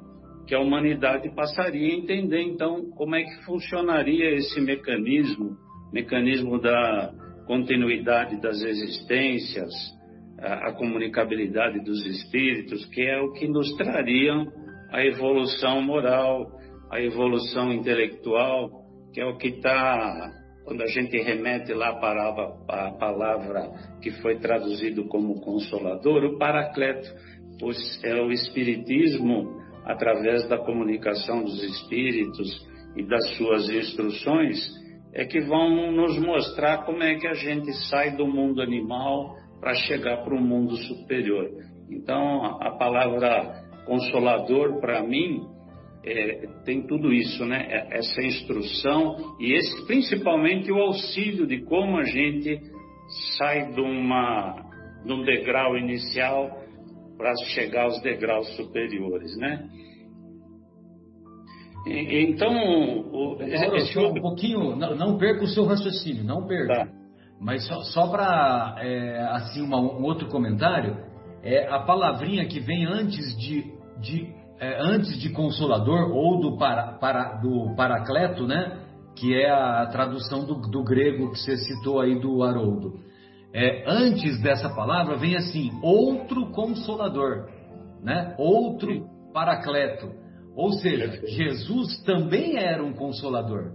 que 0.48 0.56
a 0.56 0.60
humanidade 0.60 1.30
passaria 1.36 1.94
a 1.94 1.98
entender 1.98 2.42
então 2.42 2.90
como 2.96 3.16
é 3.16 3.22
que 3.22 3.46
funcionaria 3.46 4.34
esse 4.34 4.60
mecanismo, 4.60 5.56
mecanismo 5.94 6.60
da 6.60 7.14
continuidade 7.46 8.42
das 8.42 8.62
existências, 8.62 9.72
a, 10.40 10.70
a 10.70 10.74
comunicabilidade 10.74 11.84
dos 11.84 12.04
espíritos, 12.06 12.86
que 12.88 13.02
é 13.02 13.20
o 13.22 13.32
que 13.34 13.48
nos 13.48 13.72
traria 13.76 14.34
a 14.92 15.06
evolução 15.06 15.82
moral, 15.82 16.48
a 16.92 17.00
evolução 17.02 17.72
intelectual, 17.72 18.70
que 19.14 19.22
é 19.22 19.26
o 19.26 19.38
que 19.38 19.50
está 19.50 20.32
quando 20.68 20.82
a 20.82 20.88
gente 20.88 21.18
remete 21.22 21.74
lá 21.74 21.94
para 21.94 22.28
a 22.68 22.92
palavra 22.92 23.72
que 24.02 24.12
foi 24.22 24.38
traduzido 24.38 25.08
como 25.08 25.40
consolador, 25.40 26.26
o 26.26 26.38
paracleto, 26.38 27.08
pois 27.58 27.78
é 28.04 28.22
o 28.22 28.30
espiritismo 28.34 29.62
através 29.86 30.46
da 30.50 30.58
comunicação 30.58 31.42
dos 31.42 31.64
espíritos 31.64 32.68
e 32.98 33.04
das 33.08 33.38
suas 33.38 33.70
instruções 33.70 34.60
é 35.14 35.24
que 35.24 35.40
vão 35.40 35.90
nos 35.94 36.20
mostrar 36.20 36.84
como 36.84 37.02
é 37.02 37.16
que 37.16 37.28
a 37.28 37.34
gente 37.34 37.72
sai 37.90 38.18
do 38.18 38.28
mundo 38.28 38.62
animal 38.62 39.38
para 39.62 39.74
chegar 39.74 40.18
para 40.18 40.36
um 40.36 40.46
mundo 40.46 40.76
superior. 40.76 41.50
Então, 41.90 42.44
a 42.62 42.72
palavra 42.72 43.64
consolador 43.86 44.82
para 44.82 45.02
mim 45.02 45.48
é, 46.04 46.48
tem 46.66 46.86
tudo 46.86 47.14
isso, 47.14 47.46
né? 47.46 47.68
É, 47.70 47.98
essa 47.98 48.22
instrução 48.22 49.36
e 49.40 49.54
esse, 49.54 49.86
principalmente 49.86 50.72
o 50.72 50.78
auxílio 50.78 51.46
de 51.46 51.62
como 51.64 51.98
a 51.98 52.04
gente 52.04 52.60
sai 53.38 53.72
de, 53.72 53.82
uma, 53.82 54.56
de 55.06 55.12
um 55.14 55.24
degrau 55.24 55.78
inicial 55.78 56.50
para 57.18 57.34
chegar 57.48 57.86
aos 57.86 58.02
degraus 58.02 58.48
superiores, 58.56 59.36
né? 59.38 59.68
E, 61.88 62.26
então, 62.30 62.54
o, 62.54 63.38
esse, 63.42 63.98
um 63.98 64.14
pouquinho, 64.14 64.76
não, 64.76 64.96
não, 64.96 65.18
perca 65.18 65.44
o 65.44 65.48
seu 65.48 65.66
raciocínio, 65.66 66.24
não 66.24 66.46
perca. 66.46 66.86
Tá. 66.86 66.88
Mas 67.40 67.66
só, 67.68 67.82
só 67.84 68.08
para 68.08 68.78
é, 68.80 69.20
assim 69.32 69.62
uma, 69.62 69.80
um 69.80 70.04
outro 70.04 70.28
comentário, 70.28 70.98
é 71.44 71.68
a 71.68 71.80
palavrinha 71.80 72.46
que 72.48 72.60
vem 72.60 72.86
antes 72.86 73.38
de, 73.38 73.64
de 74.02 74.37
é, 74.60 74.82
antes 74.82 75.20
de 75.20 75.30
Consolador 75.30 76.12
ou 76.12 76.40
do, 76.40 76.58
para, 76.58 76.94
para, 76.94 77.36
do 77.42 77.76
Paracleto, 77.76 78.46
né? 78.48 78.84
Que 79.16 79.36
é 79.36 79.50
a 79.50 79.86
tradução 79.88 80.46
do, 80.46 80.56
do 80.56 80.84
grego 80.84 81.32
que 81.32 81.40
você 81.40 81.58
citou 81.58 82.00
aí 82.00 82.20
do 82.20 82.44
Haroldo. 82.44 83.00
é, 83.54 83.84
antes 83.88 84.42
dessa 84.42 84.70
palavra 84.70 85.16
vem 85.18 85.36
assim, 85.36 85.72
outro 85.82 86.52
consolador, 86.52 87.48
né? 88.04 88.36
Outro 88.38 89.08
paracleto. 89.34 90.12
Ou 90.56 90.72
seja, 90.74 91.22
Jesus 91.28 92.04
também 92.04 92.58
era 92.58 92.84
um 92.84 92.94
consolador. 92.94 93.74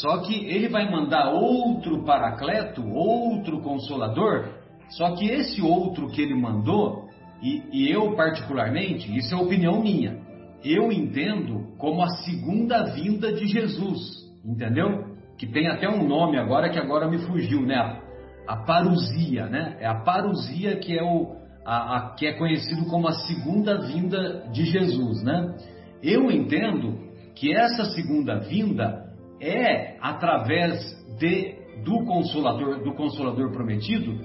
Só 0.00 0.18
que 0.18 0.46
ele 0.46 0.68
vai 0.68 0.90
mandar 0.90 1.32
outro 1.32 2.04
paracleto, 2.04 2.82
outro 2.88 3.60
consolador, 3.60 4.48
só 4.90 5.12
que 5.12 5.28
esse 5.28 5.60
outro 5.60 6.08
que 6.08 6.20
ele 6.20 6.34
mandou, 6.34 7.09
e, 7.42 7.62
e 7.72 7.90
eu 7.90 8.14
particularmente, 8.14 9.16
isso 9.16 9.34
é 9.34 9.38
opinião 9.38 9.82
minha, 9.82 10.18
eu 10.64 10.92
entendo 10.92 11.74
como 11.78 12.02
a 12.02 12.08
segunda 12.24 12.84
vinda 12.92 13.32
de 13.32 13.46
Jesus, 13.46 13.98
entendeu? 14.44 15.06
Que 15.38 15.46
tem 15.46 15.68
até 15.68 15.88
um 15.88 16.06
nome 16.06 16.36
agora 16.36 16.68
que 16.68 16.78
agora 16.78 17.08
me 17.08 17.18
fugiu, 17.18 17.62
né? 17.62 17.76
A, 17.76 18.54
a 18.54 18.56
parousia, 18.64 19.46
né? 19.46 19.76
É 19.80 19.86
a 19.86 19.94
parousia 19.94 20.76
que 20.76 20.96
é 20.96 21.02
o 21.02 21.40
a, 21.64 21.96
a, 21.96 22.14
que 22.14 22.26
é 22.26 22.32
conhecido 22.32 22.86
como 22.86 23.08
a 23.08 23.12
segunda 23.12 23.78
vinda 23.78 24.48
de 24.52 24.64
Jesus, 24.64 25.22
né? 25.22 25.54
Eu 26.02 26.30
entendo 26.30 26.98
que 27.34 27.54
essa 27.54 27.84
segunda 27.86 28.38
vinda 28.38 29.06
é 29.40 29.96
através 30.00 30.78
de, 31.18 31.54
do 31.84 32.04
consolador, 32.04 32.82
do 32.82 32.94
consolador 32.94 33.50
prometido, 33.52 34.18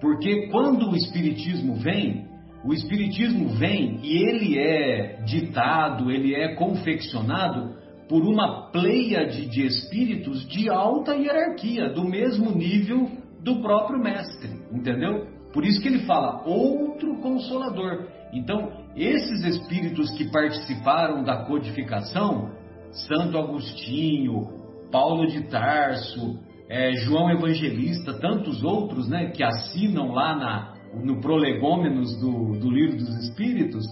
porque 0.00 0.48
quando 0.48 0.90
o 0.90 0.96
espiritismo 0.96 1.74
vem, 1.76 2.26
o 2.64 2.72
espiritismo 2.72 3.48
vem 3.50 3.98
e 4.02 4.16
ele 4.16 4.58
é 4.58 5.22
ditado, 5.24 6.10
ele 6.10 6.34
é 6.34 6.54
confeccionado 6.54 7.76
por 8.08 8.22
uma 8.22 8.70
pleiade 8.70 9.46
de 9.46 9.66
espíritos 9.66 10.46
de 10.46 10.68
alta 10.68 11.14
hierarquia, 11.14 11.88
do 11.90 12.04
mesmo 12.04 12.52
nível 12.52 13.10
do 13.40 13.60
próprio 13.60 13.98
mestre, 13.98 14.50
entendeu? 14.72 15.26
Por 15.52 15.64
isso 15.64 15.80
que 15.80 15.88
ele 15.88 16.06
fala 16.06 16.42
outro 16.46 17.16
consolador. 17.20 18.06
Então, 18.32 18.70
esses 18.96 19.44
espíritos 19.44 20.10
que 20.12 20.30
participaram 20.30 21.22
da 21.22 21.44
codificação, 21.44 22.50
Santo 22.90 23.36
Agostinho, 23.38 24.48
Paulo 24.90 25.26
de 25.26 25.48
Tarso, 25.48 26.38
é, 26.68 26.92
João 26.92 27.30
Evangelista, 27.30 28.14
tantos 28.14 28.62
outros 28.62 29.08
né, 29.08 29.30
que 29.30 29.42
assinam 29.42 30.12
lá 30.12 30.36
na, 30.36 30.71
no 30.94 31.20
Prolegômenos 31.20 32.18
do, 32.20 32.58
do 32.58 32.70
Livro 32.70 32.96
dos 32.96 33.16
Espíritos. 33.24 33.84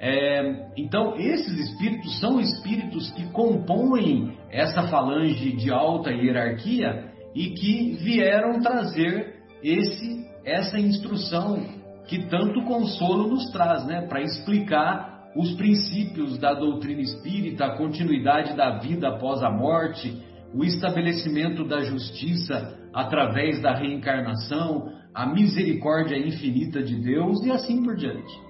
É, 0.00 0.70
então, 0.76 1.16
esses 1.16 1.58
espíritos 1.58 2.20
são 2.20 2.40
espíritos 2.40 3.10
que 3.12 3.26
compõem 3.32 4.36
essa 4.50 4.84
falange 4.84 5.52
de 5.52 5.70
alta 5.72 6.10
hierarquia 6.10 7.10
e 7.34 7.50
que 7.50 7.96
vieram 8.02 8.60
trazer 8.60 9.34
esse, 9.62 10.24
essa 10.44 10.78
instrução 10.78 11.60
que 12.06 12.26
tanto 12.28 12.62
consolo 12.62 13.28
nos 13.28 13.50
traz, 13.50 13.84
né, 13.86 14.02
para 14.02 14.22
explicar 14.22 15.18
os 15.36 15.52
princípios 15.54 16.38
da 16.38 16.54
doutrina 16.54 17.00
espírita, 17.00 17.66
a 17.66 17.76
continuidade 17.76 18.56
da 18.56 18.78
vida 18.78 19.08
após 19.08 19.42
a 19.42 19.50
morte, 19.50 20.22
o 20.54 20.64
estabelecimento 20.64 21.66
da 21.66 21.80
justiça 21.80 22.76
através 22.94 23.60
da 23.60 23.74
reencarnação, 23.74 24.97
a 25.18 25.26
misericórdia 25.26 26.16
infinita 26.16 26.80
de 26.80 26.94
Deus 26.94 27.44
e 27.44 27.50
assim 27.50 27.82
por 27.82 27.96
diante. 27.96 28.40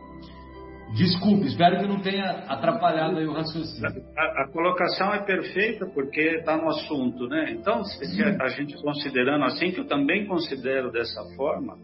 Desculpe, 0.94 1.46
espero 1.46 1.78
que 1.78 1.86
não 1.86 2.00
tenha 2.00 2.44
atrapalhado 2.46 3.16
aí 3.16 3.26
o 3.26 3.32
raciocínio. 3.32 4.04
A, 4.14 4.42
a 4.42 4.48
colocação 4.52 5.14
é 5.14 5.24
perfeita 5.24 5.86
porque 5.94 6.20
está 6.20 6.58
no 6.58 6.68
assunto, 6.68 7.26
né? 7.26 7.52
Então, 7.52 7.82
se 7.84 8.22
a, 8.22 8.36
a 8.42 8.48
gente 8.48 8.76
considerando 8.82 9.46
assim, 9.46 9.70
que 9.70 9.80
eu 9.80 9.86
também 9.86 10.26
considero 10.26 10.92
dessa 10.92 11.22
forma, 11.36 11.74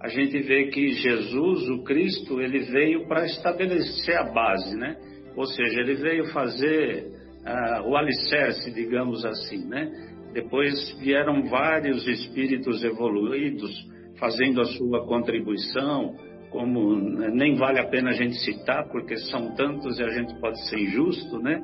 a 0.00 0.06
gente 0.06 0.38
vê 0.42 0.68
que 0.68 0.92
Jesus, 0.92 1.68
o 1.70 1.82
Cristo, 1.82 2.40
ele 2.40 2.60
veio 2.60 3.08
para 3.08 3.26
estabelecer 3.26 4.16
a 4.18 4.32
base, 4.32 4.76
né? 4.76 4.96
Ou 5.36 5.46
seja, 5.46 5.80
ele 5.80 5.94
veio 5.94 6.26
fazer 6.26 7.08
uh, 7.44 7.88
o 7.88 7.96
alicerce, 7.96 8.72
digamos 8.72 9.24
assim, 9.24 9.66
né? 9.66 9.90
Depois 10.32 10.96
vieram 11.00 11.42
vários 11.48 12.06
espíritos 12.06 12.84
evoluídos 12.84 13.97
fazendo 14.18 14.60
a 14.60 14.64
sua 14.64 15.06
contribuição, 15.06 16.14
como 16.50 16.96
né, 16.96 17.28
nem 17.32 17.56
vale 17.56 17.78
a 17.78 17.88
pena 17.88 18.10
a 18.10 18.14
gente 18.14 18.36
citar, 18.36 18.88
porque 18.88 19.16
são 19.16 19.54
tantos 19.54 19.98
e 19.98 20.02
a 20.02 20.08
gente 20.08 20.34
pode 20.40 20.60
ser 20.68 20.78
injusto, 20.78 21.38
né? 21.40 21.60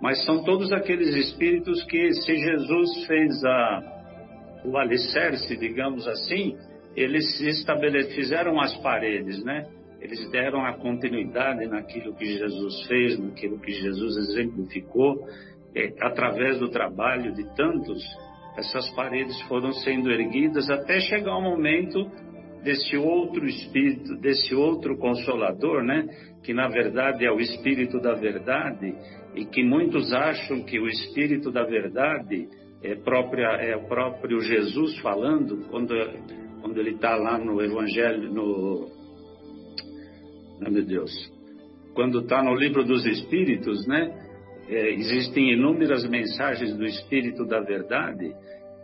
Mas 0.00 0.24
são 0.24 0.44
todos 0.44 0.72
aqueles 0.72 1.14
espíritos 1.14 1.82
que, 1.84 2.12
se 2.12 2.36
Jesus 2.36 3.04
fez 3.06 3.44
a, 3.44 4.62
o 4.64 4.76
alicerce, 4.76 5.56
digamos 5.56 6.06
assim, 6.06 6.56
eles 6.94 7.40
estabeleceram, 7.40 8.14
fizeram 8.14 8.60
as 8.60 8.76
paredes, 8.78 9.42
né? 9.44 9.66
Eles 10.00 10.30
deram 10.30 10.64
a 10.64 10.74
continuidade 10.74 11.66
naquilo 11.66 12.14
que 12.14 12.24
Jesus 12.24 12.86
fez, 12.86 13.18
naquilo 13.18 13.58
que 13.58 13.72
Jesus 13.72 14.16
exemplificou, 14.16 15.26
é, 15.74 15.92
através 16.00 16.58
do 16.60 16.68
trabalho 16.68 17.34
de 17.34 17.44
tantos, 17.56 18.00
essas 18.56 18.90
paredes 18.90 19.40
foram 19.42 19.72
sendo 19.72 20.10
erguidas 20.10 20.68
até 20.68 21.00
chegar 21.00 21.36
o 21.36 21.42
momento 21.42 22.10
desse 22.62 22.96
outro 22.96 23.46
espírito, 23.46 24.16
desse 24.16 24.54
outro 24.54 24.96
consolador, 24.98 25.84
né? 25.84 26.06
Que 26.42 26.52
na 26.52 26.68
verdade 26.68 27.24
é 27.24 27.30
o 27.30 27.40
espírito 27.40 28.00
da 28.00 28.14
verdade 28.14 28.94
e 29.34 29.44
que 29.44 29.62
muitos 29.62 30.12
acham 30.12 30.64
que 30.64 30.80
o 30.80 30.88
espírito 30.88 31.52
da 31.52 31.64
verdade 31.64 32.48
é, 32.82 32.94
própria, 32.96 33.46
é 33.60 33.76
o 33.76 33.86
próprio 33.86 34.40
Jesus 34.40 34.98
falando 34.98 35.68
quando 35.70 35.94
quando 36.60 36.78
ele 36.80 36.90
está 36.90 37.16
lá 37.16 37.38
no 37.38 37.62
Evangelho, 37.62 38.32
no. 38.32 38.88
Oh, 40.60 40.70
meu 40.70 40.84
Deus. 40.84 41.10
Quando 41.94 42.20
está 42.20 42.42
no 42.42 42.54
livro 42.54 42.84
dos 42.84 43.06
Espíritos, 43.06 43.86
né? 43.86 44.27
É, 44.68 44.90
existem 44.92 45.52
inúmeras 45.52 46.08
mensagens 46.08 46.76
do 46.76 46.84
Espírito 46.84 47.46
da 47.46 47.60
Verdade 47.60 48.34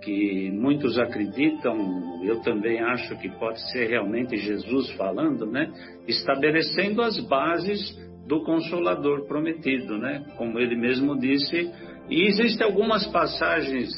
que 0.03 0.51
muitos 0.51 0.99
acreditam, 0.99 2.23
eu 2.23 2.40
também 2.42 2.79
acho 2.81 3.16
que 3.18 3.29
pode 3.38 3.61
ser 3.73 3.88
realmente 3.88 4.37
Jesus 4.37 4.90
falando, 4.92 5.47
né? 5.47 5.70
Estabelecendo 6.07 7.01
as 7.01 7.18
bases 7.27 7.99
do 8.27 8.42
Consolador 8.44 9.27
prometido, 9.27 9.97
né? 9.99 10.25
Como 10.37 10.59
ele 10.59 10.77
mesmo 10.77 11.18
disse. 11.18 11.70
E 12.11 12.27
existem 12.27 12.66
algumas 12.66 13.07
passagens 13.07 13.88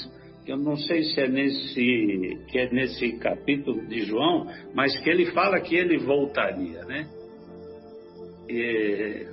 eu 0.46 0.56
não 0.56 0.76
sei 0.76 1.02
se 1.02 1.20
é 1.20 1.26
nesse 1.26 2.38
que 2.48 2.58
é 2.58 2.70
nesse 2.70 3.18
capítulo 3.18 3.84
de 3.88 4.02
João, 4.02 4.46
mas 4.74 4.96
que 5.00 5.10
ele 5.10 5.26
fala 5.32 5.60
que 5.60 5.74
ele 5.74 5.98
voltaria, 5.98 6.84
né? 6.84 7.08
E, 8.48 9.26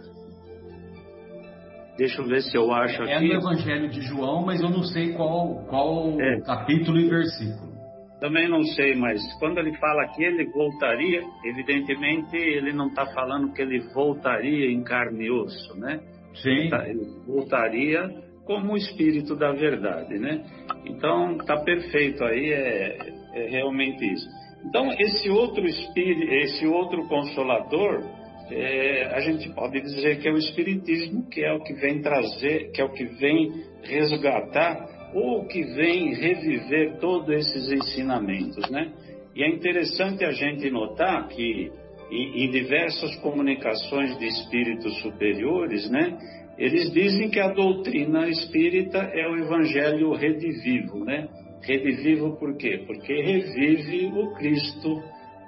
deixa 1.97 2.21
eu 2.21 2.27
ver 2.27 2.41
se 2.41 2.55
eu 2.55 2.71
acho 2.71 3.01
é 3.03 3.15
aqui. 3.15 3.31
É 3.31 3.35
no 3.35 3.41
Evangelho 3.41 3.89
de 3.89 4.01
João, 4.01 4.45
mas 4.45 4.61
eu 4.61 4.69
não 4.69 4.83
sei 4.83 5.13
qual 5.13 5.65
qual 5.67 6.19
é. 6.19 6.41
capítulo 6.41 6.99
e 6.99 7.09
versículo. 7.09 7.73
Também 8.19 8.47
não 8.47 8.63
sei, 8.63 8.95
mas 8.95 9.21
quando 9.37 9.57
ele 9.57 9.75
fala 9.77 10.07
que 10.15 10.23
ele 10.23 10.45
voltaria, 10.51 11.21
evidentemente 11.43 12.37
ele 12.37 12.71
não 12.71 12.87
está 12.87 13.05
falando 13.07 13.51
que 13.51 13.61
ele 13.61 13.79
voltaria 13.93 14.71
em 14.71 14.81
carne 14.81 15.25
e 15.25 15.31
osso, 15.31 15.77
né? 15.77 15.99
Sim. 16.35 16.69
Ele 16.87 17.05
voltaria 17.27 18.09
como 18.45 18.73
o 18.73 18.77
espírito 18.77 19.35
da 19.35 19.51
verdade, 19.51 20.17
né? 20.17 20.41
Então 20.85 21.37
tá 21.39 21.57
perfeito 21.63 22.23
aí, 22.23 22.51
é, 22.51 22.97
é 23.33 23.49
realmente 23.49 24.05
isso. 24.05 24.27
Então 24.65 24.89
esse 24.93 25.29
outro 25.29 25.65
espírito, 25.65 26.31
esse 26.31 26.65
outro 26.65 27.05
consolador, 27.07 28.03
é, 28.51 29.05
a 29.13 29.19
gente 29.21 29.49
pode 29.53 29.79
dizer 29.81 30.19
que 30.19 30.27
é 30.27 30.31
o 30.31 30.37
espiritismo, 30.37 31.27
que 31.29 31.43
é 31.43 31.53
o 31.53 31.63
que 31.63 31.73
vem 31.73 32.01
trazer, 32.01 32.71
que 32.71 32.81
é 32.81 32.83
o 32.83 32.91
que 32.91 33.05
vem 33.05 33.51
resgatar 33.83 35.11
ou 35.13 35.45
que 35.45 35.63
vem 35.63 36.13
reviver 36.13 36.97
todos 36.99 37.29
esses 37.29 37.71
ensinamentos, 37.71 38.69
né? 38.69 38.91
E 39.35 39.43
é 39.43 39.49
interessante 39.49 40.23
a 40.23 40.31
gente 40.31 40.69
notar 40.69 41.27
que 41.27 41.71
em, 42.11 42.45
em 42.45 42.51
diversas 42.51 43.15
comunicações 43.17 44.17
de 44.19 44.25
espíritos 44.27 45.01
superiores, 45.01 45.89
né? 45.89 46.17
Eles 46.57 46.91
dizem 46.91 47.29
que 47.29 47.39
a 47.39 47.51
doutrina 47.51 48.27
espírita 48.29 48.99
é 48.99 49.27
o 49.27 49.37
evangelho 49.37 50.13
redivivo, 50.13 51.03
né? 51.03 51.27
Redivivo 51.61 52.37
por 52.37 52.55
quê? 52.57 52.83
Porque 52.85 53.13
revive 53.13 54.07
o 54.07 54.33
Cristo 54.35 55.01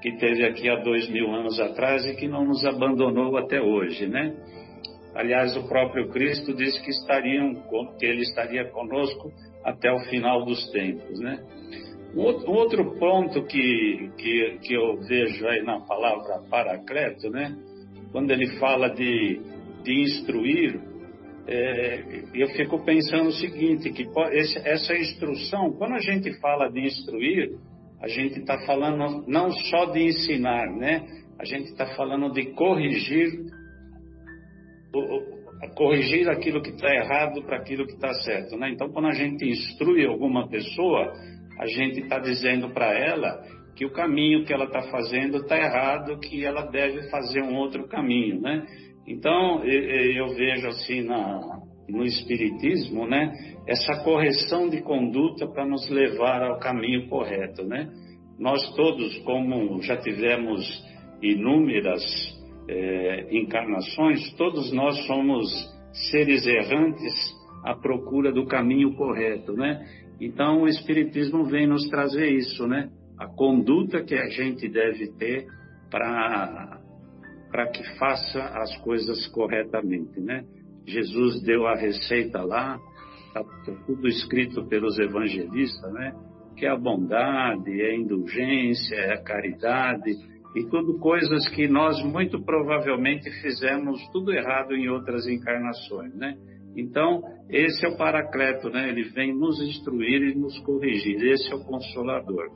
que 0.06 0.18
teve 0.18 0.46
aqui 0.46 0.70
há 0.70 0.76
dois 0.76 1.10
mil 1.10 1.34
anos 1.34 1.60
atrás 1.60 2.06
e 2.06 2.16
que 2.16 2.28
não 2.28 2.46
nos 2.46 2.64
abandonou 2.64 3.36
até 3.38 3.60
hoje, 3.60 4.06
né? 4.06 4.36
Aliás, 5.16 5.58
o 5.58 5.68
próprio 5.68 6.10
Cristo 6.10 6.54
disse 6.54 6.80
que, 6.84 6.92
estariam, 6.92 7.56
que 7.98 8.06
ele 8.06 8.22
estaria 8.22 8.66
conosco 8.66 9.32
até 9.64 9.92
o 9.92 9.98
final 10.02 10.46
dos 10.46 10.70
tempos, 10.70 11.20
né? 11.20 11.44
Um 12.16 12.22
outro 12.22 13.00
ponto 13.00 13.46
que, 13.48 14.12
que, 14.16 14.60
que 14.62 14.76
eu 14.76 14.96
vejo 15.08 15.48
aí 15.48 15.64
na 15.64 15.80
palavra 15.80 16.40
paracleto, 16.52 17.32
né? 17.32 17.58
Quando 18.12 18.30
ele 18.30 18.60
fala 18.60 18.90
de, 18.90 19.42
de 19.84 20.02
instruir, 20.02 20.82
é, 21.48 22.22
eu 22.32 22.50
fico 22.50 22.86
pensando 22.86 23.30
o 23.30 23.34
seguinte, 23.34 23.90
que 23.90 24.08
essa 24.66 24.96
instrução, 24.96 25.72
quando 25.72 25.96
a 25.96 26.00
gente 26.00 26.32
fala 26.40 26.70
de 26.70 26.82
instruir, 26.82 27.58
a 28.02 28.08
gente 28.08 28.40
está 28.40 28.58
falando 28.66 29.24
não 29.28 29.52
só 29.52 29.86
de 29.86 30.04
ensinar, 30.04 30.68
né? 30.76 31.06
A 31.40 31.46
gente 31.46 31.66
está 31.72 31.86
falando 31.96 32.32
de 32.32 32.54
corrigir, 32.54 33.30
corrigir 35.76 36.30
aquilo 36.30 36.62
que 36.62 36.70
está 36.70 36.94
errado 36.94 37.44
para 37.44 37.58
aquilo 37.58 37.86
que 37.86 37.94
está 37.94 38.14
certo, 38.14 38.58
né? 38.58 38.70
Então, 38.70 38.90
quando 38.90 39.08
a 39.08 39.14
gente 39.14 39.46
instrui 39.46 40.06
alguma 40.06 40.48
pessoa, 40.48 41.14
a 41.60 41.66
gente 41.68 42.02
está 42.02 42.20
dizendo 42.20 42.70
para 42.70 42.94
ela 42.94 43.42
que 43.76 43.86
o 43.86 43.92
caminho 43.92 44.46
que 44.46 44.54
ela 44.54 44.66
está 44.66 44.84
fazendo 44.84 45.38
está 45.38 45.58
errado, 45.58 46.20
que 46.20 46.46
ela 46.46 46.64
deve 46.72 47.10
fazer 47.10 47.42
um 47.42 47.56
outro 47.56 47.88
caminho, 47.88 48.40
né? 48.40 48.66
Então, 49.08 49.64
eu 49.64 50.30
vejo 50.30 50.68
assim 50.68 51.02
na, 51.02 51.40
no 51.88 52.04
Espiritismo, 52.04 53.08
né? 53.08 53.32
Essa 53.68 54.04
correção 54.04 54.70
de 54.70 54.82
conduta 54.82 55.48
para 55.48 55.66
nos 55.66 55.88
levar 55.90 56.44
ao 56.44 56.60
caminho 56.60 57.08
correto, 57.08 57.64
né? 57.64 57.90
Nós 58.40 58.62
todos, 58.76 59.18
como 59.20 59.82
já 59.82 59.98
tivemos 59.98 60.84
inúmeras 61.22 62.04
é, 62.68 63.28
encarnações, 63.32 64.34
todos 64.34 64.72
nós 64.74 64.98
somos 65.06 65.48
seres 66.12 66.46
errantes 66.46 67.14
à 67.64 67.74
procura 67.74 68.32
do 68.32 68.46
caminho 68.46 68.96
correto, 68.96 69.54
né? 69.54 69.86
Então, 70.20 70.64
o 70.64 70.68
Espiritismo 70.68 71.46
vem 71.46 71.68
nos 71.68 71.88
trazer 71.90 72.30
isso, 72.32 72.68
né? 72.68 72.90
A 73.18 73.28
conduta 73.28 74.04
que 74.04 74.16
a 74.16 74.30
gente 74.30 74.68
deve 74.68 75.12
ter 75.18 75.46
para 75.90 76.82
para 77.52 77.68
que 77.70 77.84
faça 77.98 78.42
as 78.42 78.76
coisas 78.80 79.28
corretamente, 79.28 80.20
né? 80.20 80.44
Jesus 80.86 81.42
deu 81.42 81.66
a 81.68 81.76
receita 81.76 82.44
lá, 82.44 82.80
está 83.28 83.44
tudo 83.86 84.08
escrito 84.08 84.66
pelos 84.68 84.98
evangelistas, 85.00 85.94
né? 85.94 86.14
Que 86.56 86.66
é 86.66 86.70
a 86.70 86.78
bondade, 86.78 87.82
é 87.82 87.92
a 87.92 87.96
indulgência, 87.96 88.96
é 88.96 89.14
a 89.14 89.24
caridade, 89.24 90.12
e 90.56 90.64
tudo 90.70 90.98
coisas 91.00 91.50
que 91.50 91.68
nós 91.68 92.02
muito 92.04 92.42
provavelmente 92.44 93.30
fizemos 93.42 94.00
tudo 94.14 94.32
errado 94.32 94.74
em 94.74 94.88
outras 94.88 95.28
encarnações, 95.28 96.16
né? 96.16 96.38
Então, 96.78 97.22
esse 97.50 97.86
é 97.86 97.90
o 97.90 97.98
Paracleto, 97.98 98.70
né? 98.70 98.90
Ele 98.90 99.04
vem 99.04 99.34
nos 99.34 99.62
instruir 99.62 100.22
e 100.22 100.36
nos 100.36 100.58
corrigir. 100.60 101.22
Esse 101.24 101.52
é 101.52 101.56
o 101.56 101.64
Consolador. 101.64 102.50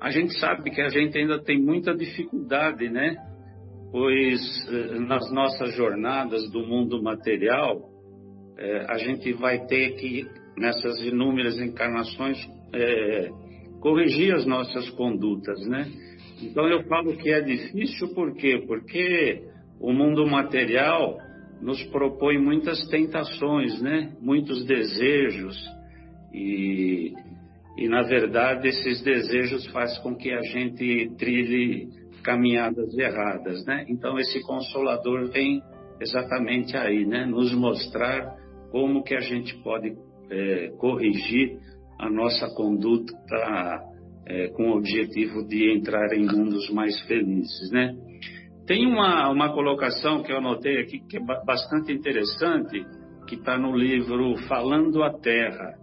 A 0.00 0.10
gente 0.10 0.38
sabe 0.38 0.70
que 0.70 0.80
a 0.80 0.88
gente 0.88 1.18
ainda 1.18 1.42
tem 1.42 1.60
muita 1.60 1.94
dificuldade, 1.94 2.88
né? 2.88 3.16
Pois 3.90 4.40
eh, 4.68 4.98
nas 5.00 5.30
nossas 5.32 5.74
jornadas 5.74 6.50
do 6.50 6.66
mundo 6.66 7.02
material, 7.02 7.80
eh, 8.58 8.86
a 8.88 8.98
gente 8.98 9.32
vai 9.34 9.66
ter 9.66 9.96
que, 9.96 10.26
nessas 10.56 11.00
inúmeras 11.00 11.58
encarnações, 11.58 12.38
é, 12.74 13.30
corrigir 13.80 14.34
as 14.34 14.44
nossas 14.46 14.90
condutas, 14.90 15.58
né? 15.66 15.86
Então 16.42 16.68
eu 16.68 16.82
falo 16.84 17.16
que 17.16 17.30
é 17.30 17.40
difícil 17.40 18.14
por 18.14 18.34
quê? 18.34 18.62
Porque 18.66 19.42
o 19.80 19.92
mundo 19.92 20.26
material 20.26 21.18
nos 21.60 21.82
propõe 21.84 22.38
muitas 22.38 22.86
tentações, 22.88 23.80
né? 23.80 24.12
Muitos 24.20 24.64
desejos 24.64 25.56
e, 26.32 27.12
e 27.76 27.88
na 27.88 28.02
verdade 28.02 28.68
esses 28.68 29.02
desejos 29.02 29.66
fazem 29.68 30.02
com 30.02 30.14
que 30.14 30.30
a 30.30 30.42
gente 30.42 31.10
trilhe 31.16 31.88
caminhadas 32.22 32.96
erradas, 32.96 33.64
né? 33.66 33.84
Então 33.88 34.18
esse 34.18 34.42
consolador 34.42 35.30
vem 35.30 35.62
exatamente 36.00 36.76
aí, 36.76 37.06
né? 37.06 37.26
Nos 37.26 37.52
mostrar 37.54 38.36
como 38.70 39.02
que 39.02 39.14
a 39.14 39.20
gente 39.20 39.54
pode 39.62 39.96
é, 40.30 40.68
corrigir 40.78 41.58
a 41.98 42.08
nossa 42.08 42.48
conduta 42.54 43.12
é, 44.26 44.48
com 44.48 44.70
o 44.70 44.76
objetivo 44.76 45.46
de 45.46 45.74
entrar 45.74 46.12
em 46.12 46.26
mundos 46.26 46.70
mais 46.70 47.00
felizes, 47.06 47.70
né? 47.72 47.94
Tem 48.66 48.86
uma, 48.86 49.30
uma 49.30 49.52
colocação 49.52 50.22
que 50.22 50.30
eu 50.30 50.36
anotei 50.36 50.82
aqui 50.82 51.00
que 51.08 51.16
é 51.16 51.20
bastante 51.20 51.90
interessante, 51.90 52.84
que 53.26 53.36
está 53.36 53.58
no 53.58 53.74
livro 53.74 54.36
Falando 54.46 55.02
a 55.02 55.10
Terra. 55.18 55.74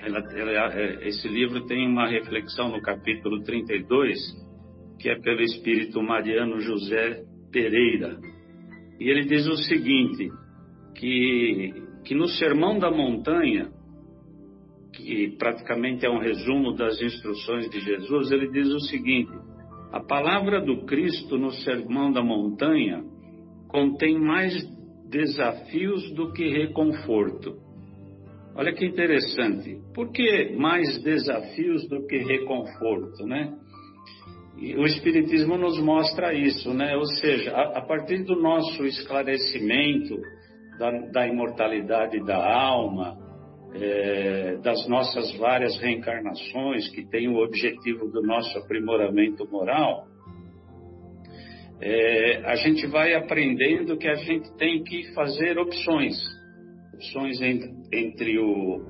Ela, 0.00 0.18
ela, 0.34 0.74
é, 0.74 1.08
esse 1.08 1.28
livro 1.28 1.64
tem 1.66 1.86
uma 1.86 2.08
reflexão 2.08 2.70
no 2.70 2.82
capítulo 2.82 3.42
32, 3.44 4.18
que 5.00 5.08
é 5.08 5.18
pelo 5.18 5.40
espírito 5.40 6.02
Mariano 6.02 6.60
José 6.60 7.24
Pereira. 7.50 8.18
E 9.00 9.08
ele 9.08 9.24
diz 9.24 9.46
o 9.46 9.56
seguinte, 9.56 10.30
que, 10.94 11.72
que 12.04 12.14
no 12.14 12.28
Sermão 12.28 12.78
da 12.78 12.90
Montanha, 12.90 13.70
que 14.92 15.34
praticamente 15.38 16.04
é 16.04 16.10
um 16.10 16.18
resumo 16.18 16.74
das 16.74 17.00
instruções 17.00 17.70
de 17.70 17.80
Jesus, 17.80 18.30
ele 18.30 18.50
diz 18.50 18.68
o 18.68 18.80
seguinte: 18.80 19.32
a 19.90 20.00
palavra 20.00 20.60
do 20.60 20.84
Cristo 20.84 21.38
no 21.38 21.50
Sermão 21.50 22.12
da 22.12 22.22
Montanha 22.22 23.02
contém 23.68 24.18
mais 24.18 24.52
desafios 25.08 26.12
do 26.12 26.32
que 26.32 26.46
reconforto. 26.46 27.56
Olha 28.54 28.74
que 28.74 28.84
interessante. 28.84 29.78
Por 29.94 30.12
que 30.12 30.54
mais 30.56 31.02
desafios 31.02 31.88
do 31.88 32.06
que 32.06 32.18
reconforto, 32.18 33.24
né? 33.24 33.56
O 34.76 34.84
Espiritismo 34.84 35.56
nos 35.56 35.80
mostra 35.80 36.34
isso, 36.34 36.74
né? 36.74 36.94
Ou 36.96 37.06
seja, 37.06 37.52
a, 37.52 37.78
a 37.78 37.82
partir 37.86 38.24
do 38.24 38.36
nosso 38.40 38.84
esclarecimento 38.84 40.16
da, 40.78 40.90
da 41.12 41.26
imortalidade 41.26 42.22
da 42.24 42.36
alma, 42.36 43.16
é, 43.74 44.56
das 44.62 44.86
nossas 44.88 45.34
várias 45.38 45.78
reencarnações, 45.80 46.90
que 46.90 47.08
tem 47.08 47.28
o 47.28 47.42
objetivo 47.42 48.10
do 48.10 48.20
nosso 48.22 48.58
aprimoramento 48.58 49.48
moral, 49.50 50.04
é, 51.80 52.42
a 52.44 52.56
gente 52.56 52.86
vai 52.86 53.14
aprendendo 53.14 53.96
que 53.96 54.08
a 54.08 54.16
gente 54.16 54.54
tem 54.58 54.82
que 54.82 55.14
fazer 55.14 55.58
opções 55.58 56.18
opções 57.00 57.40
entre, 57.40 57.70
entre 57.92 58.38
o, 58.38 58.84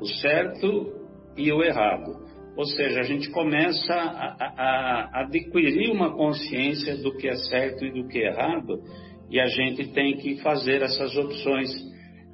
o 0.00 0.06
certo 0.20 0.92
e 1.36 1.52
o 1.52 1.62
errado. 1.62 2.29
Ou 2.56 2.64
seja, 2.64 3.00
a 3.00 3.04
gente 3.04 3.30
começa 3.30 3.94
a, 3.94 4.36
a, 4.38 5.10
a 5.12 5.20
adquirir 5.22 5.90
uma 5.90 6.14
consciência 6.14 6.96
do 6.96 7.16
que 7.16 7.28
é 7.28 7.34
certo 7.34 7.84
e 7.84 7.92
do 7.92 8.08
que 8.08 8.18
é 8.18 8.28
errado, 8.28 8.82
e 9.30 9.40
a 9.40 9.46
gente 9.46 9.92
tem 9.92 10.16
que 10.16 10.36
fazer 10.42 10.82
essas 10.82 11.16
opções. 11.16 11.70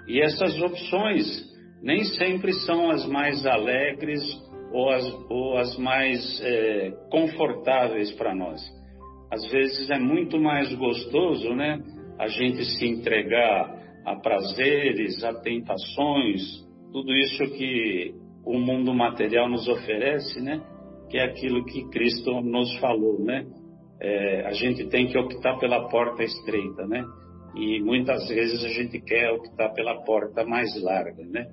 E 0.08 0.20
essas 0.20 0.60
opções 0.60 1.26
nem 1.82 2.04
sempre 2.04 2.52
são 2.52 2.90
as 2.90 3.06
mais 3.06 3.44
alegres 3.44 4.22
ou 4.72 4.90
as, 4.90 5.04
ou 5.30 5.58
as 5.58 5.76
mais 5.78 6.40
é, 6.42 6.90
confortáveis 7.10 8.10
para 8.12 8.34
nós. 8.34 8.60
Às 9.30 9.48
vezes 9.50 9.90
é 9.90 9.98
muito 9.98 10.40
mais 10.40 10.72
gostoso, 10.74 11.54
né? 11.54 11.78
A 12.18 12.28
gente 12.28 12.64
se 12.64 12.86
entregar 12.86 13.74
a 14.04 14.16
prazeres, 14.16 15.22
a 15.22 15.34
tentações, 15.34 16.42
tudo 16.92 17.12
isso 17.12 17.44
que 17.56 18.14
o 18.46 18.58
mundo 18.60 18.94
material 18.94 19.48
nos 19.48 19.66
oferece, 19.66 20.40
né? 20.40 20.62
Que 21.10 21.18
é 21.18 21.24
aquilo 21.24 21.64
que 21.64 21.84
Cristo 21.88 22.40
nos 22.40 22.76
falou, 22.78 23.18
né? 23.18 23.44
É, 24.00 24.46
a 24.46 24.52
gente 24.52 24.86
tem 24.86 25.08
que 25.08 25.18
optar 25.18 25.58
pela 25.58 25.88
porta 25.88 26.22
estreita, 26.22 26.86
né? 26.86 27.04
E 27.56 27.82
muitas 27.82 28.28
vezes 28.28 28.64
a 28.64 28.68
gente 28.68 29.00
quer 29.00 29.32
optar 29.32 29.70
pela 29.70 30.04
porta 30.04 30.44
mais 30.44 30.68
larga, 30.80 31.24
né? 31.24 31.46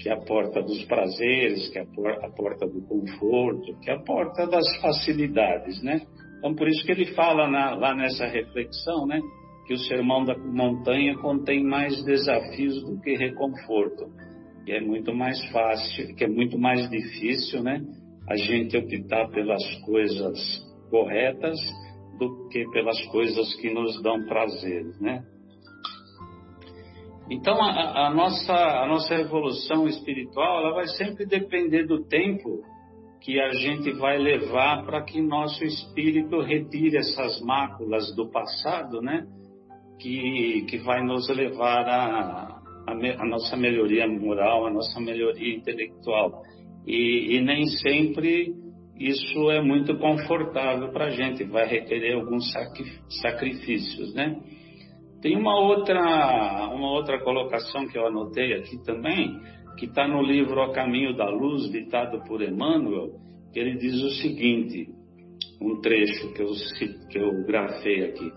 Que 0.00 0.08
é 0.08 0.12
a 0.12 0.20
porta 0.20 0.62
dos 0.62 0.84
prazeres, 0.84 1.68
que 1.70 1.78
é 1.78 1.82
a 1.82 2.30
porta 2.30 2.66
do 2.66 2.82
conforto, 2.82 3.76
que 3.80 3.90
é 3.90 3.94
a 3.94 4.02
porta 4.02 4.46
das 4.46 4.66
facilidades, 4.80 5.82
né? 5.82 6.00
Então, 6.38 6.54
por 6.54 6.68
isso 6.68 6.84
que 6.84 6.92
ele 6.92 7.06
fala 7.14 7.50
na, 7.50 7.74
lá 7.74 7.94
nessa 7.94 8.26
reflexão, 8.26 9.06
né? 9.06 9.18
Que 9.66 9.74
o 9.74 9.78
sermão 9.78 10.24
da 10.24 10.36
montanha 10.38 11.16
contém 11.16 11.64
mais 11.64 12.04
desafios 12.04 12.84
do 12.84 13.00
que 13.00 13.16
reconforto 13.16 14.04
que 14.64 14.72
é 14.72 14.80
muito 14.80 15.14
mais 15.14 15.38
fácil, 15.50 16.14
que 16.16 16.24
é 16.24 16.28
muito 16.28 16.58
mais 16.58 16.88
difícil, 16.88 17.62
né? 17.62 17.82
A 18.28 18.36
gente 18.36 18.76
optar 18.76 19.28
pelas 19.28 19.62
coisas 19.84 20.38
corretas 20.90 21.58
do 22.18 22.48
que 22.48 22.64
pelas 22.70 23.00
coisas 23.06 23.54
que 23.56 23.70
nos 23.72 24.02
dão 24.02 24.24
prazer, 24.26 24.84
né? 25.00 25.22
Então 27.30 27.60
a, 27.60 28.06
a, 28.06 28.14
nossa 28.14 28.54
a 28.54 28.86
nossa 28.86 29.14
evolução 29.14 29.86
espiritual 29.86 30.60
ela 30.60 30.74
vai 30.74 30.86
sempre 30.88 31.26
depender 31.26 31.86
do 31.86 32.04
tempo 32.06 32.62
que 33.20 33.40
a 33.40 33.50
gente 33.52 33.90
vai 33.92 34.18
levar 34.18 34.84
para 34.84 35.02
que 35.02 35.20
nosso 35.22 35.64
espírito 35.64 36.40
retire 36.40 36.98
essas 36.98 37.40
máculas 37.40 38.14
do 38.14 38.30
passado, 38.30 39.00
né? 39.00 39.26
Que 39.98 40.66
que 40.68 40.78
vai 40.78 41.02
nos 41.02 41.28
levar 41.28 41.88
a 41.88 42.53
a, 42.86 43.26
nossa 43.26 43.56
melhoria 43.56 44.06
moral, 44.06 44.66
a 44.66 44.70
nossa 44.70 45.00
melhoria 45.00 45.56
intelectual. 45.56 46.42
E, 46.86 47.36
e 47.36 47.40
nem 47.40 47.66
sempre 47.66 48.52
isso 48.98 49.50
é 49.50 49.60
muito 49.60 49.96
confortável 49.98 50.92
para 50.92 51.06
a 51.06 51.10
gente, 51.10 51.44
vai 51.44 51.66
requerer 51.66 52.14
alguns 52.14 52.44
sacrifícios, 53.22 54.14
né? 54.14 54.40
Tem 55.20 55.36
uma 55.36 55.58
outra, 55.58 56.68
uma 56.72 56.92
outra 56.92 57.18
colocação 57.20 57.88
que 57.88 57.98
eu 57.98 58.06
anotei 58.06 58.52
aqui 58.52 58.76
também, 58.84 59.40
que 59.78 59.86
está 59.86 60.06
no 60.06 60.22
livro 60.22 60.60
A 60.62 60.72
Caminho 60.72 61.16
da 61.16 61.28
Luz, 61.28 61.70
ditado 61.72 62.22
por 62.28 62.42
Emmanuel, 62.42 63.10
que 63.52 63.58
ele 63.58 63.76
diz 63.78 64.00
o 64.02 64.10
seguinte, 64.20 64.86
um 65.60 65.80
trecho 65.80 66.32
que 66.34 66.42
eu, 66.42 66.50
que 67.10 67.18
eu 67.18 67.44
grafei 67.46 68.04
aqui. 68.04 68.30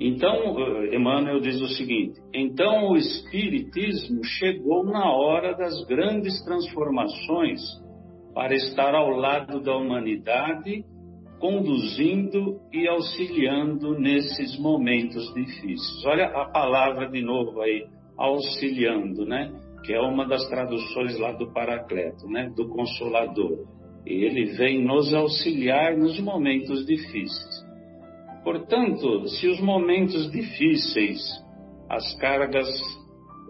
Então, 0.00 0.58
eh, 0.58 0.96
Emmanuel 0.96 1.40
diz 1.40 1.60
o 1.60 1.68
seguinte: 1.68 2.20
então 2.32 2.90
o 2.90 2.96
Espiritismo 2.96 4.24
chegou 4.24 4.84
na 4.84 5.10
hora 5.10 5.54
das 5.56 5.84
grandes 5.86 6.42
transformações 6.44 7.60
para 8.34 8.54
estar 8.54 8.94
ao 8.94 9.10
lado 9.10 9.60
da 9.60 9.76
humanidade, 9.76 10.84
conduzindo 11.38 12.58
e 12.72 12.88
auxiliando 12.88 13.98
nesses 13.98 14.58
momentos 14.58 15.32
difíceis. 15.32 16.04
Olha 16.04 16.26
a 16.26 16.46
palavra 16.46 17.08
de 17.08 17.22
novo 17.22 17.60
aí, 17.60 17.86
auxiliando, 18.18 19.24
né? 19.24 19.52
Que 19.84 19.92
é 19.92 20.00
uma 20.00 20.26
das 20.26 20.48
traduções 20.48 21.18
lá 21.18 21.32
do 21.32 21.52
Paracleto, 21.52 22.26
né? 22.26 22.50
Do 22.56 22.68
Consolador. 22.68 23.66
Ele 24.04 24.56
vem 24.56 24.84
nos 24.84 25.14
auxiliar 25.14 25.96
nos 25.96 26.18
momentos 26.20 26.84
difíceis. 26.84 27.53
Portanto, 28.44 29.26
se 29.26 29.48
os 29.48 29.58
momentos 29.58 30.30
difíceis, 30.30 31.18
as 31.88 32.14
cargas, 32.16 32.68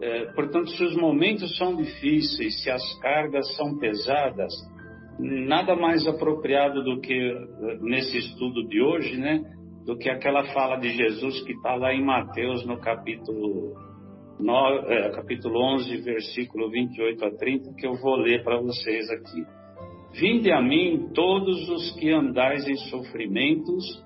é, 0.00 0.26
portanto, 0.34 0.70
se 0.70 0.84
os 0.84 0.96
momentos 0.96 1.56
são 1.58 1.74
difíceis, 1.74 2.62
se 2.62 2.70
as 2.70 2.98
cargas 3.00 3.44
são 3.56 3.76
pesadas, 3.76 4.52
nada 5.18 5.74
mais 5.74 6.06
apropriado 6.06 6.84
do 6.84 7.00
que 7.00 7.34
nesse 7.80 8.18
estudo 8.18 8.66
de 8.68 8.80
hoje, 8.80 9.16
né? 9.16 9.42
Do 9.84 9.98
que 9.98 10.08
aquela 10.08 10.44
fala 10.52 10.76
de 10.76 10.90
Jesus 10.90 11.42
que 11.42 11.52
está 11.52 11.74
lá 11.74 11.92
em 11.92 12.02
Mateus 12.02 12.64
no 12.64 12.78
capítulo 12.80 13.74
9, 14.38 14.92
é, 14.92 15.10
capítulo 15.10 15.60
11, 15.74 15.96
versículo 16.02 16.70
28 16.70 17.24
a 17.24 17.30
30, 17.36 17.74
que 17.74 17.86
eu 17.86 17.94
vou 17.94 18.16
ler 18.16 18.44
para 18.44 18.60
vocês 18.60 19.10
aqui. 19.10 19.44
Vinde 20.12 20.52
a 20.52 20.62
mim 20.62 21.10
todos 21.12 21.68
os 21.68 21.90
que 21.98 22.10
andais 22.10 22.66
em 22.68 22.76
sofrimentos 22.76 24.03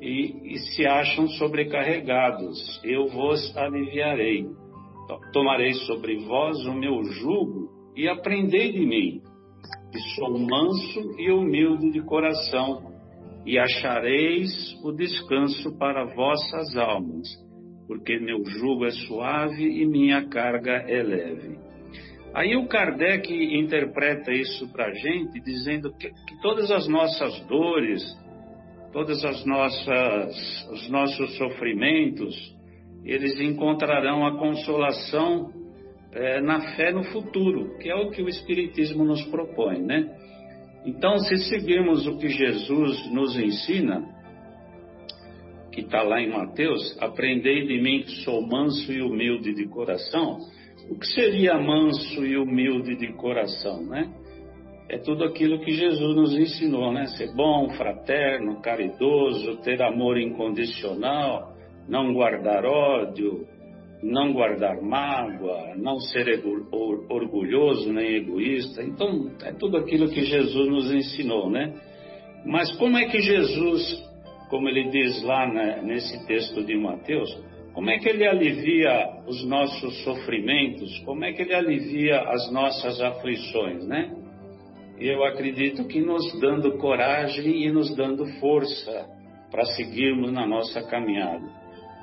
e, 0.00 0.54
e 0.54 0.58
se 0.58 0.86
acham 0.86 1.26
sobrecarregados, 1.28 2.80
eu 2.84 3.08
vos 3.08 3.56
aliviarei. 3.56 4.46
Tomarei 5.32 5.72
sobre 5.72 6.18
vós 6.24 6.58
o 6.66 6.74
meu 6.74 7.02
jugo 7.04 7.68
e 7.96 8.08
aprendei 8.08 8.72
de 8.72 8.84
mim, 8.84 9.20
que 9.90 9.98
sou 10.14 10.38
manso 10.38 11.18
e 11.18 11.30
humilde 11.30 11.90
de 11.90 12.02
coração, 12.02 12.92
e 13.46 13.58
achareis 13.58 14.50
o 14.84 14.92
descanso 14.92 15.76
para 15.78 16.04
vossas 16.14 16.76
almas, 16.76 17.26
porque 17.86 18.18
meu 18.18 18.44
jugo 18.44 18.84
é 18.84 18.90
suave 18.90 19.64
e 19.64 19.86
minha 19.86 20.28
carga 20.28 20.84
é 20.86 21.02
leve. 21.02 21.58
Aí 22.34 22.54
o 22.56 22.68
Kardec 22.68 23.32
interpreta 23.32 24.30
isso 24.32 24.70
para 24.70 24.86
a 24.86 24.92
gente, 24.92 25.40
dizendo 25.40 25.90
que, 25.96 26.10
que 26.10 26.40
todas 26.42 26.70
as 26.70 26.86
nossas 26.86 27.40
dores, 27.46 28.02
todas 28.92 29.24
as 29.24 29.44
nossas 29.44 30.68
os 30.70 30.88
nossos 30.88 31.36
sofrimentos, 31.36 32.34
eles 33.04 33.40
encontrarão 33.40 34.26
a 34.26 34.38
consolação 34.38 35.52
é, 36.12 36.40
na 36.40 36.74
fé 36.76 36.92
no 36.92 37.04
futuro, 37.04 37.78
que 37.78 37.88
é 37.88 37.94
o 37.94 38.10
que 38.10 38.22
o 38.22 38.28
Espiritismo 38.28 39.04
nos 39.04 39.22
propõe, 39.26 39.80
né? 39.80 40.14
Então, 40.84 41.18
se 41.18 41.36
seguirmos 41.48 42.06
o 42.06 42.18
que 42.18 42.28
Jesus 42.28 43.10
nos 43.10 43.36
ensina, 43.36 44.04
que 45.72 45.80
está 45.82 46.02
lá 46.02 46.20
em 46.20 46.30
Mateus, 46.30 46.96
aprendei 47.00 47.66
de 47.66 47.80
mim 47.80 48.02
que 48.02 48.24
sou 48.24 48.46
manso 48.46 48.92
e 48.92 49.02
humilde 49.02 49.54
de 49.54 49.66
coração. 49.68 50.38
O 50.90 50.98
que 50.98 51.06
seria 51.08 51.58
manso 51.58 52.24
e 52.24 52.36
humilde 52.38 52.96
de 52.96 53.12
coração, 53.14 53.84
né? 53.84 54.10
É 54.88 54.98
tudo 54.98 55.24
aquilo 55.24 55.60
que 55.60 55.72
Jesus 55.72 56.16
nos 56.16 56.34
ensinou, 56.34 56.92
né? 56.92 57.06
Ser 57.08 57.34
bom, 57.34 57.68
fraterno, 57.70 58.60
caridoso, 58.62 59.58
ter 59.58 59.82
amor 59.82 60.18
incondicional, 60.18 61.52
não 61.86 62.14
guardar 62.14 62.64
ódio, 62.64 63.46
não 64.02 64.32
guardar 64.32 64.80
mágoa, 64.80 65.74
não 65.76 65.98
ser 66.00 66.42
orgulhoso 67.10 67.92
nem 67.92 68.16
egoísta. 68.16 68.82
Então, 68.82 69.30
é 69.44 69.52
tudo 69.52 69.76
aquilo 69.76 70.08
que 70.08 70.24
Jesus 70.24 70.68
nos 70.68 70.90
ensinou, 70.92 71.50
né? 71.50 71.74
Mas 72.46 72.74
como 72.76 72.96
é 72.96 73.06
que 73.06 73.20
Jesus, 73.20 74.02
como 74.48 74.68
ele 74.68 74.88
diz 74.88 75.22
lá 75.22 75.46
né, 75.46 75.82
nesse 75.82 76.26
texto 76.26 76.64
de 76.64 76.76
Mateus, 76.76 77.28
como 77.74 77.90
é 77.90 77.98
que 77.98 78.08
ele 78.08 78.26
alivia 78.26 79.22
os 79.26 79.44
nossos 79.44 80.02
sofrimentos? 80.02 80.98
Como 81.00 81.24
é 81.24 81.32
que 81.32 81.42
ele 81.42 81.54
alivia 81.54 82.20
as 82.22 82.50
nossas 82.50 83.00
aflições, 83.00 83.86
né? 83.86 84.14
Eu 85.00 85.24
acredito 85.24 85.86
que 85.86 86.00
nos 86.00 86.38
dando 86.40 86.76
coragem 86.78 87.64
e 87.64 87.70
nos 87.70 87.94
dando 87.94 88.26
força 88.40 89.06
para 89.50 89.64
seguirmos 89.64 90.32
na 90.32 90.46
nossa 90.46 90.82
caminhada. 90.82 91.46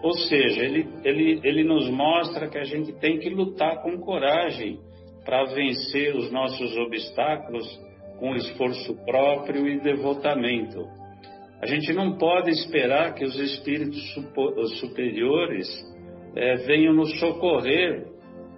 Ou 0.01 0.13
seja, 0.13 0.61
ele, 0.61 0.87
ele, 1.03 1.39
ele 1.43 1.63
nos 1.63 1.89
mostra 1.89 2.47
que 2.47 2.57
a 2.57 2.63
gente 2.63 2.93
tem 2.93 3.17
que 3.19 3.29
lutar 3.29 3.81
com 3.81 3.99
coragem 3.99 4.79
para 5.23 5.43
vencer 5.45 6.15
os 6.15 6.31
nossos 6.31 6.75
obstáculos 6.77 7.65
com 8.19 8.35
esforço 8.35 8.95
próprio 9.05 9.67
e 9.67 9.79
devotamento. 9.79 10.87
A 11.61 11.65
gente 11.65 11.91
não 11.93 12.17
pode 12.17 12.51
esperar 12.51 13.13
que 13.15 13.23
os 13.23 13.37
espíritos 13.39 13.99
superiores 14.79 15.67
é, 16.35 16.55
venham 16.67 16.93
nos 16.93 17.17
socorrer 17.19 18.05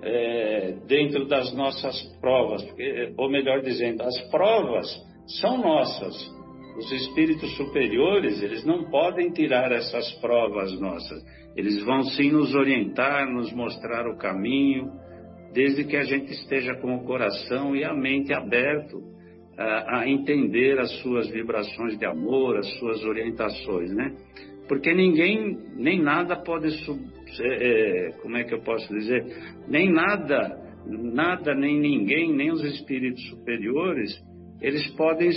é, 0.01 0.75
dentro 0.87 1.27
das 1.27 1.53
nossas 1.55 2.01
provas, 2.19 2.63
porque, 2.63 3.13
ou 3.17 3.29
melhor 3.29 3.61
dizendo, 3.61 4.03
as 4.03 4.19
provas 4.29 4.87
são 5.41 5.57
nossas. 5.57 6.37
Os 6.77 6.91
espíritos 6.91 7.55
superiores, 7.57 8.41
eles 8.41 8.63
não 8.63 8.83
podem 8.91 9.31
tirar 9.31 9.71
essas 9.71 10.11
provas 10.21 10.79
nossas. 10.79 11.23
Eles 11.55 11.83
vão 11.83 12.03
sim 12.03 12.31
nos 12.31 12.53
orientar, 12.53 13.27
nos 13.27 13.51
mostrar 13.51 14.07
o 14.07 14.17
caminho, 14.17 14.91
desde 15.53 15.83
que 15.85 15.97
a 15.97 16.03
gente 16.03 16.31
esteja 16.31 16.75
com 16.75 16.95
o 16.95 17.03
coração 17.03 17.75
e 17.75 17.83
a 17.83 17.93
mente 17.93 18.31
aberto 18.31 19.01
a, 19.57 20.01
a 20.01 20.09
entender 20.09 20.79
as 20.79 20.91
suas 21.01 21.27
vibrações 21.29 21.97
de 21.97 22.05
amor, 22.05 22.57
as 22.57 22.77
suas 22.77 23.03
orientações, 23.03 23.91
né? 23.91 24.15
Porque 24.67 24.93
ninguém, 24.93 25.57
nem 25.75 26.01
nada 26.01 26.35
pode 26.35 26.71
sub, 26.83 26.99
é, 27.41 28.11
como 28.21 28.37
é 28.37 28.43
que 28.43 28.53
eu 28.53 28.61
posso 28.61 28.87
dizer, 28.93 29.23
nem 29.67 29.91
nada, 29.91 30.57
nada, 30.85 31.53
nem 31.55 31.79
ninguém, 31.79 32.33
nem 32.33 32.51
os 32.51 32.63
espíritos 32.63 33.25
superiores, 33.29 34.11
eles 34.61 34.87
podem 34.95 35.29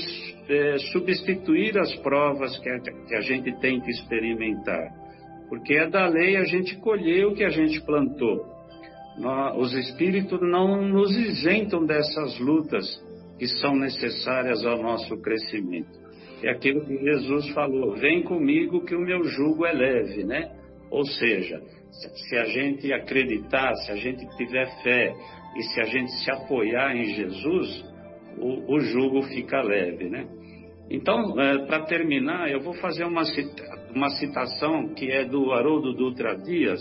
é, 0.49 0.79
substituir 0.93 1.79
as 1.79 1.95
provas 1.97 2.59
que 2.59 2.69
a, 2.69 2.81
que 2.81 3.15
a 3.15 3.21
gente 3.21 3.53
tem 3.61 3.81
que 3.81 3.91
experimentar. 3.91 5.01
Porque 5.49 5.75
é 5.75 5.89
da 5.89 6.07
lei 6.07 6.37
a 6.37 6.45
gente 6.45 6.77
colher 6.79 7.27
o 7.27 7.35
que 7.35 7.45
a 7.45 7.51
gente 7.51 7.81
plantou. 7.83 8.49
Os 9.59 9.75
espíritos 9.75 10.41
não 10.41 10.81
nos 10.89 11.15
isentam 11.15 11.85
dessas 11.85 12.39
lutas 12.39 12.87
que 13.39 13.47
são 13.47 13.77
necessárias 13.77 14.65
ao 14.65 14.81
nosso 14.83 15.21
crescimento. 15.21 16.00
É 16.43 16.51
aquilo 16.51 16.85
que 16.85 16.97
Jesus 16.97 17.51
falou: 17.51 17.97
vem 17.97 18.23
comigo 18.23 18.85
que 18.85 18.95
o 18.95 19.01
meu 19.01 19.25
jugo 19.25 19.67
é 19.67 19.73
leve, 19.73 20.25
né? 20.25 20.51
Ou 20.91 21.05
seja, 21.05 21.61
se 21.91 22.37
a 22.37 22.45
gente 22.45 22.93
acreditar, 22.93 23.75
se 23.77 23.93
a 23.93 23.97
gente 23.97 24.27
tiver 24.37 24.67
fé 24.83 25.15
e 25.57 25.63
se 25.63 25.81
a 25.81 25.85
gente 25.85 26.11
se 26.23 26.31
apoiar 26.31 26.97
em 26.97 27.05
Jesus, 27.15 27.85
o, 28.39 28.75
o 28.75 28.81
jugo 28.81 29.23
fica 29.23 29.61
leve, 29.63 30.09
né? 30.09 30.27
Então, 30.91 31.41
é, 31.41 31.67
para 31.67 31.85
terminar, 31.85 32.51
eu 32.51 32.61
vou 32.61 32.75
fazer 32.75 33.05
uma, 33.05 33.25
cita, 33.25 33.63
uma 33.95 34.09
citação 34.11 34.93
que 34.95 35.11
é 35.11 35.25
do 35.25 35.53
Haroldo 35.53 35.93
Dutra 35.93 36.37
Dias 36.37 36.81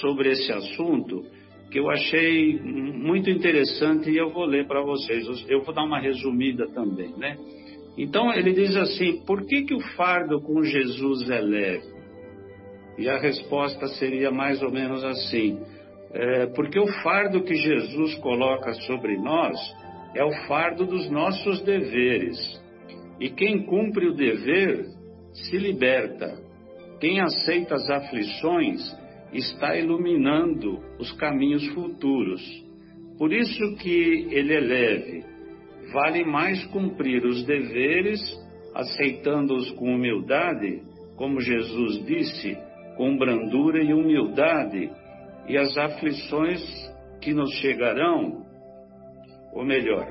sobre 0.00 0.30
esse 0.30 0.50
assunto, 0.50 1.22
que 1.70 1.78
eu 1.78 1.90
achei 1.90 2.58
muito 2.62 3.28
interessante 3.28 4.10
e 4.10 4.16
eu 4.16 4.30
vou 4.30 4.46
ler 4.46 4.66
para 4.66 4.80
vocês. 4.80 5.26
Eu 5.48 5.62
vou 5.62 5.74
dar 5.74 5.84
uma 5.84 6.00
resumida 6.00 6.66
também, 6.68 7.12
né? 7.18 7.36
Então 7.96 8.32
ele 8.32 8.52
diz 8.52 8.76
assim: 8.76 9.24
por 9.24 9.46
que, 9.46 9.62
que 9.62 9.74
o 9.74 9.80
fardo 9.96 10.40
com 10.40 10.62
Jesus 10.62 11.28
é 11.30 11.40
leve? 11.40 11.94
E 12.98 13.08
a 13.08 13.18
resposta 13.18 13.86
seria 13.88 14.30
mais 14.30 14.62
ou 14.62 14.70
menos 14.70 15.04
assim: 15.04 15.60
é, 16.12 16.46
porque 16.46 16.78
o 16.78 16.86
fardo 17.02 17.42
que 17.42 17.54
Jesus 17.54 18.14
coloca 18.16 18.72
sobre 18.86 19.16
nós 19.18 19.58
é 20.14 20.24
o 20.24 20.46
fardo 20.46 20.86
dos 20.86 21.10
nossos 21.10 21.60
deveres. 21.62 22.36
E 23.20 23.30
quem 23.30 23.64
cumpre 23.64 24.06
o 24.06 24.14
dever 24.14 24.86
se 25.32 25.56
liberta. 25.56 26.38
Quem 27.00 27.20
aceita 27.20 27.74
as 27.74 27.90
aflições 27.90 28.80
está 29.32 29.76
iluminando 29.76 30.78
os 30.98 31.10
caminhos 31.12 31.66
futuros. 31.68 32.40
Por 33.18 33.32
isso 33.32 33.76
que 33.76 34.28
ele 34.30 34.54
é 34.54 34.60
leve. 34.60 35.33
Vale 35.94 36.24
mais 36.24 36.62
cumprir 36.66 37.24
os 37.24 37.44
deveres, 37.44 38.20
aceitando-os 38.74 39.70
com 39.72 39.94
humildade, 39.94 40.82
como 41.16 41.40
Jesus 41.40 42.04
disse, 42.04 42.58
com 42.96 43.16
brandura 43.16 43.80
e 43.80 43.94
humildade, 43.94 44.90
e 45.48 45.56
as 45.56 45.78
aflições 45.78 46.60
que 47.20 47.32
nos 47.32 47.50
chegarão 47.60 48.44
ou 49.54 49.64
melhor, 49.64 50.06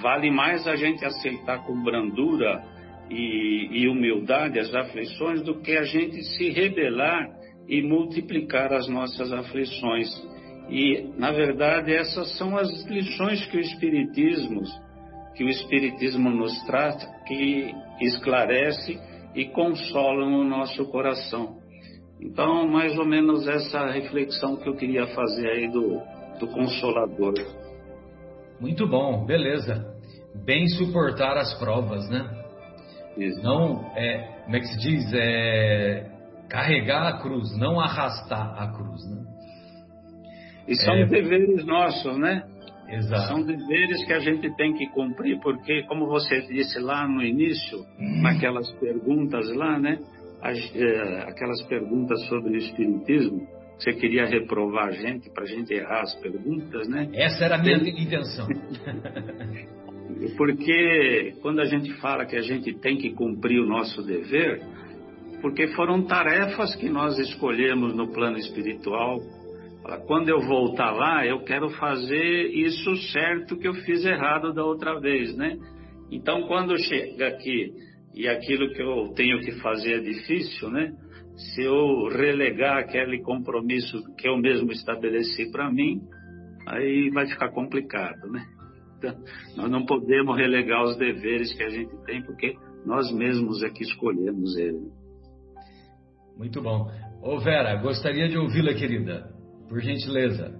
vale 0.00 0.30
mais 0.30 0.66
a 0.66 0.74
gente 0.74 1.04
aceitar 1.04 1.64
com 1.64 1.82
brandura 1.82 2.64
e, 3.08 3.68
e 3.70 3.88
humildade 3.88 4.58
as 4.58 4.74
aflições 4.74 5.42
do 5.42 5.60
que 5.60 5.76
a 5.76 5.84
gente 5.84 6.20
se 6.36 6.50
rebelar 6.50 7.30
e 7.68 7.80
multiplicar 7.80 8.72
as 8.72 8.88
nossas 8.88 9.32
aflições. 9.32 10.08
E, 10.68 11.12
na 11.18 11.30
verdade, 11.30 11.94
essas 11.94 12.36
são 12.38 12.56
as 12.56 12.68
lições 12.86 13.44
que 13.46 13.56
o 13.56 13.60
Espiritismo, 13.60 14.62
que 15.34 15.44
o 15.44 15.48
Espiritismo 15.48 16.30
nos 16.30 16.58
traz, 16.64 16.96
que 17.26 17.74
esclarece 18.00 18.98
e 19.34 19.46
consola 19.46 20.24
o 20.24 20.44
nosso 20.44 20.84
coração. 20.86 21.58
Então, 22.20 22.66
mais 22.66 22.96
ou 22.98 23.04
menos 23.04 23.46
essa 23.46 23.90
reflexão 23.90 24.56
que 24.56 24.68
eu 24.68 24.76
queria 24.76 25.06
fazer 25.08 25.46
aí 25.48 25.70
do, 25.70 26.00
do 26.38 26.46
Consolador. 26.48 27.34
Muito 28.60 28.86
bom, 28.86 29.26
beleza. 29.26 29.92
Bem 30.44 30.66
suportar 30.68 31.36
as 31.36 31.52
provas, 31.58 32.08
né? 32.08 32.26
Isso. 33.16 33.42
Não, 33.42 33.92
é, 33.94 34.42
como 34.44 34.56
é 34.56 34.60
que 34.60 34.66
se 34.66 34.78
diz? 34.78 35.12
É, 35.12 36.10
carregar 36.48 37.06
a 37.06 37.18
cruz, 37.20 37.56
não 37.58 37.78
arrastar 37.78 38.60
a 38.60 38.72
cruz, 38.72 39.04
né? 39.10 39.33
E 40.66 40.74
são 40.76 40.94
é... 40.94 41.06
deveres 41.06 41.64
nossos, 41.64 42.16
né? 42.18 42.42
Exato. 42.88 43.28
São 43.28 43.42
deveres 43.42 44.04
que 44.04 44.12
a 44.12 44.18
gente 44.18 44.54
tem 44.56 44.74
que 44.74 44.86
cumprir, 44.88 45.40
porque, 45.40 45.82
como 45.84 46.06
você 46.06 46.42
disse 46.42 46.78
lá 46.78 47.08
no 47.08 47.22
início, 47.22 47.78
hum. 47.98 48.22
naquelas 48.22 48.70
perguntas 48.72 49.48
lá, 49.54 49.78
né? 49.78 49.98
As, 50.42 50.58
é, 50.76 51.22
aquelas 51.26 51.62
perguntas 51.62 52.22
sobre 52.26 52.52
o 52.52 52.56
Espiritismo, 52.56 53.46
você 53.78 53.92
queria 53.94 54.26
reprovar 54.26 54.88
a 54.88 54.92
gente 54.92 55.30
para 55.30 55.44
a 55.44 55.46
gente 55.46 55.72
errar 55.72 56.02
as 56.02 56.14
perguntas, 56.20 56.86
né? 56.88 57.08
Essa 57.14 57.46
era 57.46 57.56
a 57.56 57.62
minha 57.62 57.76
intenção. 57.76 58.46
porque 60.36 61.34
quando 61.40 61.60
a 61.60 61.64
gente 61.64 61.92
fala 61.94 62.26
que 62.26 62.36
a 62.36 62.42
gente 62.42 62.74
tem 62.78 62.96
que 62.96 63.14
cumprir 63.14 63.58
o 63.60 63.66
nosso 63.66 64.02
dever, 64.02 64.62
porque 65.40 65.68
foram 65.68 66.02
tarefas 66.02 66.74
que 66.76 66.88
nós 66.88 67.18
escolhemos 67.18 67.94
no 67.94 68.08
plano 68.12 68.38
espiritual. 68.38 69.18
Quando 70.06 70.30
eu 70.30 70.40
voltar 70.40 70.92
lá, 70.92 71.26
eu 71.26 71.44
quero 71.44 71.68
fazer 71.70 72.46
isso 72.46 72.96
certo 73.12 73.56
que 73.58 73.68
eu 73.68 73.74
fiz 73.74 74.02
errado 74.04 74.52
da 74.54 74.64
outra 74.64 74.98
vez, 74.98 75.36
né? 75.36 75.58
Então, 76.10 76.46
quando 76.46 76.78
chega 76.78 77.28
aqui 77.28 77.70
e 78.14 78.26
aquilo 78.26 78.72
que 78.72 78.80
eu 78.80 79.12
tenho 79.14 79.40
que 79.40 79.52
fazer 79.60 79.98
é 79.98 80.00
difícil, 80.00 80.70
né? 80.70 80.90
Se 81.36 81.62
eu 81.62 82.08
relegar 82.08 82.78
aquele 82.78 83.20
compromisso 83.22 84.02
que 84.16 84.26
eu 84.26 84.38
mesmo 84.38 84.72
estabeleci 84.72 85.50
para 85.50 85.70
mim, 85.70 86.00
aí 86.66 87.10
vai 87.10 87.26
ficar 87.26 87.50
complicado, 87.50 88.30
né? 88.30 88.42
Então, 88.96 89.14
nós 89.56 89.70
não 89.70 89.84
podemos 89.84 90.34
relegar 90.34 90.82
os 90.84 90.96
deveres 90.96 91.52
que 91.52 91.62
a 91.62 91.68
gente 91.68 91.94
tem, 92.06 92.22
porque 92.22 92.54
nós 92.86 93.12
mesmos 93.12 93.62
é 93.62 93.68
que 93.68 93.82
escolhemos 93.82 94.56
ele. 94.56 94.90
Muito 96.38 96.62
bom. 96.62 96.90
Ô 97.22 97.38
Vera, 97.38 97.76
gostaria 97.76 98.28
de 98.28 98.38
ouvi-la, 98.38 98.72
querida. 98.72 99.33
Por 99.68 99.80
gentileza. 99.80 100.54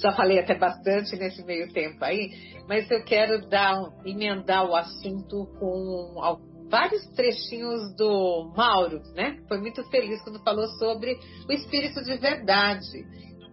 Já 0.00 0.12
falei 0.12 0.38
até 0.38 0.54
bastante 0.54 1.16
nesse 1.16 1.44
meio 1.44 1.72
tempo 1.72 2.04
aí, 2.04 2.30
mas 2.68 2.88
eu 2.90 3.02
quero 3.04 3.48
dar, 3.48 3.82
emendar 4.04 4.64
o 4.64 4.76
assunto 4.76 5.46
com 5.58 6.38
vários 6.70 7.04
trechinhos 7.14 7.94
do 7.96 8.52
Mauro, 8.56 9.00
né? 9.14 9.38
Foi 9.48 9.58
muito 9.58 9.82
feliz 9.90 10.22
quando 10.22 10.42
falou 10.44 10.66
sobre 10.78 11.18
o 11.48 11.52
espírito 11.52 12.02
de 12.04 12.16
verdade. 12.18 13.04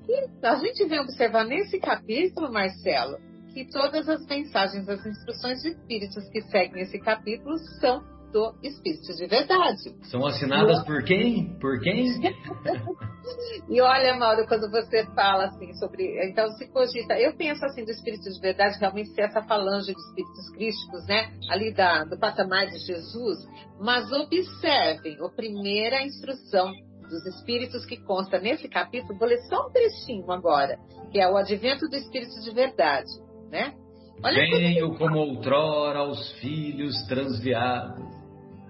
E 0.08 0.46
a 0.46 0.56
gente 0.58 0.86
vem 0.86 1.00
observar 1.00 1.46
nesse 1.46 1.80
capítulo, 1.80 2.52
Marcelo, 2.52 3.18
que 3.54 3.66
todas 3.66 4.08
as 4.08 4.24
mensagens, 4.28 4.88
as 4.88 5.04
instruções 5.06 5.62
de 5.62 5.70
espíritos 5.70 6.30
que 6.30 6.42
seguem 6.44 6.84
esse 6.84 7.00
capítulo 7.00 7.58
são 7.80 8.04
do 8.36 8.54
Espírito 8.62 9.16
de 9.16 9.28
Verdade. 9.28 9.96
São 10.12 10.26
assinadas 10.26 10.84
por 10.84 11.02
quem? 11.06 11.58
Por 11.58 11.80
quem? 11.80 12.06
e 13.70 13.80
olha, 13.80 14.18
Mauro, 14.18 14.46
quando 14.46 14.70
você 14.70 15.06
fala 15.16 15.46
assim 15.46 15.74
sobre. 15.76 16.04
Então 16.30 16.50
se 16.58 16.68
cogita. 16.68 17.18
Eu 17.18 17.34
penso 17.38 17.64
assim 17.64 17.86
do 17.86 17.92
Espírito 17.92 18.30
de 18.30 18.42
Verdade 18.42 18.78
realmente 18.78 19.12
ser 19.12 19.22
essa 19.22 19.42
falange 19.44 19.94
de 19.94 20.00
espíritos 20.02 20.50
crísticos, 20.50 21.08
né? 21.08 21.32
Ali 21.50 21.74
da, 21.74 22.04
do 22.04 22.20
patamar 22.20 22.68
de 22.68 22.78
Jesus. 22.80 23.38
Mas 23.80 24.12
observem, 24.12 25.16
a 25.24 25.30
primeira 25.30 26.04
instrução 26.04 26.74
dos 27.10 27.26
espíritos 27.28 27.86
que 27.86 27.96
consta 28.04 28.38
nesse 28.38 28.68
capítulo, 28.68 29.18
vou 29.18 29.30
ler 29.30 29.40
só 29.48 29.68
um 29.68 29.72
trechinho 29.72 30.30
agora, 30.30 30.78
que 31.10 31.22
é 31.22 31.30
o 31.30 31.38
advento 31.38 31.88
do 31.88 31.96
Espírito 31.96 32.42
de 32.42 32.52
Verdade, 32.52 33.12
né? 33.50 33.74
Olha 34.22 34.36
Venho 34.36 34.98
como 34.98 35.20
outrora 35.20 36.00
aos 36.00 36.34
filhos 36.40 36.96
transviados 37.08 38.25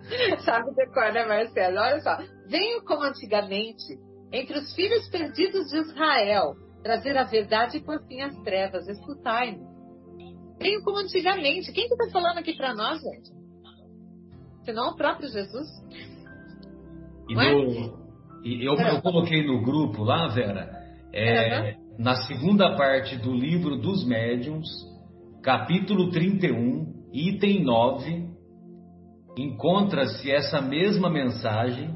Sabe 0.46 0.74
decor, 0.76 1.12
né, 1.14 1.26
Marcelo? 1.26 1.80
Olha 1.80 2.00
só. 2.02 2.18
Venho 2.48 2.84
como 2.84 3.04
antigamente, 3.04 3.84
entre 4.32 4.58
os 4.58 4.74
filhos 4.74 5.08
perdidos 5.10 5.70
de 5.70 5.78
Israel, 5.78 6.56
trazer 6.84 7.18
a 7.18 7.24
verdade 7.24 7.78
e 7.78 7.84
por 7.84 8.06
fim 8.08 8.22
as 8.22 8.36
trevas. 8.44 8.88
Escutai-me. 8.88 9.66
Venho 10.60 10.84
como 10.84 11.00
antigamente. 11.00 11.72
Quem 11.72 11.88
que 11.88 11.94
está 11.94 12.12
falando 12.12 12.38
aqui 12.38 12.56
para 12.56 12.74
nós, 12.74 13.02
gente? 13.02 13.32
Senão 14.64 14.92
o 14.92 14.96
próprio 14.96 15.30
Jesus. 15.30 15.68
E, 17.30 17.36
no, 17.36 18.06
e 18.44 18.66
eu, 18.66 18.76
eu, 18.76 19.02
coloquei 19.02 19.46
no 19.46 19.62
grupo 19.64 20.04
lá, 20.04 20.28
Vera, 20.28 20.72
é, 21.12 21.72
uhum. 21.72 21.96
na 21.98 22.16
segunda 22.16 22.76
parte 22.76 23.16
do 23.18 23.34
livro 23.34 23.78
dos 23.78 24.06
médiuns, 24.06 24.68
capítulo 25.42 26.12
31, 26.12 27.10
item 27.12 27.64
9, 27.64 28.35
encontra-se 29.38 30.32
essa 30.32 30.62
mesma 30.62 31.10
mensagem 31.10 31.94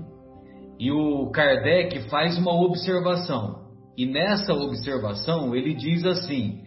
e 0.80 0.92
o 0.92 1.30
Kardec 1.32 2.10
faz 2.10 2.38
uma 2.38 2.54
observação. 2.54 3.68
E 3.98 4.06
nessa 4.06 4.54
observação 4.54 5.56
ele 5.56 5.74
diz 5.74 6.06
assim: 6.06 6.62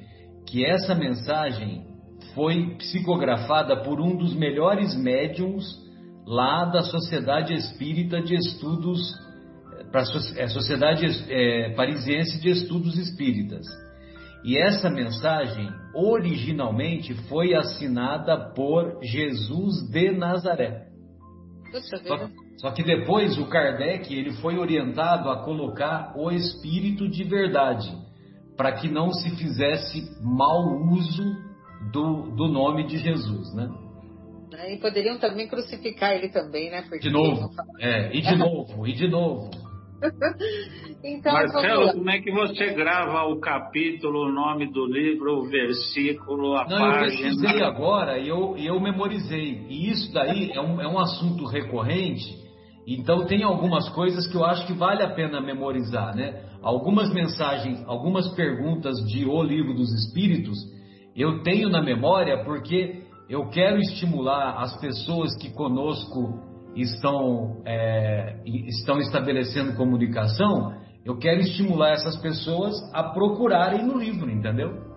que 0.46 0.64
essa 0.64 0.94
mensagem 0.94 1.86
foi 2.34 2.76
psicografada 2.76 3.82
por 3.82 4.00
um 4.00 4.16
dos 4.16 4.34
melhores 4.34 4.94
médiums 4.94 5.64
lá 6.26 6.66
da 6.66 6.82
Sociedade 6.82 7.54
Espírita 7.54 8.20
de 8.22 8.34
Estudos, 8.34 9.00
para 9.90 10.02
a 10.02 10.40
é, 10.40 10.48
Sociedade 10.48 11.06
é, 11.28 11.74
Parisiense 11.74 12.40
de 12.40 12.50
Estudos 12.50 12.96
Espíritas. 12.96 13.66
E 14.44 14.58
essa 14.58 14.90
mensagem 14.90 15.70
originalmente 15.94 17.14
foi 17.28 17.54
assinada 17.54 18.52
por 18.54 18.98
Jesus 19.02 19.88
de 19.90 20.10
Nazaré. 20.12 20.86
Só, 21.72 22.28
só, 22.58 22.70
que 22.72 22.82
depois 22.82 23.38
o 23.38 23.46
Kardec 23.48 24.12
ele 24.12 24.32
foi 24.32 24.58
orientado 24.58 25.30
a 25.30 25.42
colocar 25.42 26.12
o 26.16 26.30
Espírito 26.30 27.08
de 27.08 27.24
verdade, 27.24 27.90
para 28.56 28.72
que 28.72 28.88
não 28.88 29.10
se 29.10 29.30
fizesse 29.36 30.02
mau 30.20 30.62
uso 30.92 31.24
do, 31.92 32.34
do 32.36 32.48
nome 32.48 32.86
de 32.86 32.98
Jesus, 32.98 33.54
né? 33.54 33.70
E 34.68 34.76
poderiam 34.76 35.18
também 35.18 35.48
crucificar 35.48 36.12
ele 36.12 36.28
também, 36.28 36.70
né? 36.70 36.82
Porque 36.82 36.98
de 36.98 37.10
novo, 37.10 37.50
é, 37.80 38.14
e 38.14 38.20
de 38.20 38.36
novo, 38.36 38.86
e 38.86 38.92
de 38.92 39.08
novo. 39.08 39.50
então, 41.04 41.32
Marcelo, 41.32 41.92
como 41.92 42.10
é 42.10 42.20
que 42.20 42.30
você 42.32 42.72
grava 42.74 43.24
o 43.24 43.40
capítulo, 43.40 44.28
o 44.28 44.32
nome 44.32 44.70
do 44.72 44.86
livro, 44.86 45.38
o 45.38 45.48
versículo, 45.48 46.56
a 46.56 46.66
Não, 46.66 46.78
página? 46.78 47.06
Eu 47.06 47.10
pesquisei 47.10 47.62
agora 47.62 48.18
e 48.18 48.28
eu, 48.28 48.56
eu 48.56 48.80
memorizei. 48.80 49.66
E 49.68 49.90
isso 49.90 50.12
daí 50.12 50.50
é 50.52 50.60
um, 50.60 50.80
é 50.80 50.88
um 50.88 50.98
assunto 50.98 51.44
recorrente, 51.44 52.42
então 52.86 53.26
tem 53.26 53.42
algumas 53.44 53.88
coisas 53.90 54.26
que 54.26 54.36
eu 54.36 54.44
acho 54.44 54.66
que 54.66 54.72
vale 54.72 55.02
a 55.02 55.14
pena 55.14 55.40
memorizar, 55.40 56.16
né? 56.16 56.42
Algumas 56.62 57.12
mensagens, 57.12 57.82
algumas 57.86 58.28
perguntas 58.34 58.96
de 59.06 59.24
O 59.24 59.42
Livro 59.42 59.74
dos 59.74 59.92
Espíritos, 59.92 60.58
eu 61.16 61.42
tenho 61.42 61.68
na 61.68 61.82
memória 61.82 62.42
porque 62.44 63.02
eu 63.28 63.48
quero 63.48 63.78
estimular 63.78 64.60
as 64.60 64.78
pessoas 64.80 65.36
que 65.36 65.52
conosco 65.54 66.51
estão, 66.74 67.62
é, 67.64 68.40
estão 68.44 68.98
estabelecendo 68.98 69.76
comunicação, 69.76 70.80
eu 71.04 71.18
quero 71.18 71.40
estimular 71.40 71.92
essas 71.92 72.16
pessoas 72.20 72.74
a 72.94 73.02
procurarem 73.02 73.84
no 73.84 73.98
livro, 73.98 74.30
entendeu? 74.30 74.92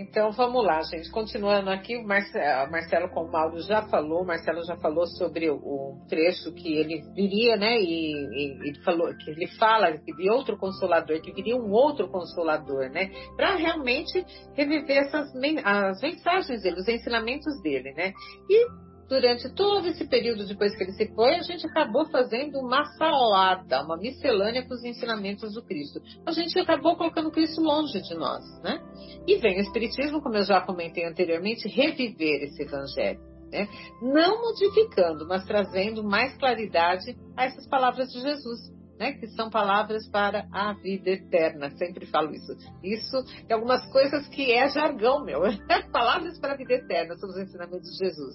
Então 0.00 0.32
vamos 0.32 0.64
lá, 0.64 0.80
gente. 0.82 1.10
Continuando 1.10 1.68
aqui, 1.68 1.94
o 1.98 2.06
Marcelo, 2.06 2.70
Marcelo 2.70 3.10
como 3.10 3.28
o 3.28 3.32
Mauro 3.32 3.60
já 3.60 3.82
falou, 3.82 4.24
Marcelo 4.24 4.64
já 4.64 4.74
falou 4.76 5.06
sobre 5.06 5.50
o, 5.50 5.98
trecho 6.08 6.54
que 6.54 6.74
ele 6.78 7.02
viria, 7.14 7.56
né? 7.56 7.78
E, 7.78 8.66
ele 8.66 8.80
falou 8.82 9.14
que 9.14 9.30
ele 9.30 9.46
fala 9.58 9.92
de 9.92 10.30
outro 10.30 10.56
consolador, 10.56 11.20
que 11.20 11.32
viria 11.32 11.54
um 11.54 11.70
outro 11.70 12.08
consolador, 12.08 12.88
né? 12.88 13.10
Para 13.36 13.56
realmente 13.56 14.24
reviver 14.54 14.96
essas 14.96 15.30
as 15.64 16.00
mensagens 16.00 16.62
dele, 16.62 16.80
os 16.80 16.88
ensinamentos 16.88 17.60
dele, 17.62 17.92
né? 17.92 18.12
E 18.48 18.89
durante 19.10 19.52
todo 19.54 19.88
esse 19.88 20.06
período 20.06 20.46
depois 20.46 20.74
que 20.76 20.84
ele 20.84 20.92
se 20.92 21.12
foi, 21.14 21.34
a 21.34 21.42
gente 21.42 21.66
acabou 21.66 22.06
fazendo 22.06 22.60
uma 22.60 22.84
salada, 22.96 23.82
uma 23.82 23.96
miscelânea 23.96 24.64
com 24.64 24.72
os 24.72 24.84
ensinamentos 24.84 25.52
do 25.52 25.64
Cristo. 25.64 26.00
A 26.24 26.30
gente 26.30 26.56
acabou 26.60 26.96
colocando 26.96 27.32
Cristo 27.32 27.60
longe 27.60 28.00
de 28.00 28.14
nós, 28.14 28.44
né? 28.62 28.80
E 29.26 29.36
vem 29.38 29.58
o 29.58 29.62
Espiritismo, 29.62 30.22
como 30.22 30.36
eu 30.36 30.44
já 30.44 30.60
comentei 30.60 31.04
anteriormente, 31.04 31.68
reviver 31.68 32.44
esse 32.44 32.62
Evangelho. 32.62 33.18
Né? 33.50 33.68
Não 34.00 34.42
modificando, 34.42 35.26
mas 35.26 35.44
trazendo 35.44 36.04
mais 36.04 36.36
claridade 36.38 37.16
a 37.36 37.46
essas 37.46 37.68
palavras 37.68 38.08
de 38.12 38.20
Jesus. 38.20 38.78
Né, 38.96 39.12
que 39.12 39.28
são 39.28 39.48
palavras 39.48 40.06
para 40.10 40.46
a 40.52 40.74
vida 40.74 41.08
eterna. 41.08 41.70
Sempre 41.70 42.04
falo 42.04 42.32
isso. 42.32 42.52
Isso 42.84 43.16
é 43.48 43.54
algumas 43.54 43.82
coisas 43.90 44.28
que 44.28 44.52
é 44.52 44.68
jargão 44.68 45.24
meu. 45.24 45.40
palavras 45.90 46.38
para 46.38 46.52
a 46.52 46.56
vida 46.58 46.74
eterna 46.74 47.16
são 47.16 47.30
os 47.30 47.38
ensinamentos 47.38 47.90
de 47.92 48.04
Jesus. 48.04 48.34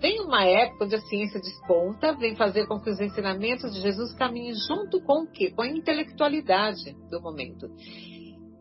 Vem 0.00 0.20
uma 0.20 0.44
época 0.44 0.84
onde 0.84 0.94
a 0.94 1.00
ciência 1.00 1.40
desponta, 1.40 2.14
vem 2.14 2.36
fazer 2.36 2.66
com 2.66 2.80
que 2.80 2.90
os 2.90 3.00
ensinamentos 3.00 3.72
de 3.74 3.80
Jesus 3.80 4.14
caminhem 4.14 4.54
junto 4.54 5.00
com 5.00 5.24
o 5.24 5.26
quê? 5.26 5.50
Com 5.50 5.62
a 5.62 5.68
intelectualidade 5.68 6.94
do 7.10 7.20
momento. 7.20 7.66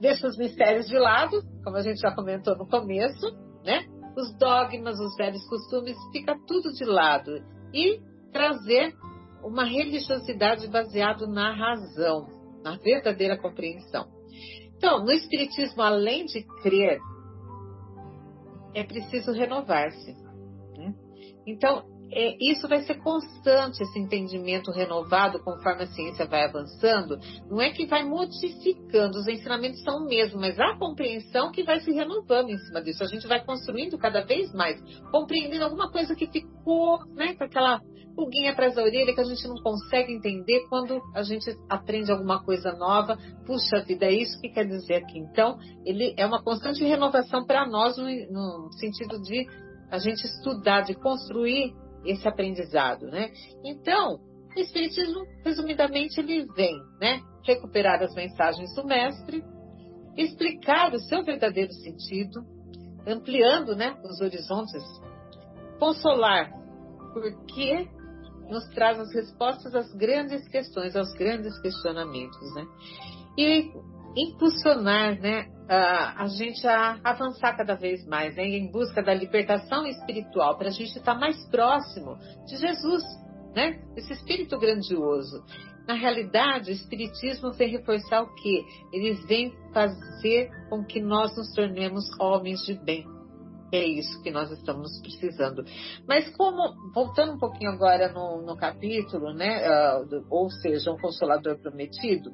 Deixa 0.01 0.27
os 0.27 0.37
mistérios 0.37 0.87
de 0.87 0.97
lado, 0.97 1.43
como 1.63 1.77
a 1.77 1.81
gente 1.81 1.99
já 1.99 2.11
comentou 2.13 2.57
no 2.57 2.67
começo, 2.67 3.35
né? 3.63 3.85
Os 4.15 4.35
dogmas, 4.37 4.99
os 4.99 5.15
velhos 5.15 5.47
costumes, 5.47 5.95
fica 6.11 6.35
tudo 6.47 6.73
de 6.73 6.85
lado. 6.85 7.31
E 7.71 7.99
trazer 8.31 8.95
uma 9.43 9.63
religiosidade 9.63 10.67
baseada 10.67 11.27
na 11.27 11.53
razão, 11.53 12.27
na 12.63 12.77
verdadeira 12.77 13.37
compreensão. 13.37 14.07
Então, 14.75 15.03
no 15.03 15.11
Espiritismo, 15.11 15.83
além 15.83 16.25
de 16.25 16.43
crer, 16.61 16.99
é 18.73 18.83
preciso 18.83 19.31
renovar-se. 19.31 20.26
Então, 21.47 21.83
é, 22.11 22.37
isso 22.39 22.67
vai 22.67 22.81
ser 22.83 22.95
constante, 22.95 23.83
esse 23.83 23.99
entendimento 23.99 24.71
renovado 24.71 25.39
conforme 25.43 25.83
a 25.83 25.87
ciência 25.87 26.25
vai 26.25 26.43
avançando. 26.43 27.17
Não 27.49 27.61
é 27.61 27.71
que 27.71 27.85
vai 27.85 28.03
modificando, 28.03 29.17
os 29.17 29.27
ensinamentos 29.27 29.81
são 29.83 29.97
o 29.97 30.05
mesmo, 30.05 30.39
mas 30.39 30.57
a 30.59 30.77
compreensão 30.77 31.51
que 31.51 31.63
vai 31.63 31.79
se 31.81 31.91
renovando 31.91 32.49
em 32.49 32.57
cima 32.57 32.81
disso. 32.81 33.03
A 33.03 33.07
gente 33.07 33.27
vai 33.27 33.43
construindo 33.43 33.97
cada 33.97 34.21
vez 34.21 34.53
mais, 34.53 34.81
compreendendo 35.11 35.65
alguma 35.65 35.91
coisa 35.91 36.15
que 36.15 36.27
ficou, 36.27 36.99
né, 37.15 37.35
com 37.35 37.43
aquela 37.43 37.81
pulguinha 38.15 38.51
atrás 38.51 38.73
da 38.73 38.81
orelha 38.81 39.13
que 39.13 39.21
a 39.21 39.25
gente 39.25 39.47
não 39.47 39.61
consegue 39.61 40.11
entender 40.11 40.65
quando 40.69 40.99
a 41.13 41.21
gente 41.21 41.55
aprende 41.69 42.11
alguma 42.11 42.43
coisa 42.43 42.71
nova. 42.71 43.15
Puxa 43.45 43.83
vida, 43.85 44.05
é 44.05 44.13
isso 44.13 44.39
que 44.41 44.49
quer 44.49 44.65
dizer 44.65 44.95
aqui. 44.95 45.19
Então, 45.19 45.59
ele 45.85 46.15
é 46.17 46.25
uma 46.25 46.41
constante 46.41 46.83
renovação 46.83 47.45
para 47.45 47.67
nós 47.67 47.95
no, 47.95 48.05
no 48.05 48.71
sentido 48.73 49.21
de 49.21 49.45
a 49.89 49.97
gente 49.99 50.25
estudar, 50.25 50.81
de 50.81 50.93
construir 50.95 51.73
esse 52.05 52.27
aprendizado, 52.27 53.07
né? 53.07 53.29
Então, 53.63 54.19
o 54.55 54.59
Espiritismo, 54.59 55.25
resumidamente, 55.43 56.19
ele 56.19 56.45
vem, 56.55 56.75
né? 56.99 57.21
Recuperar 57.43 58.01
as 58.01 58.13
mensagens 58.15 58.73
do 58.75 58.85
Mestre, 58.85 59.43
explicar 60.17 60.93
o 60.93 60.99
seu 60.99 61.23
verdadeiro 61.23 61.71
sentido, 61.73 62.41
ampliando, 63.05 63.75
né, 63.75 63.95
os 64.03 64.19
horizontes, 64.19 64.83
consolar, 65.79 66.51
porque 67.13 67.87
nos 68.49 68.67
traz 68.69 68.99
as 68.99 69.13
respostas 69.13 69.75
às 69.75 69.93
grandes 69.93 70.47
questões, 70.49 70.95
aos 70.95 71.13
grandes 71.13 71.57
questionamentos, 71.59 72.53
né? 72.55 72.65
E 73.37 73.71
impulsionar, 74.15 75.19
né, 75.19 75.47
a, 75.69 76.23
a 76.23 76.27
gente 76.27 76.65
a 76.67 76.99
avançar 77.03 77.55
cada 77.55 77.75
vez 77.75 78.05
mais, 78.07 78.35
né, 78.35 78.47
em 78.47 78.71
busca 78.71 79.03
da 79.03 79.13
libertação 79.13 79.85
espiritual, 79.85 80.57
para 80.57 80.69
a 80.69 80.71
gente 80.71 80.97
estar 80.97 81.15
mais 81.15 81.45
próximo 81.49 82.17
de 82.47 82.57
Jesus, 82.57 83.03
né, 83.55 83.81
esse 83.95 84.13
espírito 84.13 84.57
grandioso. 84.57 85.43
Na 85.87 85.93
realidade, 85.93 86.69
o 86.69 86.73
Espiritismo 86.73 87.53
vem 87.53 87.69
reforçar 87.69 88.21
o 88.21 88.35
quê? 88.35 88.61
Ele 88.91 89.13
vem 89.25 89.53
fazer 89.73 90.51
com 90.69 90.83
que 90.83 91.01
nós 91.01 91.33
nos 91.37 91.53
tornemos 91.53 92.03
homens 92.19 92.59
de 92.65 92.73
bem. 92.73 93.05
É 93.71 93.85
isso 93.85 94.21
que 94.21 94.29
nós 94.29 94.51
estamos 94.51 94.99
precisando. 95.01 95.63
Mas 96.05 96.29
como, 96.35 96.73
voltando 96.93 97.33
um 97.33 97.37
pouquinho 97.37 97.71
agora 97.71 98.11
no, 98.11 98.41
no 98.41 98.57
capítulo, 98.57 99.33
né, 99.33 99.61
uh, 99.65 100.25
ou 100.29 100.49
seja, 100.49 100.91
um 100.91 100.97
consolador 100.97 101.57
prometido, 101.59 102.31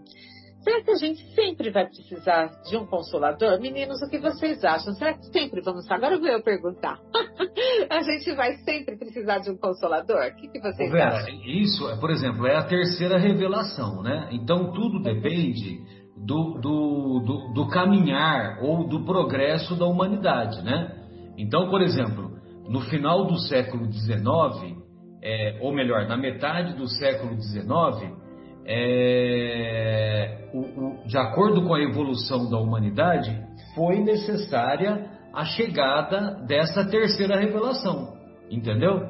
Será 0.63 0.81
que 0.81 0.91
a 0.91 0.95
gente 0.95 1.21
sempre 1.35 1.71
vai 1.71 1.85
precisar 1.87 2.45
de 2.69 2.77
um 2.77 2.85
consolador? 2.85 3.59
Meninos, 3.59 4.01
o 4.01 4.09
que 4.09 4.17
vocês 4.17 4.63
acham? 4.63 4.93
Será 4.93 5.13
que 5.13 5.25
sempre 5.25 5.61
vamos? 5.61 5.89
Agora 5.91 6.17
vou 6.17 6.27
eu 6.27 6.41
perguntar. 6.41 6.99
a 7.89 8.01
gente 8.01 8.33
vai 8.33 8.55
sempre 8.57 8.97
precisar 8.97 9.39
de 9.39 9.51
um 9.51 9.57
consolador? 9.57 10.25
O 10.25 10.35
que, 10.35 10.47
que 10.47 10.59
vocês 10.61 10.89
Vera, 10.89 11.17
acham? 11.17 11.35
Isso, 11.43 11.99
por 11.99 12.09
exemplo, 12.09 12.47
é 12.47 12.55
a 12.55 12.63
terceira 12.63 13.17
revelação, 13.17 14.01
né? 14.01 14.29
Então 14.31 14.71
tudo 14.71 15.01
depende 15.01 15.81
do, 16.15 16.53
do, 16.61 17.19
do, 17.19 17.53
do 17.53 17.67
caminhar 17.67 18.59
ou 18.61 18.87
do 18.87 19.03
progresso 19.03 19.75
da 19.75 19.85
humanidade, 19.85 20.63
né? 20.63 20.95
Então, 21.37 21.69
por 21.69 21.81
exemplo, 21.81 22.31
no 22.69 22.79
final 22.81 23.25
do 23.25 23.37
século 23.37 23.91
XIX, 23.91 24.77
é, 25.21 25.57
ou 25.61 25.73
melhor, 25.73 26.07
na 26.07 26.15
metade 26.15 26.73
do 26.73 26.87
século 26.87 27.35
XIX, 27.41 28.22
é, 28.65 30.49
o, 30.53 30.59
o, 30.59 31.07
de 31.07 31.17
acordo 31.17 31.63
com 31.63 31.73
a 31.73 31.81
evolução 31.81 32.49
da 32.49 32.57
humanidade, 32.57 33.37
foi 33.75 33.99
necessária 34.01 35.09
a 35.33 35.45
chegada 35.45 36.45
dessa 36.47 36.85
terceira 36.85 37.39
revelação, 37.39 38.13
entendeu? 38.49 39.09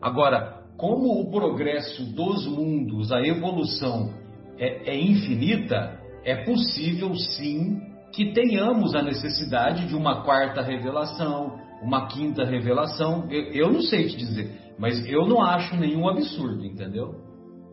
Agora, 0.00 0.62
como 0.76 1.20
o 1.20 1.30
progresso 1.30 2.04
dos 2.14 2.46
mundos, 2.46 3.10
a 3.12 3.20
evolução 3.20 4.14
é, 4.58 4.90
é 4.90 5.00
infinita, 5.00 5.98
é 6.24 6.44
possível 6.44 7.14
sim 7.14 7.80
que 8.12 8.32
tenhamos 8.32 8.94
a 8.94 9.02
necessidade 9.02 9.88
de 9.88 9.96
uma 9.96 10.22
quarta 10.22 10.62
revelação, 10.62 11.58
uma 11.82 12.06
quinta 12.06 12.44
revelação. 12.44 13.26
Eu, 13.30 13.42
eu 13.52 13.72
não 13.72 13.82
sei 13.82 14.08
te 14.08 14.16
dizer, 14.16 14.50
mas 14.78 15.04
eu 15.06 15.26
não 15.26 15.42
acho 15.42 15.76
nenhum 15.76 16.08
absurdo, 16.08 16.64
entendeu? 16.64 17.14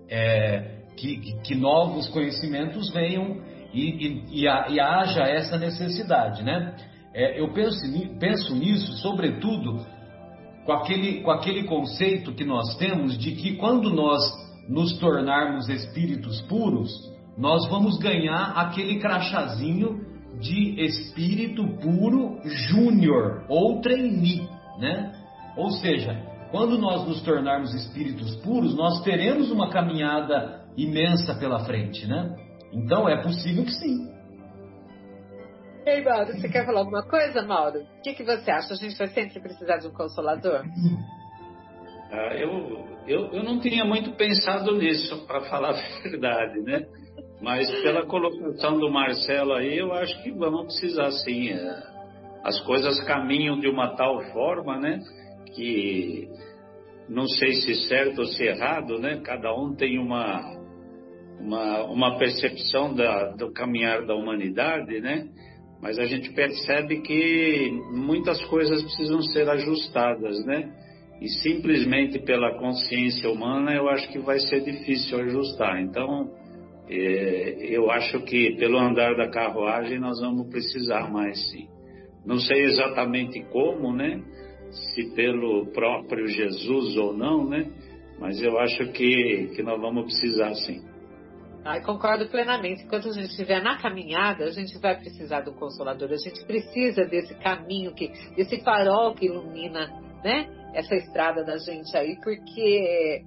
É, 0.09 0.70
que, 0.95 1.39
que 1.43 1.55
novos 1.55 2.07
conhecimentos 2.09 2.89
venham 2.91 3.37
e, 3.73 3.81
e, 3.81 4.23
e, 4.31 4.45
e, 4.45 4.79
haja 4.79 5.23
essa 5.23 5.57
necessidade, 5.57 6.43
né? 6.43 6.75
É, 7.13 7.41
eu 7.41 7.51
penso, 7.53 7.79
penso 8.19 8.55
nisso, 8.55 8.93
sobretudo, 8.97 9.85
com 10.65 10.73
aquele, 10.73 11.21
com 11.21 11.31
aquele 11.31 11.63
conceito 11.63 12.33
que 12.33 12.45
nós 12.45 12.75
temos 12.77 13.17
de 13.17 13.31
que 13.31 13.55
quando 13.55 13.89
nós 13.89 14.21
nos 14.69 14.97
tornarmos 14.99 15.67
espíritos 15.69 16.41
puros, 16.41 16.91
nós 17.37 17.67
vamos 17.69 17.97
ganhar 17.97 18.53
aquele 18.55 18.99
crachazinho 18.99 20.05
de 20.39 20.81
espírito 20.81 21.65
puro 21.81 22.39
júnior 22.43 23.43
ou 23.49 23.81
trainee, 23.81 24.47
né? 24.79 25.11
Ou 25.57 25.71
seja, 25.71 26.15
quando 26.51 26.77
nós 26.77 27.07
nos 27.07 27.21
tornarmos 27.21 27.73
espíritos 27.73 28.35
puros, 28.37 28.75
nós 28.75 29.01
teremos 29.01 29.51
uma 29.51 29.69
caminhada 29.69 30.60
imensa 30.77 31.35
pela 31.35 31.65
frente, 31.65 32.07
né? 32.07 32.35
Então 32.71 33.07
é 33.07 33.21
possível 33.21 33.63
que 33.65 33.71
sim. 33.71 34.11
Ei, 35.85 36.03
Mauro, 36.03 36.33
você 36.33 36.47
quer 36.47 36.65
falar 36.65 36.79
alguma 36.79 37.03
coisa, 37.03 37.41
Mauro? 37.41 37.79
O 37.79 38.01
que, 38.03 38.13
que 38.13 38.23
você 38.23 38.51
acha? 38.51 38.73
A 38.73 38.77
gente 38.77 38.97
vai 38.97 39.07
sempre 39.07 39.39
precisar 39.39 39.77
de 39.77 39.87
um 39.87 39.91
consolador? 39.91 40.63
Ah, 42.13 42.35
eu, 42.35 42.85
eu, 43.07 43.27
eu 43.31 43.41
não 43.41 43.57
tinha 43.61 43.85
muito 43.85 44.11
pensado 44.17 44.75
nisso, 44.77 45.25
para 45.25 45.41
falar 45.45 45.69
a 45.79 46.01
verdade, 46.03 46.59
né? 46.59 46.85
Mas 47.41 47.71
pela 47.81 48.05
colocação 48.05 48.77
do 48.77 48.91
Marcelo 48.91 49.53
aí, 49.53 49.77
eu 49.77 49.93
acho 49.93 50.21
que 50.21 50.29
vamos 50.31 50.65
precisar 50.65 51.09
sim. 51.11 51.51
É, 51.51 51.83
as 52.43 52.59
coisas 52.65 53.01
caminham 53.05 53.57
de 53.61 53.69
uma 53.69 53.95
tal 53.95 54.21
forma, 54.33 54.77
né? 54.77 54.99
Que 55.55 56.27
não 57.07 57.27
sei 57.27 57.53
se 57.53 57.75
certo 57.87 58.19
ou 58.19 58.25
se 58.25 58.43
errado, 58.43 58.99
né? 58.99 59.21
Cada 59.23 59.55
um 59.55 59.73
tem 59.73 59.97
uma 59.97 60.60
uma, 61.41 61.83
uma 61.85 62.17
percepção 62.17 62.93
da, 62.93 63.31
do 63.31 63.51
caminhar 63.51 64.05
da 64.05 64.15
humanidade, 64.15 64.99
né? 65.01 65.27
Mas 65.81 65.97
a 65.97 66.05
gente 66.05 66.31
percebe 66.33 67.01
que 67.01 67.71
muitas 67.91 68.43
coisas 68.45 68.81
precisam 68.83 69.21
ser 69.23 69.49
ajustadas, 69.49 70.45
né? 70.45 70.71
E 71.19 71.27
simplesmente 71.27 72.19
pela 72.19 72.57
consciência 72.59 73.29
humana, 73.29 73.73
eu 73.73 73.89
acho 73.89 74.11
que 74.11 74.19
vai 74.19 74.39
ser 74.39 74.61
difícil 74.61 75.19
ajustar. 75.19 75.81
Então, 75.81 76.31
é, 76.87 77.75
eu 77.75 77.89
acho 77.89 78.21
que 78.21 78.55
pelo 78.57 78.77
andar 78.77 79.15
da 79.15 79.29
carruagem 79.29 79.99
nós 79.99 80.19
vamos 80.19 80.47
precisar 80.49 81.11
mais, 81.11 81.39
sim. 81.49 81.67
Não 82.25 82.37
sei 82.37 82.63
exatamente 82.65 83.43
como, 83.51 83.91
né? 83.91 84.21
Se 84.71 85.15
pelo 85.15 85.65
próprio 85.73 86.27
Jesus 86.27 86.95
ou 86.97 87.13
não, 87.13 87.49
né? 87.49 87.65
Mas 88.19 88.41
eu 88.41 88.59
acho 88.59 88.91
que, 88.91 89.51
que 89.55 89.63
nós 89.63 89.81
vamos 89.81 90.03
precisar, 90.03 90.53
sim. 90.53 90.90
Ah, 91.63 91.79
concordo 91.79 92.27
plenamente. 92.27 92.83
Enquanto 92.83 93.09
a 93.09 93.13
gente 93.13 93.29
estiver 93.29 93.61
na 93.61 93.77
caminhada, 93.77 94.45
a 94.45 94.51
gente 94.51 94.77
vai 94.79 94.97
precisar 94.97 95.41
do 95.41 95.53
consolador. 95.53 96.11
A 96.11 96.17
gente 96.17 96.43
precisa 96.45 97.05
desse 97.05 97.35
caminho, 97.35 97.93
que, 97.93 98.07
desse 98.35 98.61
farol 98.61 99.13
que 99.13 99.27
ilumina 99.27 99.87
né, 100.23 100.49
essa 100.73 100.95
estrada 100.95 101.43
da 101.43 101.57
gente 101.57 101.95
aí, 101.95 102.17
porque 102.23 103.23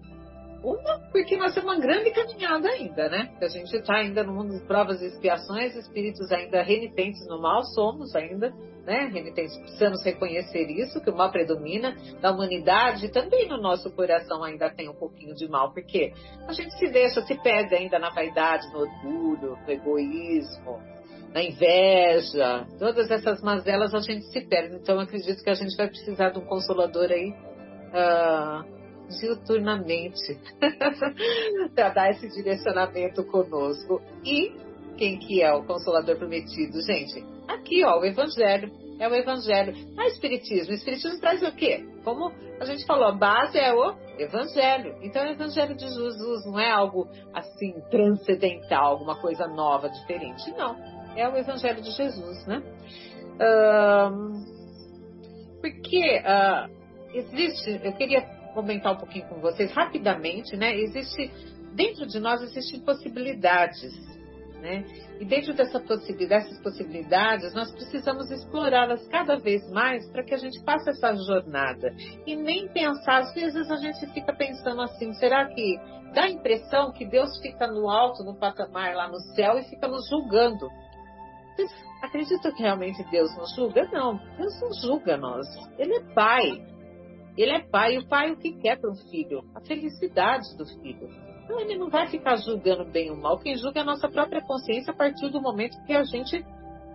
uma, 0.64 0.98
porque 1.12 1.36
nós 1.36 1.54
temos 1.54 1.70
uma 1.70 1.78
grande 1.78 2.10
caminhada 2.10 2.68
ainda, 2.68 3.08
né? 3.10 3.30
A 3.40 3.48
gente 3.48 3.76
está 3.76 3.96
ainda 3.96 4.24
no 4.24 4.32
mundo 4.32 4.58
de 4.58 4.66
provas 4.66 5.02
e 5.02 5.06
expiações, 5.06 5.76
espíritos 5.76 6.32
ainda 6.32 6.62
renitentes 6.62 7.26
no 7.28 7.40
mal, 7.40 7.62
somos 7.64 8.16
ainda, 8.16 8.50
né? 8.86 9.10
Renitentes, 9.12 9.56
precisamos 9.58 10.02
reconhecer 10.02 10.66
isso, 10.70 11.02
que 11.02 11.10
o 11.10 11.16
mal 11.16 11.30
predomina 11.30 11.94
da 12.20 12.32
humanidade, 12.32 13.10
também 13.10 13.46
no 13.46 13.60
nosso 13.60 13.94
coração 13.94 14.42
ainda 14.42 14.70
tem 14.70 14.88
um 14.88 14.94
pouquinho 14.94 15.34
de 15.34 15.46
mal, 15.46 15.72
porque 15.72 16.12
a 16.48 16.52
gente 16.52 16.72
se 16.78 16.90
deixa, 16.90 17.20
se 17.20 17.34
perde 17.42 17.74
ainda 17.74 17.98
na 17.98 18.08
vaidade, 18.08 18.66
no 18.72 18.80
orgulho, 18.80 19.58
no 19.62 19.70
egoísmo, 19.70 20.80
na 21.34 21.42
inveja, 21.42 22.66
todas 22.78 23.10
essas 23.10 23.42
mazelas 23.42 23.92
a 23.92 24.00
gente 24.00 24.24
se 24.26 24.40
perde. 24.40 24.76
Então 24.76 24.98
acredito 24.98 25.42
que 25.42 25.50
a 25.50 25.54
gente 25.54 25.76
vai 25.76 25.88
precisar 25.88 26.30
de 26.30 26.38
um 26.38 26.46
consolador 26.46 27.10
aí. 27.10 27.34
Uh, 27.92 28.83
diuturnamente 29.20 30.38
para 31.74 31.88
dar 31.90 32.10
esse 32.10 32.28
direcionamento 32.28 33.24
conosco. 33.24 34.00
E 34.24 34.52
quem 34.96 35.18
que 35.18 35.42
é 35.42 35.52
o 35.52 35.64
Consolador 35.64 36.16
Prometido? 36.16 36.80
Gente, 36.82 37.24
aqui 37.48 37.84
ó, 37.84 38.00
o 38.00 38.04
Evangelho. 38.04 38.70
É 38.98 39.08
o 39.08 39.14
Evangelho. 39.14 39.74
A 39.98 40.06
Espiritismo. 40.06 40.70
O 40.70 40.74
Espiritismo 40.74 41.18
traz 41.20 41.42
o 41.42 41.50
quê? 41.52 41.84
Como 42.04 42.32
a 42.60 42.64
gente 42.64 42.86
falou, 42.86 43.06
a 43.06 43.12
base 43.12 43.58
é 43.58 43.74
o 43.74 43.94
Evangelho. 44.18 44.96
Então, 45.02 45.24
o 45.24 45.30
Evangelho 45.30 45.74
de 45.74 45.88
Jesus 45.88 46.46
não 46.46 46.60
é 46.60 46.70
algo 46.70 47.08
assim 47.32 47.74
transcendental, 47.90 48.92
alguma 48.92 49.20
coisa 49.20 49.48
nova, 49.48 49.88
diferente. 49.88 50.48
Não. 50.52 50.76
É 51.16 51.28
o 51.28 51.36
Evangelho 51.36 51.82
de 51.82 51.90
Jesus, 51.90 52.46
né? 52.46 52.62
Um, 53.40 54.44
porque 55.60 56.20
uh, 56.20 56.70
existe, 57.12 57.80
eu 57.82 57.92
queria 57.94 58.22
comentar 58.54 58.94
um 58.94 58.96
pouquinho 58.96 59.26
com 59.26 59.40
vocês 59.40 59.70
rapidamente, 59.72 60.56
né? 60.56 60.74
Existe 60.74 61.30
dentro 61.74 62.06
de 62.06 62.20
nós 62.20 62.40
existem 62.40 62.80
possibilidades, 62.80 63.92
né? 64.60 64.84
E 65.20 65.24
dentro 65.24 65.52
dessa 65.52 65.78
possi 65.80 66.12
dessas 66.26 66.58
possibilidades, 66.60 67.52
nós 67.52 67.70
precisamos 67.72 68.30
explorá-las 68.30 69.06
cada 69.08 69.36
vez 69.36 69.68
mais 69.70 70.08
para 70.10 70.24
que 70.24 70.34
a 70.34 70.38
gente 70.38 70.62
faça 70.64 70.90
essa 70.90 71.14
jornada. 71.14 71.94
E 72.26 72.34
nem 72.34 72.68
pensar, 72.68 73.18
às 73.18 73.34
vezes 73.34 73.70
a 73.70 73.76
gente 73.76 74.06
fica 74.12 74.32
pensando 74.32 74.80
assim, 74.82 75.12
será 75.14 75.46
que 75.46 75.76
dá 76.14 76.24
a 76.24 76.30
impressão 76.30 76.92
que 76.92 77.04
Deus 77.04 77.38
fica 77.40 77.66
no 77.66 77.90
alto, 77.90 78.24
no 78.24 78.34
patamar 78.36 78.94
lá 78.94 79.08
no 79.08 79.20
céu 79.34 79.58
e 79.58 79.64
fica 79.64 79.86
nos 79.86 80.08
julgando? 80.08 80.68
Vocês 81.54 81.70
acreditam 82.02 82.52
que 82.52 82.62
realmente 82.62 83.04
Deus 83.10 83.36
nos 83.36 83.54
julga? 83.54 83.88
Não, 83.92 84.16
Deus 84.36 84.60
não 84.60 84.72
julga 84.80 85.16
nós. 85.16 85.46
Ele 85.78 85.94
é 85.94 86.14
Pai. 86.14 86.73
Ele 87.36 87.52
é 87.52 87.60
pai, 87.60 87.94
e 87.94 87.98
o 87.98 88.06
pai 88.06 88.30
o 88.30 88.36
que 88.36 88.52
quer 88.52 88.80
para 88.80 88.90
o 88.90 88.96
filho? 89.10 89.44
A 89.54 89.60
felicidade 89.60 90.56
do 90.56 90.64
filho. 90.80 91.08
Então 91.44 91.60
ele 91.60 91.76
não 91.76 91.90
vai 91.90 92.06
ficar 92.06 92.36
julgando 92.36 92.84
bem 92.90 93.10
ou 93.10 93.16
mal. 93.16 93.38
Quem 93.38 93.56
julga 93.56 93.80
é 93.80 93.82
a 93.82 93.86
nossa 93.86 94.08
própria 94.08 94.40
consciência 94.42 94.92
a 94.92 94.96
partir 94.96 95.28
do 95.30 95.40
momento 95.40 95.76
que 95.84 95.92
a 95.92 96.04
gente 96.04 96.44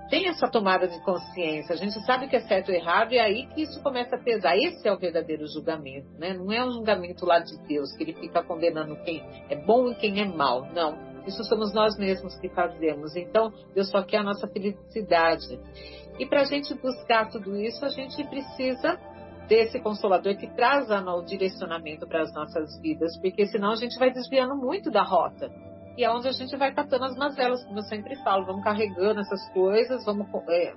tem 0.10 0.28
essa 0.28 0.50
tomada 0.50 0.88
de 0.88 1.00
consciência. 1.04 1.74
A 1.74 1.78
gente 1.78 1.94
sabe 2.06 2.28
que 2.28 2.36
é 2.36 2.40
certo 2.42 2.70
ou 2.70 2.76
errado 2.76 3.14
e 3.14 3.18
é 3.18 3.22
aí 3.22 3.46
que 3.48 3.62
isso 3.62 3.82
começa 3.84 4.16
a 4.16 4.20
pesar. 4.20 4.58
Esse 4.58 4.88
é 4.88 4.92
o 4.92 4.98
verdadeiro 4.98 5.46
julgamento, 5.48 6.10
né? 6.18 6.34
Não 6.34 6.52
é 6.52 6.66
um 6.66 6.72
julgamento 6.72 7.26
lá 7.26 7.40
de 7.40 7.56
Deus, 7.68 7.96
que 7.96 8.04
ele 8.04 8.14
fica 8.14 8.42
condenando 8.42 8.96
quem 9.04 9.24
é 9.50 9.56
bom 9.56 9.90
e 9.90 9.96
quem 9.96 10.20
é 10.20 10.26
mal. 10.26 10.66
Não. 10.74 10.98
Isso 11.28 11.44
somos 11.44 11.74
nós 11.74 11.96
mesmos 11.98 12.36
que 12.40 12.50
fazemos. 12.50 13.16
Então, 13.16 13.54
Deus 13.76 13.90
só 13.90 14.02
quer 14.02 14.18
a 14.18 14.24
nossa 14.24 14.48
felicidade. 14.48 15.60
E 16.18 16.26
para 16.26 16.42
a 16.42 16.46
gente 16.46 16.74
buscar 16.74 17.30
tudo 17.30 17.56
isso, 17.56 17.86
a 17.86 17.90
gente 17.90 18.24
precisa 18.24 19.00
desse 19.50 19.80
consolador 19.80 20.38
que 20.38 20.48
traz 20.56 20.88
o 20.90 21.22
direcionamento 21.24 22.08
para 22.08 22.22
as 22.22 22.32
nossas 22.34 22.80
vidas, 22.80 23.18
porque 23.20 23.48
senão 23.48 23.72
a 23.72 23.76
gente 23.76 23.98
vai 23.98 24.14
desviando 24.14 24.56
muito 24.56 24.92
da 24.92 25.02
rota. 25.02 25.52
E 25.98 26.04
é 26.04 26.10
onde 26.10 26.28
a 26.28 26.32
gente 26.32 26.56
vai 26.56 26.72
catando 26.72 27.06
as 27.06 27.18
mazelas, 27.18 27.64
como 27.66 27.80
eu 27.80 27.84
sempre 27.84 28.16
falo, 28.24 28.46
vamos 28.46 28.64
carregando 28.64 29.20
essas 29.20 29.50
coisas, 29.52 30.06
vamos 30.06 30.28
é, 30.48 30.72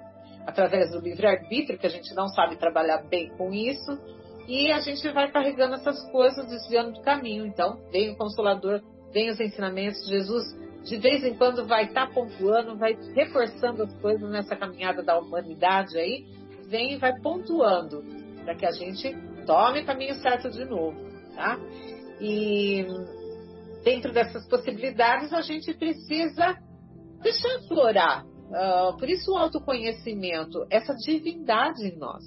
através 0.46 0.90
do 0.90 1.00
livre-arbítrio, 1.00 1.78
que 1.78 1.86
a 1.86 1.90
gente 1.90 2.12
não 2.14 2.28
sabe 2.28 2.56
trabalhar 2.56 3.02
bem 3.08 3.28
com 3.36 3.52
isso, 3.52 4.00
e 4.48 4.72
a 4.72 4.80
gente 4.80 5.06
vai 5.10 5.30
carregando 5.30 5.74
essas 5.74 6.10
coisas, 6.10 6.48
desviando 6.48 6.92
do 6.92 7.02
caminho. 7.02 7.46
Então, 7.46 7.78
vem 7.92 8.10
o 8.10 8.16
Consolador, 8.16 8.80
vem 9.12 9.30
os 9.30 9.38
ensinamentos, 9.38 10.08
Jesus 10.08 10.60
de 10.82 10.96
vez 10.96 11.22
em 11.22 11.34
quando 11.34 11.64
vai 11.64 11.84
estar 11.84 12.08
tá 12.08 12.12
pontuando, 12.12 12.76
vai 12.76 12.98
reforçando 13.14 13.84
as 13.84 13.94
coisas 14.00 14.28
nessa 14.28 14.56
caminhada 14.56 15.00
da 15.00 15.16
humanidade 15.16 15.96
aí, 15.96 16.26
vem 16.66 16.94
e 16.94 16.96
vai 16.96 17.12
pontuando 17.20 18.02
para 18.44 18.54
que 18.54 18.66
a 18.66 18.72
gente 18.72 19.14
tome 19.46 19.80
o 19.80 19.86
caminho 19.86 20.14
certo 20.16 20.50
de 20.50 20.64
novo, 20.64 20.96
tá? 21.34 21.58
E 22.20 22.86
dentro 23.82 24.12
dessas 24.12 24.46
possibilidades 24.48 25.32
a 25.32 25.42
gente 25.42 25.74
precisa 25.74 26.56
deixar 27.22 27.56
aflorar. 27.56 28.24
Uh, 28.24 28.96
por 28.98 29.08
isso 29.08 29.32
o 29.32 29.36
autoconhecimento, 29.36 30.66
essa 30.70 30.94
divindade 30.94 31.86
em 31.86 31.96
nós. 31.96 32.22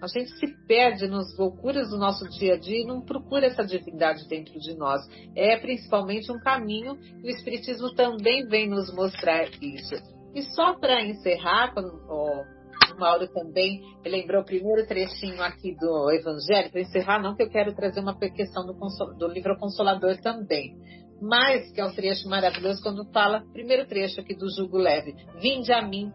A 0.00 0.06
gente 0.08 0.30
se 0.38 0.46
perde 0.66 1.08
nas 1.08 1.36
loucuras 1.38 1.88
do 1.88 1.96
nosso 1.96 2.28
dia 2.28 2.54
a 2.54 2.58
dia 2.58 2.82
e 2.82 2.86
não 2.86 3.00
procura 3.00 3.46
essa 3.46 3.64
divindade 3.64 4.28
dentro 4.28 4.58
de 4.58 4.74
nós. 4.76 5.00
É 5.34 5.56
principalmente 5.56 6.30
um 6.30 6.38
caminho 6.38 6.98
e 7.22 7.26
o 7.26 7.30
Espiritismo 7.30 7.94
também 7.94 8.46
vem 8.46 8.68
nos 8.68 8.92
mostrar 8.94 9.48
isso. 9.60 9.94
E 10.34 10.42
só 10.54 10.74
para 10.74 11.02
encerrar, 11.02 11.72
quando, 11.72 11.88
oh, 12.08 12.44
Mauro 12.98 13.28
também 13.28 13.80
lembrou 14.04 14.42
o 14.42 14.44
primeiro 14.44 14.86
trechinho 14.86 15.42
aqui 15.42 15.74
do 15.76 16.10
Evangelho, 16.10 16.70
para 16.70 16.80
encerrar, 16.80 17.22
não 17.22 17.34
que 17.34 17.42
eu 17.42 17.50
quero 17.50 17.74
trazer 17.74 18.00
uma 18.00 18.18
questão 18.18 18.64
do, 18.66 18.74
do 19.18 19.28
livro 19.28 19.56
Consolador 19.58 20.16
também, 20.18 20.76
mas 21.20 21.70
que 21.72 21.80
é 21.80 21.84
um 21.84 21.94
trecho 21.94 22.28
maravilhoso 22.28 22.82
quando 22.82 23.10
fala, 23.12 23.44
primeiro 23.52 23.86
trecho 23.86 24.20
aqui 24.20 24.34
do 24.34 24.48
Jugo 24.50 24.78
Leve, 24.78 25.14
vinde 25.40 25.72
a 25.72 25.82
mim. 25.86 26.12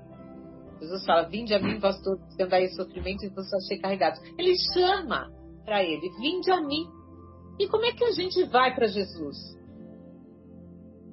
Jesus 0.80 1.06
fala, 1.06 1.28
vinde 1.30 1.54
a 1.54 1.60
mim, 1.60 1.80
vós 1.80 2.02
todos 2.02 2.36
que 2.36 2.44
andais 2.44 2.72
em 2.72 2.76
sofrimento 2.76 3.24
e 3.24 3.30
vos 3.30 3.52
achei 3.54 3.78
carregados. 3.80 4.20
Ele 4.38 4.56
chama 4.74 5.30
para 5.64 5.84
ele, 5.84 6.10
vinde 6.20 6.52
a 6.52 6.60
mim. 6.60 6.88
E 7.60 7.68
como 7.68 7.86
é 7.86 7.92
que 7.92 8.04
a 8.04 8.12
gente 8.12 8.44
vai 8.46 8.74
para 8.74 8.88
Jesus? 8.88 9.38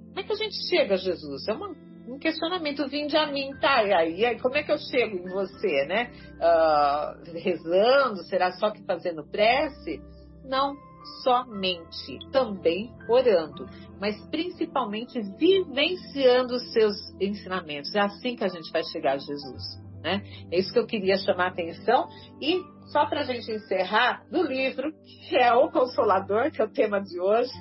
Como 0.09 0.21
é 0.21 0.23
que 0.23 0.33
a 0.33 0.37
gente 0.37 0.57
chega 0.69 0.95
a 0.95 0.99
Jesus? 0.99 1.47
É 1.49 1.53
uma 1.53 1.75
questionamento 2.19 2.89
vindo 2.89 3.17
a 3.17 3.27
mim, 3.27 3.51
tá? 3.61 3.83
E 3.85 3.93
aí, 3.93 4.25
aí, 4.25 4.41
como 4.41 4.57
é 4.57 4.63
que 4.63 4.73
eu 4.73 4.79
chego 4.79 5.17
em 5.17 5.31
você, 5.31 5.87
né? 5.87 6.11
Uh, 6.37 7.39
rezando? 7.39 8.23
Será 8.25 8.53
só 8.53 8.71
que 8.71 8.83
fazendo 8.85 9.25
prece? 9.25 10.01
Não, 10.45 10.75
somente, 11.23 12.19
também 12.31 12.93
orando, 13.09 13.67
mas 14.01 14.19
principalmente 14.29 15.21
vivenciando 15.39 16.55
os 16.55 16.73
seus 16.73 16.97
ensinamentos. 17.21 17.95
É 17.95 18.01
assim 18.01 18.37
que 18.37 18.45
a 18.45 18.49
gente 18.49 18.71
vai 18.71 18.83
chegar 18.85 19.15
a 19.15 19.19
Jesus, 19.19 19.63
né? 20.03 20.23
É 20.51 20.59
isso 20.59 20.73
que 20.73 20.79
eu 20.79 20.87
queria 20.87 21.17
chamar 21.19 21.47
a 21.47 21.49
atenção 21.49 22.07
e 22.41 22.63
só 22.89 23.05
para 23.07 23.21
a 23.21 23.25
gente 23.25 23.51
encerrar, 23.51 24.25
no 24.31 24.43
livro, 24.43 24.91
que 25.29 25.37
é 25.37 25.53
O 25.53 25.71
Consolador, 25.71 26.51
que 26.51 26.63
é 26.63 26.65
o 26.65 26.71
tema 26.71 27.01
de 27.01 27.21
hoje, 27.21 27.53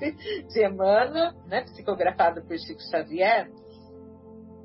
de 0.47 0.65
Emmanuel, 0.65 1.33
né, 1.47 1.63
psicografado 1.63 2.41
por 2.45 2.57
Chico 2.57 2.81
Xavier, 2.89 3.49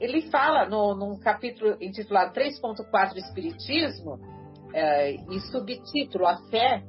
ele 0.02 0.22
fala 0.30 0.68
no, 0.68 0.96
num 0.96 1.16
capítulo 1.16 1.76
intitulado 1.80 2.34
3.4 2.34 3.16
Espiritismo, 3.16 4.18
é, 4.74 5.12
e 5.12 5.40
subtítulo 5.52 6.26
A 6.26 6.38
Fé, 6.48 6.82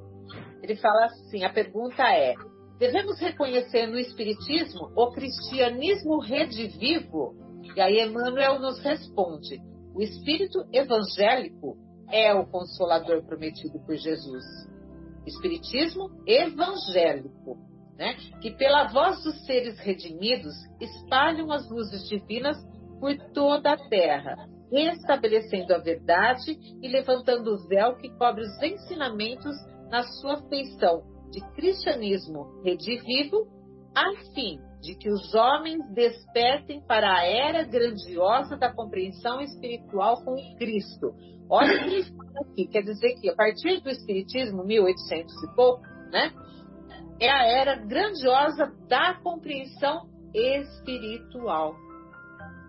ele 0.63 0.75
fala 0.77 1.05
assim: 1.05 1.43
a 1.43 1.53
pergunta 1.53 2.01
é: 2.01 2.33
devemos 2.79 3.19
reconhecer 3.19 3.85
no 3.85 3.99
Espiritismo 3.99 4.91
o 4.95 5.11
cristianismo 5.11 6.19
redivivo? 6.19 7.35
E 7.75 7.79
aí 7.79 8.01
Emmanuel 8.01 8.59
nos 8.59 8.79
responde: 8.79 9.61
o 9.93 10.01
espírito 10.01 10.65
evangélico 10.73 11.77
é 12.09 12.33
o 12.33 12.47
consolador 12.47 13.23
prometido 13.27 13.79
por 13.85 13.95
Jesus. 13.95 14.43
Espiritismo 15.27 16.09
evangélico, 16.25 17.57
né? 17.95 18.15
que 18.41 18.49
pela 18.51 18.87
voz 18.87 19.23
dos 19.23 19.45
seres 19.45 19.77
redimidos 19.79 20.53
espalham 20.81 21.51
as 21.51 21.69
luzes 21.69 22.09
divinas 22.09 22.57
por 23.03 23.17
toda 23.33 23.73
a 23.73 23.89
terra, 23.89 24.47
restabelecendo 24.71 25.73
a 25.73 25.77
verdade 25.77 26.57
e 26.81 26.87
levantando 26.87 27.53
o 27.53 27.67
véu 27.67 27.97
que 27.97 28.09
cobre 28.17 28.43
os 28.43 28.63
ensinamentos 28.63 29.53
na 29.89 30.03
sua 30.03 30.37
feição 30.47 31.03
de 31.29 31.41
cristianismo 31.53 32.61
redivivo, 32.63 33.45
a 33.93 34.09
fim 34.33 34.57
de 34.81 34.95
que 34.95 35.09
os 35.09 35.35
homens 35.35 35.81
despertem 35.93 36.81
para 36.87 37.13
a 37.13 37.25
era 37.25 37.65
grandiosa 37.65 38.55
da 38.55 38.73
compreensão 38.73 39.41
espiritual 39.41 40.23
com 40.23 40.37
Cristo. 40.57 41.13
Olha 41.49 41.75
o 41.75 41.79
que 41.79 41.95
ele 41.95 42.03
fala 42.03 42.39
aqui, 42.49 42.67
quer 42.67 42.83
dizer 42.83 43.15
que 43.19 43.29
a 43.29 43.35
partir 43.35 43.81
do 43.81 43.89
Espiritismo, 43.89 44.63
1800 44.63 45.43
e 45.43 45.55
pouco, 45.57 45.81
né, 46.09 46.31
é 47.19 47.29
a 47.29 47.45
era 47.47 47.75
grandiosa 47.85 48.71
da 48.87 49.15
compreensão 49.21 50.07
espiritual. 50.33 51.75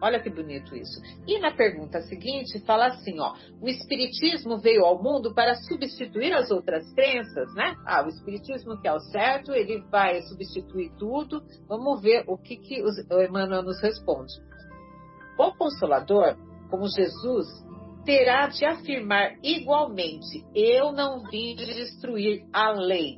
Olha 0.01 0.21
que 0.21 0.29
bonito 0.29 0.77
isso. 0.77 1.01
E 1.27 1.39
na 1.39 1.53
pergunta 1.53 2.03
seguinte 2.03 2.61
fala 2.67 2.89
assim, 2.89 3.19
ó, 3.21 3.35
o 3.61 3.69
espiritismo 3.69 4.59
veio 4.59 4.85
ao 4.85 5.03
mundo 5.03 5.35
para 5.35 5.55
substituir 5.55 6.33
as 6.33 6.51
outras 6.51 6.93
crenças, 6.93 7.55
né? 7.55 7.75
Ah, 7.87 8.05
o 8.05 8.09
espiritismo 8.09 8.81
que 8.81 8.89
é 8.89 8.93
o 8.93 9.01
certo, 9.01 9.53
ele 9.53 9.81
vai 9.91 10.21
substituir 10.23 10.93
tudo. 10.99 11.43
Vamos 11.69 12.03
ver 12.03 12.25
o 12.27 12.37
que, 12.37 12.57
que 12.57 12.83
o 12.83 13.23
Emmanuel 13.23 13.63
nos 13.63 13.81
responde. 13.81 14.35
O 15.39 15.53
Consolador, 15.53 16.37
como 16.71 16.87
Jesus, 16.89 17.47
terá 18.05 18.47
de 18.49 18.65
afirmar 18.65 19.35
igualmente: 19.43 20.45
eu 20.55 20.93
não 20.93 21.25
vim 21.25 21.55
destruir 21.57 22.45
a 22.53 22.71
lei, 22.73 23.17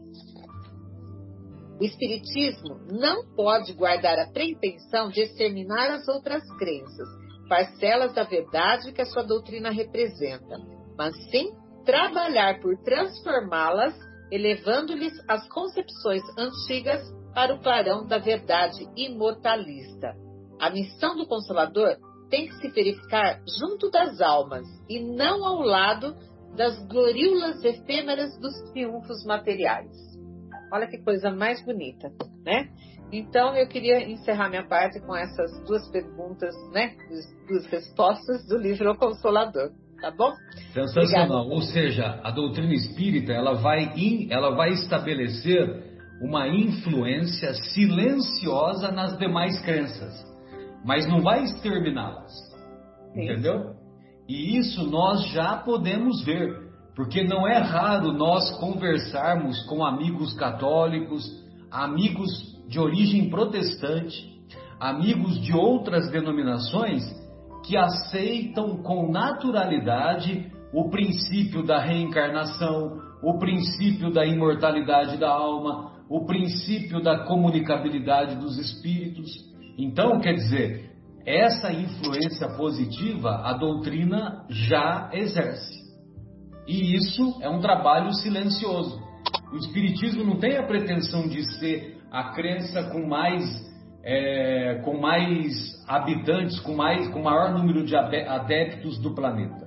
o 1.78 1.84
Espiritismo 1.84 2.80
não 2.90 3.26
pode 3.34 3.72
guardar 3.74 4.18
a 4.18 4.30
pretensão 4.30 5.10
de 5.10 5.20
exterminar 5.20 5.90
as 5.90 6.08
outras 6.08 6.42
crenças, 6.58 7.08
parcelas 7.48 8.14
da 8.14 8.24
verdade 8.24 8.92
que 8.92 9.02
a 9.02 9.06
sua 9.06 9.22
doutrina 9.22 9.70
representa, 9.70 10.56
mas 10.96 11.14
sim 11.30 11.52
trabalhar 11.84 12.60
por 12.60 12.76
transformá-las, 12.82 13.94
elevando-lhes 14.30 15.12
as 15.28 15.46
concepções 15.48 16.22
antigas 16.38 17.02
para 17.34 17.54
o 17.54 17.60
clarão 17.60 18.06
da 18.06 18.18
verdade 18.18 18.88
imortalista. 18.96 20.14
A 20.58 20.70
missão 20.70 21.14
do 21.14 21.26
Consolador 21.26 21.96
tem 22.30 22.48
que 22.48 22.54
se 22.56 22.68
verificar 22.68 23.40
junto 23.60 23.90
das 23.90 24.20
almas 24.20 24.66
e 24.88 24.98
não 24.98 25.44
ao 25.44 25.60
lado 25.60 26.16
das 26.56 26.82
gloríolas 26.88 27.62
efêmeras 27.62 28.36
dos 28.38 28.54
triunfos 28.72 29.22
materiais. 29.26 30.15
Olha 30.72 30.86
que 30.86 30.98
coisa 30.98 31.30
mais 31.30 31.64
bonita, 31.64 32.10
né? 32.44 32.68
Então 33.12 33.54
eu 33.54 33.68
queria 33.68 34.08
encerrar 34.08 34.48
minha 34.48 34.66
parte 34.66 35.00
com 35.00 35.14
essas 35.14 35.50
duas 35.64 35.88
perguntas, 35.90 36.54
né? 36.72 36.94
Duas 37.48 37.66
respostas 37.66 38.46
do 38.46 38.58
livro 38.58 38.90
O 38.90 38.96
Consolador, 38.96 39.70
tá 40.00 40.10
bom? 40.10 40.34
Sensacional. 40.72 41.42
Obrigada. 41.42 41.54
Ou 41.54 41.62
seja, 41.62 42.20
a 42.24 42.30
doutrina 42.30 42.74
espírita 42.74 43.32
ela 43.32 43.54
vai, 43.54 43.92
in, 43.96 44.28
ela 44.30 44.56
vai 44.56 44.70
estabelecer 44.70 45.84
uma 46.20 46.48
influência 46.48 47.54
silenciosa 47.54 48.90
nas 48.90 49.16
demais 49.18 49.60
crenças, 49.60 50.12
mas 50.84 51.06
não 51.06 51.20
vai 51.20 51.44
exterminá-las. 51.44 52.32
Entendeu? 53.14 53.74
E 54.28 54.58
isso 54.58 54.84
nós 54.90 55.28
já 55.30 55.56
podemos 55.58 56.24
ver. 56.24 56.65
Porque 56.96 57.22
não 57.22 57.46
é 57.46 57.58
raro 57.58 58.10
nós 58.14 58.58
conversarmos 58.58 59.62
com 59.66 59.84
amigos 59.84 60.32
católicos, 60.32 61.22
amigos 61.70 62.30
de 62.66 62.80
origem 62.80 63.28
protestante, 63.28 64.34
amigos 64.80 65.38
de 65.42 65.54
outras 65.54 66.10
denominações 66.10 67.04
que 67.66 67.76
aceitam 67.76 68.78
com 68.78 69.12
naturalidade 69.12 70.50
o 70.72 70.88
princípio 70.88 71.62
da 71.62 71.80
reencarnação, 71.80 72.98
o 73.22 73.38
princípio 73.38 74.10
da 74.10 74.24
imortalidade 74.24 75.18
da 75.18 75.30
alma, 75.30 75.92
o 76.08 76.24
princípio 76.24 77.02
da 77.02 77.24
comunicabilidade 77.24 78.36
dos 78.36 78.58
espíritos. 78.58 79.30
Então, 79.78 80.18
quer 80.20 80.34
dizer, 80.34 80.92
essa 81.26 81.72
influência 81.72 82.48
positiva 82.56 83.42
a 83.44 83.52
doutrina 83.52 84.46
já 84.48 85.10
exerce. 85.12 85.85
E 86.66 86.94
isso 86.94 87.38
é 87.40 87.48
um 87.48 87.60
trabalho 87.60 88.12
silencioso. 88.12 89.00
O 89.52 89.56
Espiritismo 89.56 90.24
não 90.24 90.38
tem 90.38 90.56
a 90.56 90.66
pretensão 90.66 91.28
de 91.28 91.44
ser 91.58 91.98
a 92.10 92.32
crença 92.32 92.90
com 92.90 93.06
mais, 93.06 93.44
é, 94.02 94.80
com 94.84 95.00
mais 95.00 95.52
habitantes, 95.86 96.58
com, 96.60 96.74
mais, 96.74 97.08
com 97.08 97.22
maior 97.22 97.52
número 97.52 97.84
de 97.84 97.94
adeptos 97.96 98.98
do 98.98 99.14
planeta. 99.14 99.66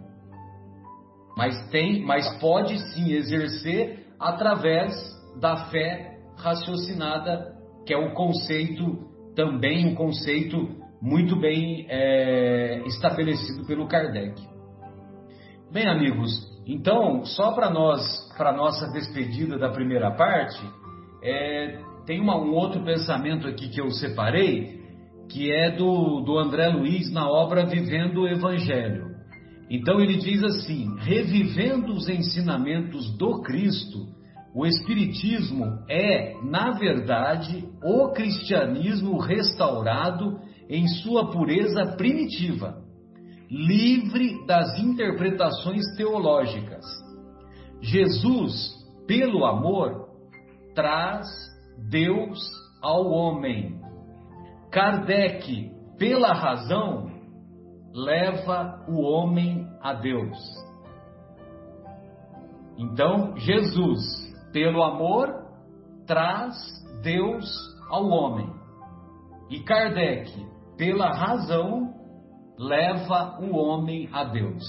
Mas 1.37 1.69
tem, 1.69 2.03
mas 2.03 2.37
pode 2.39 2.77
sim 2.93 3.13
exercer 3.13 4.07
através 4.19 4.93
da 5.39 5.69
fé 5.69 6.17
raciocinada, 6.37 7.55
que 7.85 7.93
é 7.93 7.97
um 7.97 8.13
conceito 8.13 9.09
também 9.35 9.87
um 9.87 9.95
conceito 9.95 10.67
muito 11.01 11.37
bem 11.37 11.85
é, 11.89 12.81
estabelecido 12.87 13.65
pelo 13.65 13.87
Kardec. 13.87 14.35
Bem, 15.71 15.87
amigos, 15.87 16.48
então, 16.71 17.25
só 17.25 17.53
para 17.53 17.67
nós, 17.71 17.99
para 18.37 18.55
nossa 18.55 18.91
despedida 18.91 19.57
da 19.57 19.69
primeira 19.69 20.11
parte, 20.11 20.61
é, 21.23 21.79
tem 22.05 22.21
uma, 22.21 22.37
um 22.37 22.53
outro 22.53 22.83
pensamento 22.83 23.47
aqui 23.47 23.69
que 23.69 23.81
eu 23.81 23.89
separei, 23.89 24.77
que 25.31 25.51
é 25.51 25.71
do, 25.71 26.21
do 26.21 26.37
André 26.37 26.67
Luiz 26.67 27.11
na 27.11 27.27
obra 27.27 27.65
Vivendo 27.65 28.21
o 28.21 28.27
Evangelho. 28.27 29.07
Então 29.67 29.99
ele 29.99 30.17
diz 30.17 30.43
assim: 30.43 30.95
revivendo 30.99 31.91
os 31.91 32.07
ensinamentos 32.07 33.17
do 33.17 33.41
Cristo, 33.41 34.05
o 34.53 34.63
Espiritismo 34.63 35.65
é, 35.89 36.35
na 36.43 36.69
verdade, 36.77 37.67
o 37.83 38.09
cristianismo 38.09 39.17
restaurado 39.17 40.39
em 40.69 40.87
sua 40.87 41.31
pureza 41.31 41.95
primitiva 41.97 42.88
livre 43.49 44.45
das 44.45 44.77
interpretações 44.77 45.83
teológicas. 45.97 46.85
Jesus, 47.81 48.53
pelo 49.07 49.45
amor, 49.45 50.09
traz 50.75 51.27
Deus 51.89 52.39
ao 52.81 53.09
homem. 53.09 53.79
Kardec, 54.71 55.71
pela 55.97 56.31
razão, 56.33 57.09
leva 57.91 58.85
o 58.87 59.01
homem 59.01 59.67
a 59.81 59.93
Deus. 59.93 60.37
Então, 62.77 63.35
Jesus, 63.37 63.99
pelo 64.53 64.83
amor, 64.83 65.27
traz 66.05 66.55
Deus 67.01 67.45
ao 67.89 68.07
homem. 68.07 68.49
E 69.49 69.59
Kardec, 69.63 70.31
pela 70.77 71.11
razão, 71.11 71.98
leva 72.59 73.37
o 73.39 73.55
homem 73.55 74.09
a 74.11 74.25
Deus. 74.25 74.65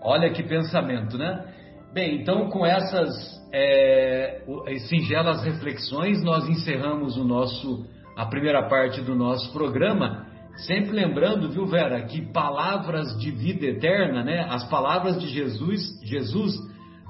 Olha 0.00 0.30
que 0.30 0.44
pensamento, 0.44 1.18
né? 1.18 1.44
Bem, 1.92 2.20
então 2.22 2.48
com 2.48 2.64
essas 2.64 3.10
é, 3.52 4.42
singelas 4.88 5.42
reflexões, 5.42 6.22
nós 6.22 6.48
encerramos 6.48 7.16
o 7.16 7.24
nosso, 7.24 7.84
a 8.16 8.26
primeira 8.26 8.68
parte 8.68 9.00
do 9.00 9.16
nosso 9.16 9.52
programa. 9.52 10.26
Sempre 10.66 10.92
lembrando, 10.92 11.50
viu, 11.50 11.66
Vera, 11.66 12.02
que 12.02 12.32
palavras 12.32 13.18
de 13.18 13.30
vida 13.30 13.66
eterna, 13.66 14.22
né? 14.22 14.46
As 14.48 14.68
palavras 14.68 15.20
de 15.20 15.28
Jesus, 15.28 15.82
Jesus 16.04 16.54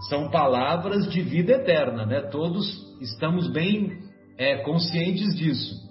são 0.08 0.30
palavras 0.30 1.10
de 1.10 1.20
vida 1.20 1.52
eterna, 1.52 2.06
né? 2.06 2.22
Todos 2.30 2.66
estamos 3.00 3.50
bem 3.50 3.98
é, 4.38 4.58
conscientes 4.58 5.34
disso. 5.34 5.87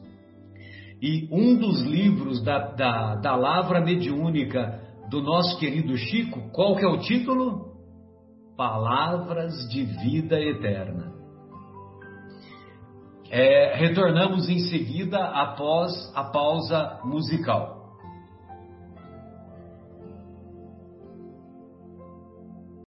E 1.01 1.27
um 1.31 1.55
dos 1.55 1.83
livros 1.83 2.43
da, 2.43 2.57
da, 2.71 3.15
da 3.15 3.35
Lavra 3.35 3.79
Mediúnica 3.81 4.81
do 5.09 5.21
nosso 5.21 5.57
querido 5.59 5.95
Chico, 5.97 6.49
qual 6.51 6.75
que 6.75 6.83
é 6.83 6.87
o 6.87 6.99
título? 6.99 7.77
Palavras 8.57 9.53
de 9.69 9.83
Vida 9.83 10.39
Eterna. 10.39 11.13
É, 13.29 13.75
retornamos 13.75 14.49
em 14.49 14.59
seguida 14.59 15.19
após 15.19 15.91
a 16.15 16.23
pausa 16.23 16.99
musical. 17.03 17.76